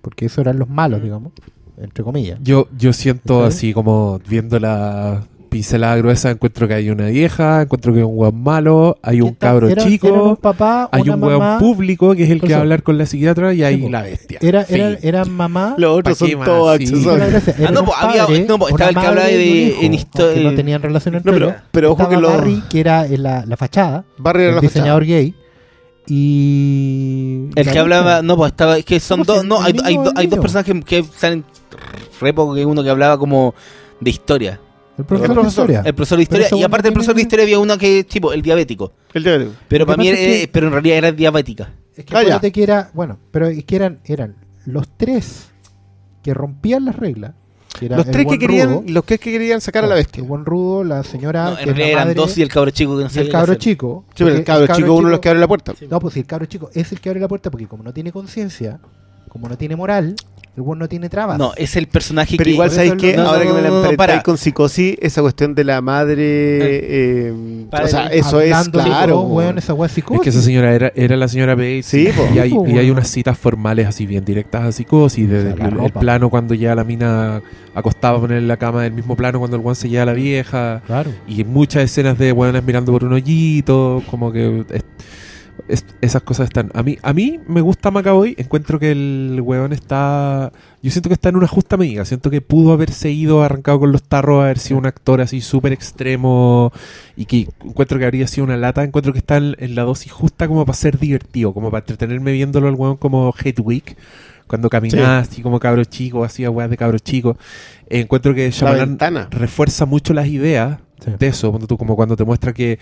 [0.00, 1.32] Porque eso eran los malos, digamos.
[1.76, 2.38] Entre comillas.
[2.42, 3.46] Yo, yo siento ¿Sí?
[3.48, 5.24] así como viendo la
[5.54, 9.34] pincelada gruesa, encuentro que hay una vieja, encuentro que hay un hueón malo, hay un
[9.34, 12.56] cabro era- un chico, papá, hay un hueón mamá, público que es el que va
[12.58, 14.40] a hablar con la psiquiatra y hay la bestia.
[14.42, 15.76] Era, era, eran mamá.
[15.78, 18.96] Los otros ¿Pa' qué son todos Ah, no, pues, había- padre, no, pues, estaba el
[18.96, 21.60] que hablaba de- hijo, en histo- que no en- tenían relación No, entre pero, ellos.
[21.70, 22.32] pero ojo que los.
[22.32, 25.20] Barry, que era la, la fachada, Barry era el la diseñador fachada.
[25.20, 25.34] gay.
[26.08, 27.48] Y.
[27.54, 30.26] El que la hablaba, no, pues estaba, es que son dos, no, hay, hay, hay
[30.26, 31.44] dos personajes que, que salen
[32.20, 33.54] re poco, que uno que hablaba como
[34.00, 34.60] de historia,
[34.96, 35.48] El profesor, El de profesor.
[35.70, 35.82] historia.
[35.84, 38.04] el profesor de Pero historia, y aparte del tiene- profesor de historia había uno que,
[38.04, 39.52] tipo, el diabético, El diabético.
[39.68, 41.72] pero para mí, era- es que- pero en realidad era diabética.
[41.96, 45.48] Es que Ah, que era, bueno, pero es que eran, eran los tres
[46.22, 47.34] que rompían las reglas.
[47.78, 50.20] que Los el tres que querían, rudo, los tres que querían sacar a la bestia.
[50.22, 52.42] El buen rudo, la señora, No, que en es la realidad eran madre, dos y
[52.42, 54.04] el cabro chico que no el cabro chico.
[54.14, 55.72] Sí, pero el cabro chico uno de los que abre la puerta.
[55.90, 57.92] No, pues si el cabro chico es el que abre la puerta porque como no
[57.92, 58.78] tiene conciencia,
[59.28, 60.14] como no tiene moral,
[60.56, 61.36] el buen no tiene trabas.
[61.36, 62.50] No, es el personaje Pero que...
[62.52, 64.22] igual, ¿sabéis no, Ahora no, que me la emparentáis para.
[64.22, 66.14] con psicosis, esa cuestión de la madre.
[66.22, 69.14] eh, Padre, o sea, eso es claro.
[69.14, 70.22] todo, weón, esa weá Es psicosis.
[70.22, 71.86] que esa señora era, era la señora Bates.
[71.86, 72.22] Sí, po.
[72.32, 75.28] y, hay, Sí, po, y hay unas citas formales así bien directas a psicosis.
[75.28, 77.42] Desde O sea, la el, plano cuando ya la mina
[77.74, 80.06] acostaba a poner en la cama del mismo plano cuando el guan se lleva a
[80.06, 80.82] la vieja.
[80.86, 81.10] Claro.
[81.26, 84.02] Y muchas escenas de hueones mirando por un hoyito.
[84.08, 84.84] Como que es-
[85.68, 86.70] es- esas cosas están.
[86.74, 88.34] A mí, a mí me gusta Macaboy.
[88.38, 90.52] Encuentro que el hueón está.
[90.82, 92.04] Yo siento que está en una justa medida.
[92.04, 95.72] Siento que pudo haberse ido arrancado con los tarros, haber sido un actor así súper
[95.72, 96.72] extremo.
[97.16, 98.84] Y que encuentro que habría sido una lata.
[98.84, 101.52] Encuentro que está en, en la dosis justa como para ser divertido.
[101.54, 103.96] Como para entretenerme viéndolo al hueón como Hedwig.
[104.46, 107.38] Cuando caminaba así como cabro chico, hacía weas de cabro chico.
[107.88, 108.98] Eh, encuentro que La Shyamalan
[109.30, 110.80] refuerza mucho las ideas
[111.18, 112.78] de eso, cuando tú, como cuando te muestra que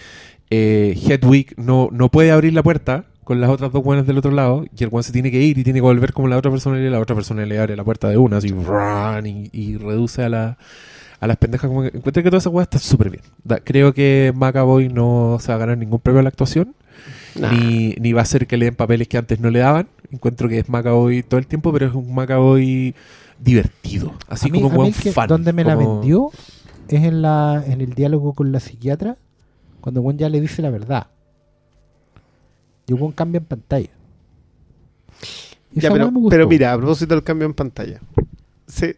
[0.51, 4.31] eh, Hedwig no, no puede abrir la puerta con las otras dos buenas del otro
[4.33, 6.51] lado y el guan se tiene que ir y tiene que volver como la otra
[6.51, 9.77] persona y la otra persona le abre la puerta de una así run, y, y
[9.79, 10.59] reduce a, la,
[11.21, 13.95] a las pendejas como que encuentro que toda esa weá está súper bien Da- creo
[13.95, 16.75] que Macaboy no se va a ganar ningún premio a la actuación
[17.35, 17.51] Nah.
[17.51, 20.51] ni, ni va a ser que le den papeles que antes no le daban encuentro
[20.51, 22.95] que es Macaboy todo el tiempo pero es un Macaboy
[23.41, 26.31] divertido así mí- como un que- fan donde me la vendió
[26.89, 29.17] es en la en el diálogo con la psiquiatra
[29.83, 31.09] cuando Juan ya le dice la verdad
[32.87, 33.91] y Juan cambia en pantalla
[35.75, 38.01] Ya, pero, mira, a propósito del cambio en pantalla.
[38.67, 38.97] Se,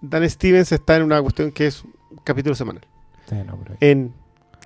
[0.00, 1.92] Dan Stevens está en una cuestión que es un
[2.24, 2.82] capítulo semanal.
[3.28, 4.12] Sí, no, pero- En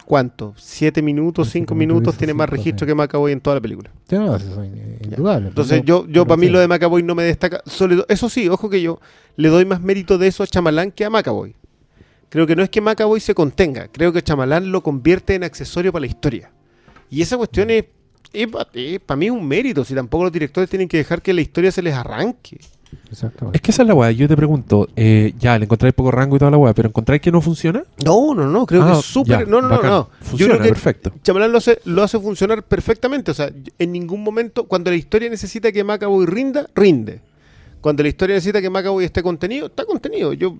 [0.05, 0.55] ¿cuánto?
[0.57, 1.49] ¿Siete minutos?
[1.49, 2.15] Sí, ¿Cinco minutos?
[2.15, 2.91] dices, Tiene más registro sí.
[2.91, 3.91] que Macaboy en toda la película.
[4.09, 5.49] Sí, no, eso es in- indudable.
[5.49, 7.61] Entonces yo, yo para mí lo de Macaboy no me destaca.
[7.66, 9.01] Sobre- eso sí, ojo que yo
[9.37, 11.55] le doy más mérito de eso a Chamalán que a Macaboy.
[12.31, 15.93] Creo que no es que Macaboy se contenga, creo que Chamalán lo convierte en accesorio
[15.93, 16.51] para la historia.
[17.11, 17.85] Y esa cuestión es,
[19.07, 21.73] para mí es un mérito, si tampoco los directores tienen que dejar que la historia
[21.73, 22.59] se les arranque.
[23.11, 23.57] Exactamente.
[23.57, 24.11] Es que esa es la weá.
[24.13, 27.21] Yo te pregunto, eh, ya, le encontráis poco rango y toda la weá, pero ¿encontráis
[27.21, 27.83] que no funciona?
[28.05, 29.47] No, no, no, creo Ah, que es súper...
[29.49, 29.91] No, no, no, bacán.
[29.91, 30.09] no.
[30.21, 31.13] Yo Funciona, creo que perfecto.
[31.23, 33.31] Chamalán lo hace, lo hace funcionar perfectamente.
[33.31, 37.21] O sea, en ningún momento, cuando la historia necesita que Macaboy rinda, rinde.
[37.81, 40.33] Cuando la historia necesita que Macaboy esté contenido, está contenido.
[40.33, 40.57] Yo,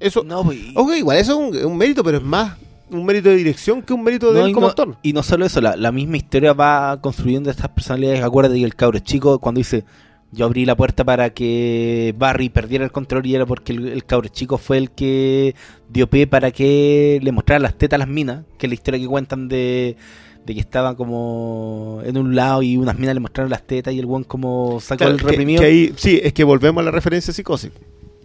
[0.00, 2.56] eso, No, pues, y- ok, igual eso es un, un mérito, pero es más
[2.90, 4.96] un mérito de dirección que un mérito de No, él como no, actor.
[5.02, 8.22] y no solo eso, la, la misma historia va construyendo estas personalidades.
[8.22, 9.84] Acuérdate que el cabro chico, cuando dice
[10.34, 14.04] yo abrí la puerta para que Barry perdiera el control, y era porque el, el
[14.06, 15.54] cabro chico fue el que
[15.90, 18.98] dio pie para que le mostrara las tetas a las minas, que es la historia
[18.98, 19.96] que cuentan de,
[20.46, 23.98] de que estaban como en un lado y unas minas le mostraron las tetas y
[23.98, 25.60] el buen como sacó Claro, el reprimido.
[25.60, 27.70] que ahí- sí, es que volvemos a la referencia psicosis.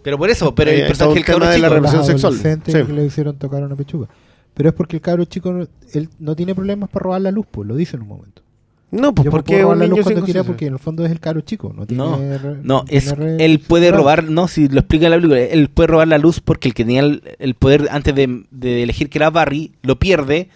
[0.02, 2.34] Pero por eso, pero Ahí el está personaje cabro tema de la represión sexual.
[2.34, 2.72] Sí.
[2.72, 4.08] que le hicieron tocar una pechuga.
[4.54, 7.46] Pero es porque el cabro chico, no- él no tiene problemas para robar la luz,
[7.50, 8.42] pues lo dice en un momento.
[8.90, 10.78] No, pues Yo porque robar un la niño luz sin cuando quiera porque en el
[10.78, 11.74] fondo es el caro chico.
[11.76, 15.04] No, tiene No, re- No, tiene es re- él puede robar, no, si lo explica
[15.06, 17.86] en la película, él puede robar la luz porque el que tenía el, el poder
[17.90, 20.48] antes de, de elegir que era Barry, lo pierde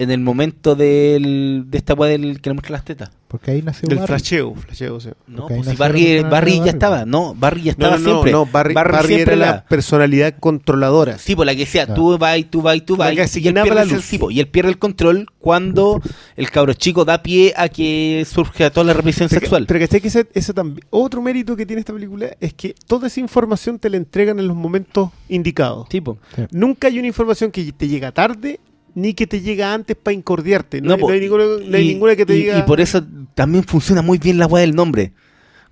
[0.00, 3.10] en el momento del, de esta weá del que le muestra las tetas.
[3.28, 4.08] Porque ahí nació Del Barry.
[4.08, 4.98] flasheo, flasheo.
[5.28, 7.06] No, Porque ahí pues si nació Barry, ya Barry, estaba, pues.
[7.06, 8.32] no, Barry ya estaba no, siempre.
[8.50, 11.16] Barry, Barry siempre era la personalidad controladora.
[11.18, 12.00] Sí, por la que sea, Claro.
[12.00, 13.08] tú vas, tú vas, tú La vas.
[13.10, 14.04] que Y él asignaba pierde la el luz.
[14.04, 16.00] sí, po, y él pierde el control cuando
[16.36, 19.66] el cabro chico da pie a que surge a toda la represión Pero, sexual.
[19.66, 23.06] pero ¿cachai que ese, ese también, otro mérito que tiene esta película es que toda
[23.06, 25.88] esa información te la entregan en los momentos indicados.
[25.88, 26.18] Tipo,
[26.50, 28.58] Nunca hay una información que te llega tarde
[28.94, 30.80] ni que te llega antes para incordiarte.
[30.80, 32.58] No, No, hay, po, no hay ninguna, no hay y, ninguna que te y- diga.
[32.58, 33.04] y por eso
[33.34, 35.12] también funciona muy bien la weá del nombre.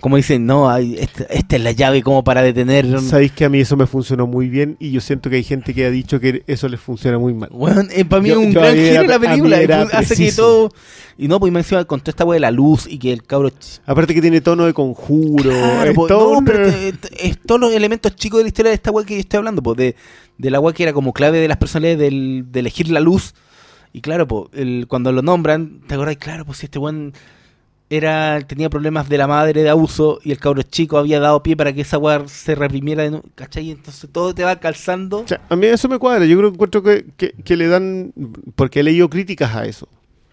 [0.00, 3.00] Como dicen, no, hay, esta, esta es la llave como para detener.
[3.00, 5.74] Sabéis que a mí eso me funcionó muy bien y yo siento que hay gente
[5.74, 7.48] que ha dicho que eso les funciona muy mal.
[7.52, 9.60] Weón, eh, para mí es un yo gran giro la película.
[9.60, 10.42] era hace que preciso.
[10.42, 10.72] todo.
[11.16, 13.24] Y no, pues me encima con toda esta weá de la luz y que el
[13.24, 13.50] cabro.
[13.86, 15.50] Aparte que tiene tono de conjuro.
[15.50, 18.92] Claro, po, todo no, pero es todos los elementos chicos de la historia de esta
[18.92, 19.96] weá que yo estoy hablando, pues, de,
[20.38, 23.34] de la weá que era como clave de las personalidades del, de elegir la luz.
[23.92, 26.18] Y claro, pues, el, cuando lo nombran, ¿te acordás?
[26.18, 27.14] Claro, pues este weón
[27.90, 31.56] era, tenía problemas de la madre de abuso y el cabro chico había dado pie
[31.56, 33.70] para que esa weá se reprimiera, de nuevo, ¿cachai?
[33.70, 35.20] Entonces todo te va calzando.
[35.20, 36.26] O sea, a mí eso me cuadra.
[36.26, 38.12] Yo creo que encuentro que, que, que le dan.
[38.54, 39.88] Porque he leído críticas a eso.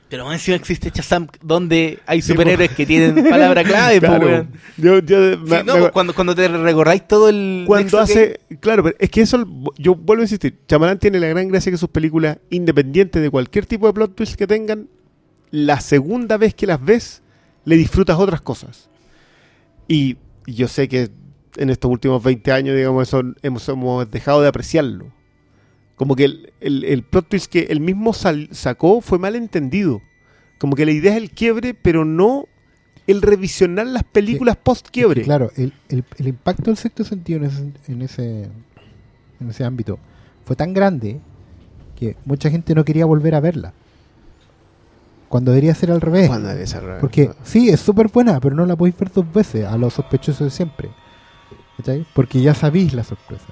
[0.09, 4.45] Pero más encima existe Shazam donde hay superhéroes que tienen palabra clave, Claro.
[4.77, 7.63] Yo, yo- Sí, me- no, me- cuando, cuando te recordáis todo el.
[7.65, 8.39] cuando que hace.
[8.59, 9.43] Claro, pero es que eso.
[9.77, 10.57] Yo vuelvo a insistir.
[10.67, 14.35] Chamalán tiene la gran gracia que sus películas, independientes de cualquier tipo de plot twist
[14.35, 14.87] que tengan,
[15.51, 17.23] la segunda vez que las ves,
[17.65, 18.89] le disfrutas otras cosas.
[19.87, 20.17] Y
[20.47, 21.09] yo sé que
[21.57, 25.07] en estos últimos 20 años, digamos, eso hemos, hemos dejado de apreciarlo.
[25.95, 30.01] Como que el, el- el plot twist que él mismo sal- sacó fue mal entendido.
[30.57, 32.45] Como que la idea es el quiebre, pero no
[33.07, 35.21] el revisionar las películas post quiebre.
[35.21, 38.49] Claro, el, el- el impacto del sexto sentido en ese, en ese
[39.39, 39.99] en ese ámbito
[40.45, 41.19] fue tan grande
[41.95, 43.73] que mucha gente no quería volver a verla.
[45.35, 46.27] Cuando debería ser al revés.
[46.29, 47.01] Cuando debe ser al revés.
[47.01, 50.39] Porque sí, es súper buena, pero no la podéis ver dos veces a los sospechosos
[50.45, 50.89] de siempre.
[51.75, 52.05] ¿Cachai?
[52.13, 53.47] Porque ya sabéis la sorpresa.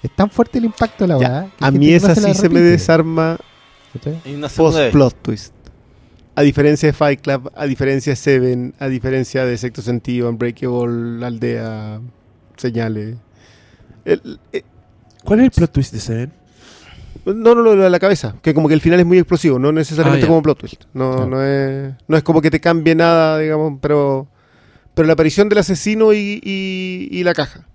[0.00, 1.46] Es tan fuerte el impacto la verdad.
[1.58, 3.36] a mí esa sí se me desarma
[4.92, 5.52] post-plot twist.
[6.36, 11.26] A diferencia de Fight Club, a diferencia de Seven, a diferencia de Sexto Sentido, Unbreakable,
[11.26, 12.00] Aldea,
[12.56, 13.16] Señales.
[14.04, 14.38] El-
[15.24, 16.32] ¿Cuál es el plot twist de Seven?
[17.24, 19.70] No, no, lo de la cabeza, que como que el final es muy explosivo, no
[19.72, 20.82] necesariamente Ah, como plot twist.
[20.94, 21.26] No, Claro.
[21.28, 24.26] no, es, no es como que te cambie nada, digamos, pero,
[24.94, 27.66] pero la aparición del asesino y, y- y la caja.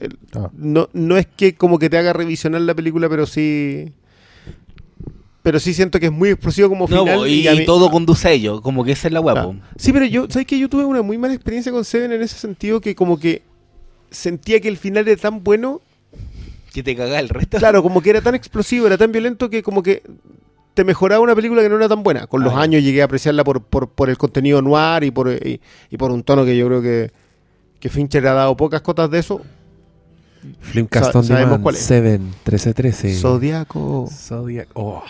[0.00, 0.50] El- Ah.
[0.54, 3.92] no, no es que como que te haga revisionar la película, pero sí.
[5.42, 7.26] Pero sí siento que es muy explosivo como final.
[7.28, 9.22] y, mí- todo conduce a ello, como que esa es la Ah.
[9.22, 9.56] guapo.
[9.76, 12.36] Sí, pero yo, ¿sabes que Yo tuve una muy mala experiencia con Seven en ese
[12.36, 13.42] sentido que como que
[14.10, 15.80] sentía que el final era tan bueno,
[16.72, 17.58] Que te caga el resto.
[17.58, 20.02] claro, como que era tan explosivo, era tan violento que como que
[20.74, 22.26] te mejoraba una película que no era tan buena.
[22.26, 25.28] Con los Ah, años llegué a apreciarla por, por, por el contenido noir y por,
[25.30, 27.10] y, y por un tono que yo creo que,
[27.80, 29.40] que Fincher ha dado pocas cotas de eso.
[30.60, 31.80] Flimcast Sa- on sabemos Demand cuál es.
[31.82, 33.14] 7, 1313.
[33.16, 34.08] Zodíaco.
[34.12, 34.68] Zodiac.
[34.74, 35.02] Oh.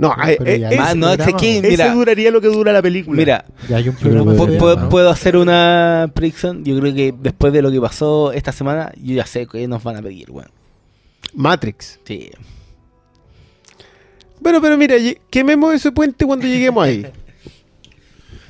[0.00, 2.40] No, Pero- eh, pero eh, ya ese- Ah, no, es que, ese mira, duraría lo
[2.40, 3.16] que dura la película.
[3.16, 4.88] mira, Ya hay un creo programa que ¿puedo, de- podría- puedo- ¿no?
[4.88, 6.64] puedo hacer una predicción?
[6.64, 9.82] Yo creo que después de lo que pasó esta semana, yo ya sé que nos
[9.82, 10.48] van a pedir, weón.
[11.34, 12.00] Matrix.
[12.04, 12.30] Sí.
[14.40, 14.96] Bueno, pero mira,
[15.28, 17.06] quememos ese puente cuando lleguemos ahí.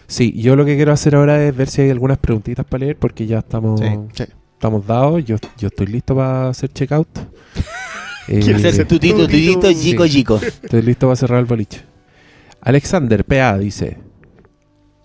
[0.06, 2.96] Sí, yo lo que quiero hacer ahora es ver si hay algunas preguntitas para leer
[2.96, 4.24] porque ya estamos, Sí, sí.
[4.54, 5.24] estamos dados.
[5.24, 7.06] Yo, yo estoy listo para hacer checkout.
[8.30, 9.72] Eh, ¿Quieres Hacer ser tutito, tutito?
[9.72, 10.40] chico, chico.
[10.62, 11.82] Estoy listo para cerrar el boliche.
[12.60, 13.98] Alexander PA dice: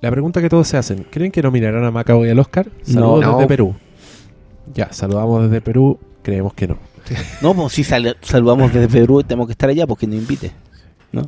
[0.02, 2.68] La pregunta que todos se hacen: ¿Creen que nominarán a Macaboy al Oscar?
[2.84, 3.34] Saludos No.
[3.38, 3.76] desde Perú.
[4.74, 6.00] Ya, saludamos desde Perú.
[6.22, 6.78] Creemos que no.
[7.42, 10.52] No, pues si sal- saludamos desde Perú, tenemos que estar allá porque nos invite.
[11.12, 11.24] ¿no?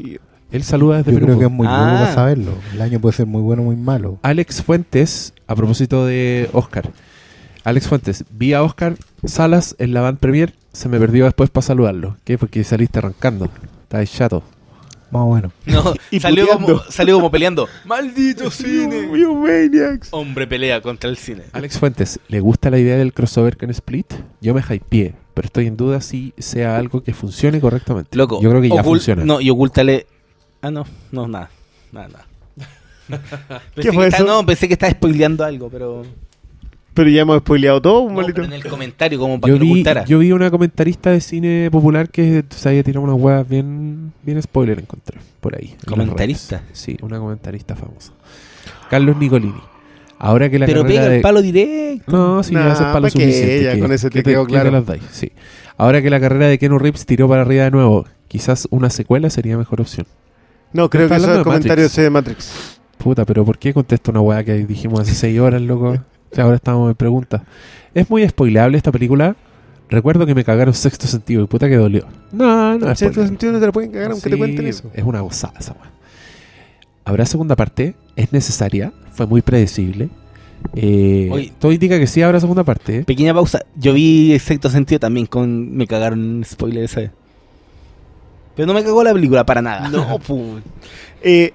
[0.51, 1.25] Él saluda desde Yo Perú.
[1.27, 1.77] creo que es muy Ah.
[1.83, 2.51] bueno para saberlo.
[2.73, 4.17] El año puede ser muy bueno o muy malo.
[4.23, 6.89] Alex Fuentes, a propósito de Oscar.
[7.63, 8.95] Alex Fuentes, vi a Oscar
[9.25, 10.53] Salas en la Van Premier.
[10.77, 12.17] Se me perdió después para saludarlo.
[12.23, 12.37] ¿Qué?
[12.37, 13.49] Porque saliste arrancando.
[13.81, 14.43] Estáis chato.
[15.09, 15.51] Más bueno.
[15.65, 17.67] No, Y salió, como, salió como peleando.
[17.85, 19.09] ¡Maldito cine!
[19.17, 20.09] You maniacs.
[20.11, 21.45] Hombre pelea contra el cine.
[21.53, 24.13] Alex Fuentes, ¿le gusta la idea del crossover con Split?
[24.39, 28.15] Yo me hypeé, pero estoy en duda si sea algo que funcione correctamente.
[28.15, 29.25] Loco, Yo creo que ya funciona.
[29.25, 30.05] No, y ocúltale.
[30.61, 31.49] Ah, no, no, nada.
[31.91, 32.25] Nada, nada.
[33.73, 34.25] pensé fue que está- eso?
[34.27, 36.05] no, pensé que estaba spoileando algo, pero.
[36.97, 40.05] Pero ya hemos spoileado todo, No, pero en el comentario, como para Yo que lo
[40.05, 44.41] yo vi una comentarista de cine popular que se había tirado unas huevas bien, bien
[44.41, 45.75] spoiler, encontré por ahí.
[45.87, 46.63] ¿Comentarista?
[46.73, 48.13] Sí, una comentarista famosa.
[48.89, 49.61] Carlos Nicolini.
[50.19, 51.15] Ahora que la pero carrera pega de...
[51.17, 52.11] el palo directo.
[52.11, 53.63] No, sí, Nah, es el palo suficiente.
[53.63, 54.71] Ya que- con eso te que quedó que claro.
[54.71, 55.31] las dais, sí.
[55.77, 59.29] Ahora que la carrera de Kenu Reeves tiró para arriba de nuevo, quizás una secuela
[59.29, 60.07] sería mejor opción.
[60.73, 61.95] No, creo que eso es de comentario Matrix.
[61.95, 62.79] de Matrix.
[62.97, 65.95] Puta, pero ¿por qué contesto una weá que dijimos hace seis horas, loco?
[66.41, 67.41] Ahora estamos en preguntas.
[67.93, 69.35] ¿Es muy spoileable esta película?
[69.89, 72.05] Recuerdo que me cagaron sexto sentido y puta que dolió.
[72.31, 73.27] No, no spoiler.
[73.27, 74.91] sentido no te la pueden cagar aunque te Sí, cuenten eso.
[74.93, 75.91] Es una gozada esa weá.
[77.05, 77.95] ¿Habrá segunda parte?
[78.17, 78.91] ¿Es necesaria?
[79.13, 80.09] Fue muy predecible.
[80.75, 81.53] Eh, Oye.
[81.57, 82.97] todo indica que sí habrá segunda parte.
[82.97, 83.03] ¿eh?
[83.05, 83.61] Pequeña pausa.
[83.75, 85.73] Yo vi sexto sentido también con.
[85.75, 87.11] Me cagaron spoiler esa vez.
[88.55, 89.87] Pero no me cagó la película para nada.
[89.87, 90.59] No, pu.
[91.21, 91.53] Eh,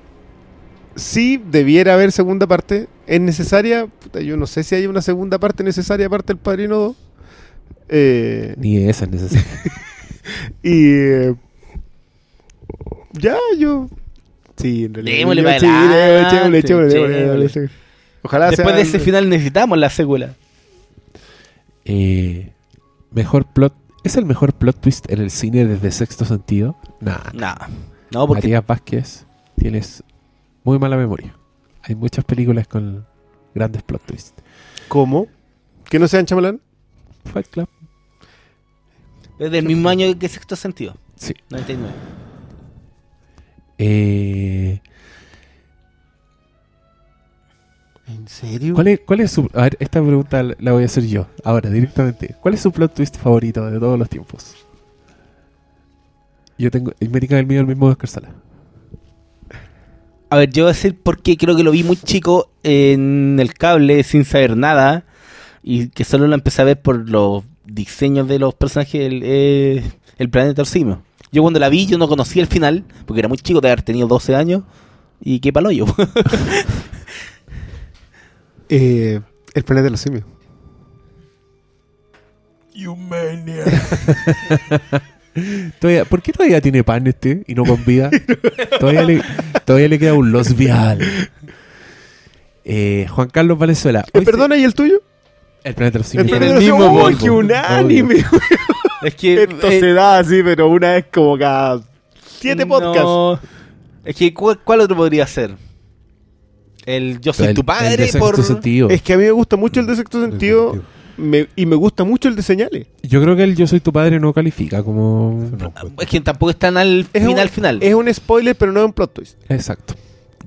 [0.96, 2.88] sí, debiera haber segunda parte.
[3.06, 3.86] ¿Es necesaria?
[3.86, 6.96] Puta, yo no sé si hay una segunda parte necesaria aparte del Padrino 2.
[7.88, 9.46] Eh, Ni esa es necesaria.
[10.62, 10.90] y...
[10.92, 11.34] eh,
[13.12, 13.88] ya, yo...
[14.56, 15.16] Sí, en realidad.
[15.18, 16.36] Démosle yo- para sí, adelante,
[16.68, 17.70] démosle, démosle.
[18.22, 20.34] Ojalá Después sea- de ese final necesitamos la secuela.
[21.84, 22.50] Eh,
[23.10, 23.74] mejor plot.
[24.04, 26.76] ¿Es el mejor plot twist en el cine desde sexto sentido?
[27.00, 27.18] Nah.
[27.34, 27.54] Nah.
[28.12, 28.42] No, porque.
[28.42, 30.02] Matías Vázquez, tienes
[30.64, 31.34] muy mala memoria.
[31.82, 33.06] Hay muchas películas con
[33.54, 34.34] grandes plot twists.
[34.88, 35.26] ¿Cómo?
[35.84, 36.60] ¿Que no sean chamalán?
[37.24, 37.68] Fight Club.
[39.38, 40.96] Es del mismo año que sexto sentido.
[41.16, 41.34] Sí.
[41.50, 41.94] 99.
[43.78, 44.80] Eh,
[48.06, 48.74] ¿En serio?
[48.74, 49.48] ¿cuál, es, ¿Cuál es su...
[49.54, 52.36] A ver, esta pregunta la voy a hacer yo, ahora, directamente.
[52.40, 54.54] ¿Cuál es su plot twist favorito de todos los tiempos?
[56.58, 56.92] Yo tengo...
[57.00, 58.28] Y me el mío el mismo de Oscar Sala.
[60.32, 63.52] A ver, yo voy a decir porque creo que lo vi muy chico en el
[63.52, 65.04] cable sin saber nada
[65.62, 69.84] y que solo lo empecé a ver por los diseños de los personajes el, eh,
[70.16, 71.02] el planeta Orsimo.
[71.32, 73.82] Yo cuando la vi yo no conocía el final porque era muy chico de haber
[73.82, 74.62] tenido 12 años
[75.20, 75.84] y qué palo yo.
[78.74, 79.20] Eh,
[79.52, 80.24] el planeta de los simios.
[85.78, 88.10] Todavía- ¿Por qué todavía tiene pan este y no con vida?
[88.80, 89.22] todavía, le,
[89.64, 90.98] todavía le queda un Los Vial.
[92.64, 94.00] Eh, Juan Carlos Valenzuela.
[94.12, 95.00] Eh, Hoy ¿Perdona y el tuyo?
[95.64, 96.28] El planeta de los El simios.
[96.28, 97.02] planeta el de los mismo simios.
[97.02, 97.18] ¡Oh, Volvo.
[97.18, 98.24] qué unánime!
[99.02, 101.80] es que Esto eh, se da así, pero una vez como cada
[102.38, 103.48] siete podcasts.
[104.04, 105.54] es que ¿cuál, cuál otro podría ser?
[106.84, 108.90] El Yo soy El- tu el padre de sexto por sentido.
[108.90, 110.82] Es que a mí me gusta mucho el de sexto sentido
[111.16, 112.86] me- y me gusta mucho el de señales.
[113.02, 115.50] Yo creo que el Yo soy tu padre no califica como...
[116.00, 117.78] es que tampoco están al Es final un, final.
[117.82, 119.38] Es un spoiler, pero no es un plot twist.
[119.48, 119.94] Exacto.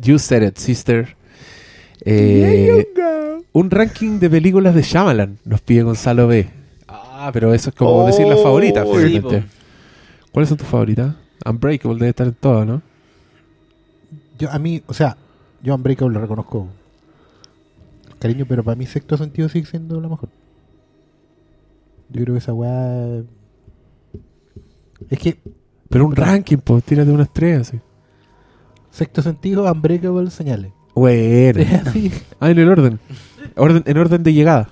[0.02, 1.16] You said it, sister.
[2.08, 2.86] Eh,
[3.54, 6.48] un ranking de películas de Shyamalan nos pide Gonzalo B.
[6.88, 8.86] Ah, pero eso es como Oh, decir las favoritas.
[8.88, 9.44] finalmente.
[10.32, 11.16] ¿Cuáles son tus favoritas?
[11.46, 12.82] Unbreakable debe estar en todo, ¿no?
[14.38, 15.16] Yo, a mí, o sea,
[15.64, 16.68] yo Unbreakable lo reconozco
[18.20, 20.30] cariño, pero para mí sexto sentido sigue siendo la mejor.
[22.10, 23.24] Yo creo que esa weá.
[25.10, 25.38] Es que
[25.90, 27.80] Pero un ranking, pues tírate unas tres así.
[28.92, 30.72] sexto sentido, Unbreakable, señales.
[30.94, 31.62] Bueno.
[32.40, 33.00] Ah, en el orden.
[33.56, 33.84] orden.
[33.86, 34.70] En orden de llegada.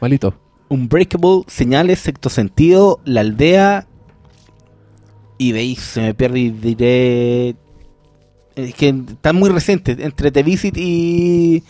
[0.00, 0.34] Malito.
[0.68, 3.86] Unbreakable, señales, sexto sentido, la aldea.
[5.38, 7.56] Y de ahí se me pierde y diré.
[8.54, 9.98] Es que están muy recientes.
[9.98, 11.62] Entre The Visit y.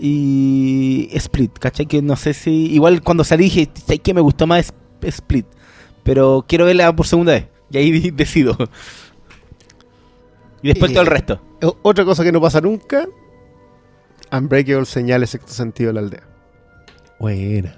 [0.00, 1.08] Y.
[1.12, 1.86] Split, ¿cachai?
[1.86, 2.66] Que no sé si.
[2.72, 4.14] Igual cuando salí dije, ¿sabes qué?
[4.14, 5.46] Me gustó más Sp- Split.
[6.02, 7.46] Pero quiero verla por segunda vez.
[7.70, 8.56] Y ahí decido.
[10.62, 11.40] Y después Eh, todo el resto.
[11.82, 13.06] Otra cosa que no pasa nunca.
[14.32, 16.22] Unbreakable señales sexto sentido de la aldea.
[17.18, 17.76] Buena.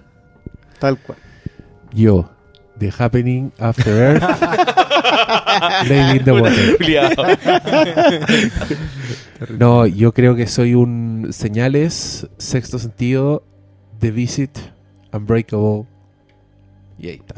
[0.78, 1.18] Tal cual.
[1.92, 2.30] Yo.
[2.78, 4.22] The Happening After Earth.
[5.88, 6.76] Lady in the Water.
[9.58, 13.42] No, yo creo que soy un señales, sexto sentido,
[13.98, 14.58] The Visit,
[15.12, 15.86] Unbreakable.
[16.98, 17.34] Y ahí está.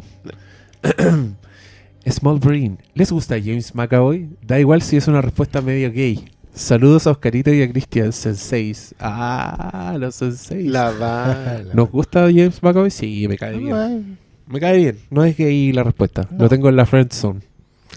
[2.10, 2.78] Small Brain.
[2.94, 4.28] ¿Les gusta James McAvoy?
[4.44, 6.24] Da igual si es una respuesta medio gay.
[6.54, 8.94] Saludos a Oscarito y a Christian Senseis.
[8.98, 10.66] Ah, los Senseis.
[10.66, 11.62] La va.
[11.72, 12.90] ¿Nos gusta James McAvoy?
[12.90, 14.18] Sí, me cae bien.
[14.46, 14.98] Me cae bien.
[15.10, 16.26] No es gay la respuesta.
[16.30, 16.44] No.
[16.44, 17.40] Lo tengo en la friend zone.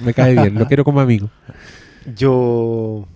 [0.04, 0.56] Me cae bien.
[0.56, 1.30] Lo quiero como amigo.
[2.16, 3.08] Yo.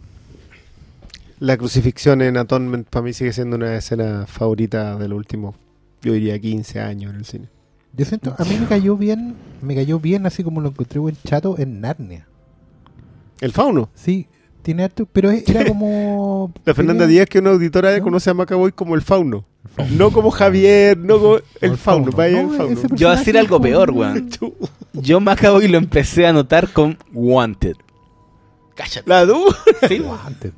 [1.40, 5.56] La crucifixión en Atonement para mí sigue siendo una escena favorita de los últimos,
[6.02, 7.50] yo diría 15 años en el cine.
[7.96, 11.16] Yo siento, a mí me cayó bien, me cayó bien así como lo encontré buen
[11.26, 12.28] chato en Narnia.
[13.42, 13.90] El fauno.
[13.96, 14.28] Sí,
[14.62, 16.54] tiene harto, pero era como.
[16.66, 18.04] La Fernanda Díaz, que es una auditora, ¿No?
[18.04, 19.46] conoce a Macaboy como el fauno.
[19.92, 22.12] No como Javier, no como el fauno.
[22.12, 22.96] Vaya No, el fauno.
[22.96, 24.30] Yo voy a decir algo peor, weón.
[24.94, 27.76] Yo me acabo y lo empecé a anotar con Wanted.
[28.76, 29.10] Cállate.
[29.10, 29.42] La du.
[29.88, 30.52] Sí, Antes.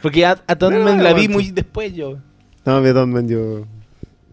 [0.00, 2.18] Porque a, a Tom No, Man la vi muy después yo.
[2.64, 3.64] No, me Donman, yo.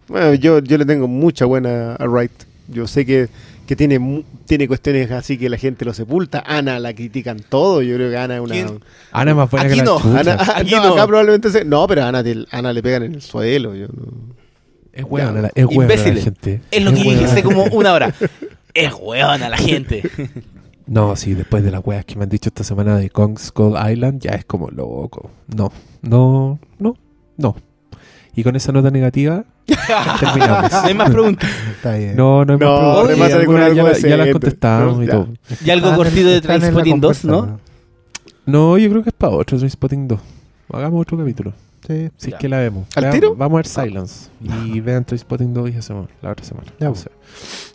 [0.08, 2.32] Bueno, yo, yo le tengo mucha buena a Wright.
[2.68, 3.28] Yo sé que,
[3.66, 6.42] que tiene, tiene cuestiones así que la gente lo sepulta.
[6.46, 7.82] Ana la critican todo.
[7.82, 8.54] Yo creo que Ana es una.
[8.54, 8.80] ¿Quién?
[9.12, 9.98] Ana es más buena Aquí que la no.
[10.18, 10.92] Ana, Aquí no, no.
[10.94, 13.74] acá probablemente se- No, pero a Ana, te- Ana le pegan en el suelo.
[13.74, 14.34] Yo no-
[14.92, 16.60] Es hueona, la- es hueona la gente.
[16.70, 18.14] Es lo que dije hace como una hora.
[18.74, 20.02] Es weona la gente.
[20.90, 23.74] No, sí, después de las weas que me han dicho esta semana de Kong Skull
[23.92, 25.30] Island, ya es como loco.
[25.54, 25.70] No,
[26.02, 26.96] no, no,
[27.36, 27.56] no.
[28.34, 29.44] Y con esa nota negativa,
[30.20, 30.72] terminamos.
[30.72, 31.48] No hay más preguntas.
[31.76, 32.16] Está bien.
[32.16, 32.58] No, no hay
[33.16, 33.74] más preguntas.
[33.76, 35.12] ya, la- ya las contestamos No, y ya.
[35.12, 35.28] todo.
[35.64, 37.60] Y algo en- cortito de Trainspotting 2, ¿no?
[38.46, 40.20] No, yo creo que es para otro Trainspotting 2.
[40.72, 41.52] Hagamos otro capítulo.
[41.86, 42.08] Sí.
[42.16, 42.36] Si Ya.
[42.36, 42.86] es que la vemos.
[42.96, 43.34] ¿Al tiro?
[43.36, 44.28] Vamos a ver Silence.
[44.42, 46.66] Y vean Trainspotting 2 y hacemos la otra semana.
[46.80, 47.10] Ya, sé.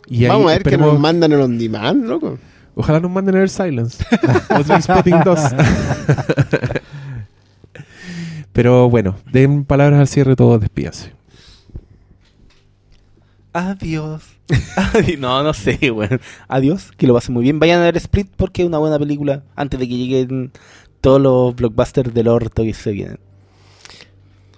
[0.06, 2.38] Y ahí Vamos a ver que nos mandan el on demand, loco.
[2.78, 4.04] Ojalá nos manden a ver Silence.
[4.56, 5.40] o Trainspotting 2.
[8.52, 11.12] Pero bueno, den palabras al cierre todos, despídanse.
[13.52, 14.22] Adiós.
[14.76, 16.20] Adi- no, no sé, weón.
[16.48, 17.58] Adiós, que lo pasen muy bien.
[17.58, 20.52] Vayan a ver Split porque es una buena película antes de que lleguen
[21.00, 23.18] todos los blockbusters del orto que se vienen.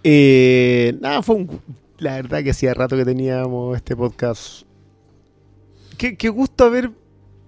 [0.04, 1.60] Eh, nada, fue un.
[1.98, 4.62] La verdad que hacía rato que teníamos este podcast.
[5.96, 6.90] Qué, qué gusto haber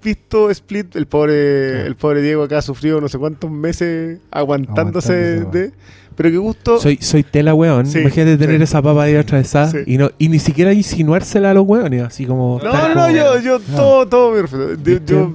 [0.03, 0.97] visto Split.
[0.97, 5.73] El pobre, el pobre Diego acá sufrió no sé cuántos meses aguantándose Aguantándose, de.
[6.17, 6.79] Pero qué gusto.
[6.79, 7.87] Soy, soy tela, weón.
[7.87, 8.65] Sí, Imagínate tener sí.
[8.65, 9.79] esa papa ahí atravesada Sí.
[9.87, 12.61] y, no, y ni siquiera insinuársela a los weones, así como.
[12.63, 14.75] No, no, como- yo, yo todo, todo me refiero.
[15.07, 15.33] Yo-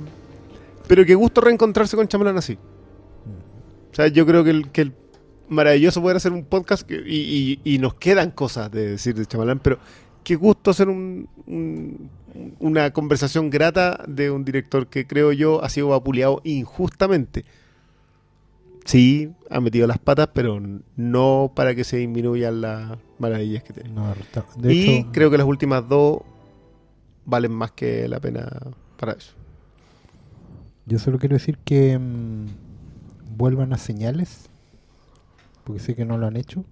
[0.88, 2.58] pero qué gusto reencontrarse con Chamalán así.
[3.92, 4.94] O sea, yo creo que el, que el
[5.50, 9.26] maravilloso poder hacer un podcast que- y, y- y nos quedan cosas de decir de
[9.26, 9.80] Chamalán, pero
[10.24, 12.10] qué gusto hacer un- un-
[12.60, 17.45] una conversación grata de un director que creo yo ha sido vapuleado injustamente.
[18.86, 20.62] Sí, ha metido las patas, pero
[20.95, 23.90] no para que se disminuyan las maravillas que tiene.
[23.90, 26.20] No, está- de y hecho, creo que las últimas dos
[27.26, 28.48] valen más que la pena
[28.98, 29.34] para eso.
[30.86, 32.45] yo solo quiero decir que mm,
[33.38, 34.49] vuelvan a señales,
[35.64, 36.64] porque sé que no lo han hecho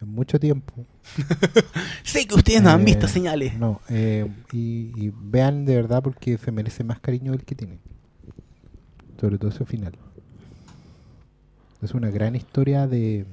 [0.00, 0.72] en mucho tiempo.
[2.04, 3.54] Sé que ustedes no han Eh, visto señales.
[3.58, 7.78] No, eh, y, y vean de verdad porque se merece más cariño del que tiene.
[9.20, 9.92] Sobre todo ese final.
[11.82, 13.24] Es una gran historia de...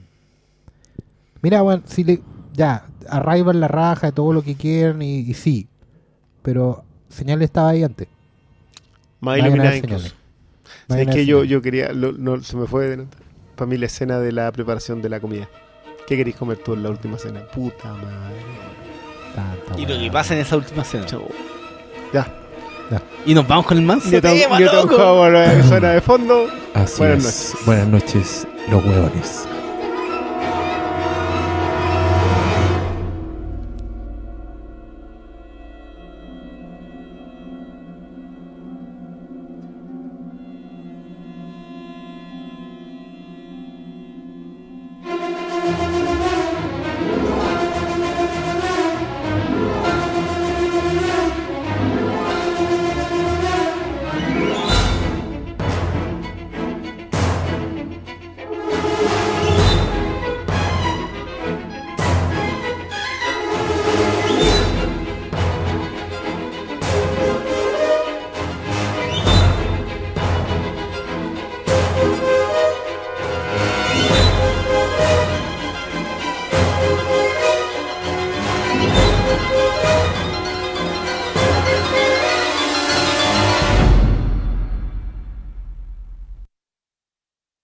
[1.41, 2.21] Mira, bueno, si le...
[2.53, 5.67] Ya, arriban la raja, todo lo que quieran y, y sí.
[6.41, 8.07] Pero señales estaba ahí antes.
[9.19, 10.09] Más iluminada ver incluso.
[10.87, 11.07] señales.
[11.09, 13.05] Es que yo, yo quería, lo- no, se me fue de
[13.55, 15.49] para mí la escena de la preparación de la comida.
[16.07, 17.41] ¿Qué queréis comer tú en la última cena?
[17.53, 18.35] Puta madre.
[19.35, 21.05] Tanta Y lo que pasa en esa última escena.
[22.13, 22.27] Ya.
[23.25, 24.95] Y nos vamos con el manso Yo tema, yo loco.
[24.95, 26.47] juego la suena de fondo.
[26.75, 27.55] Así Buenas es.
[27.65, 29.47] Buenas noches, los hueones.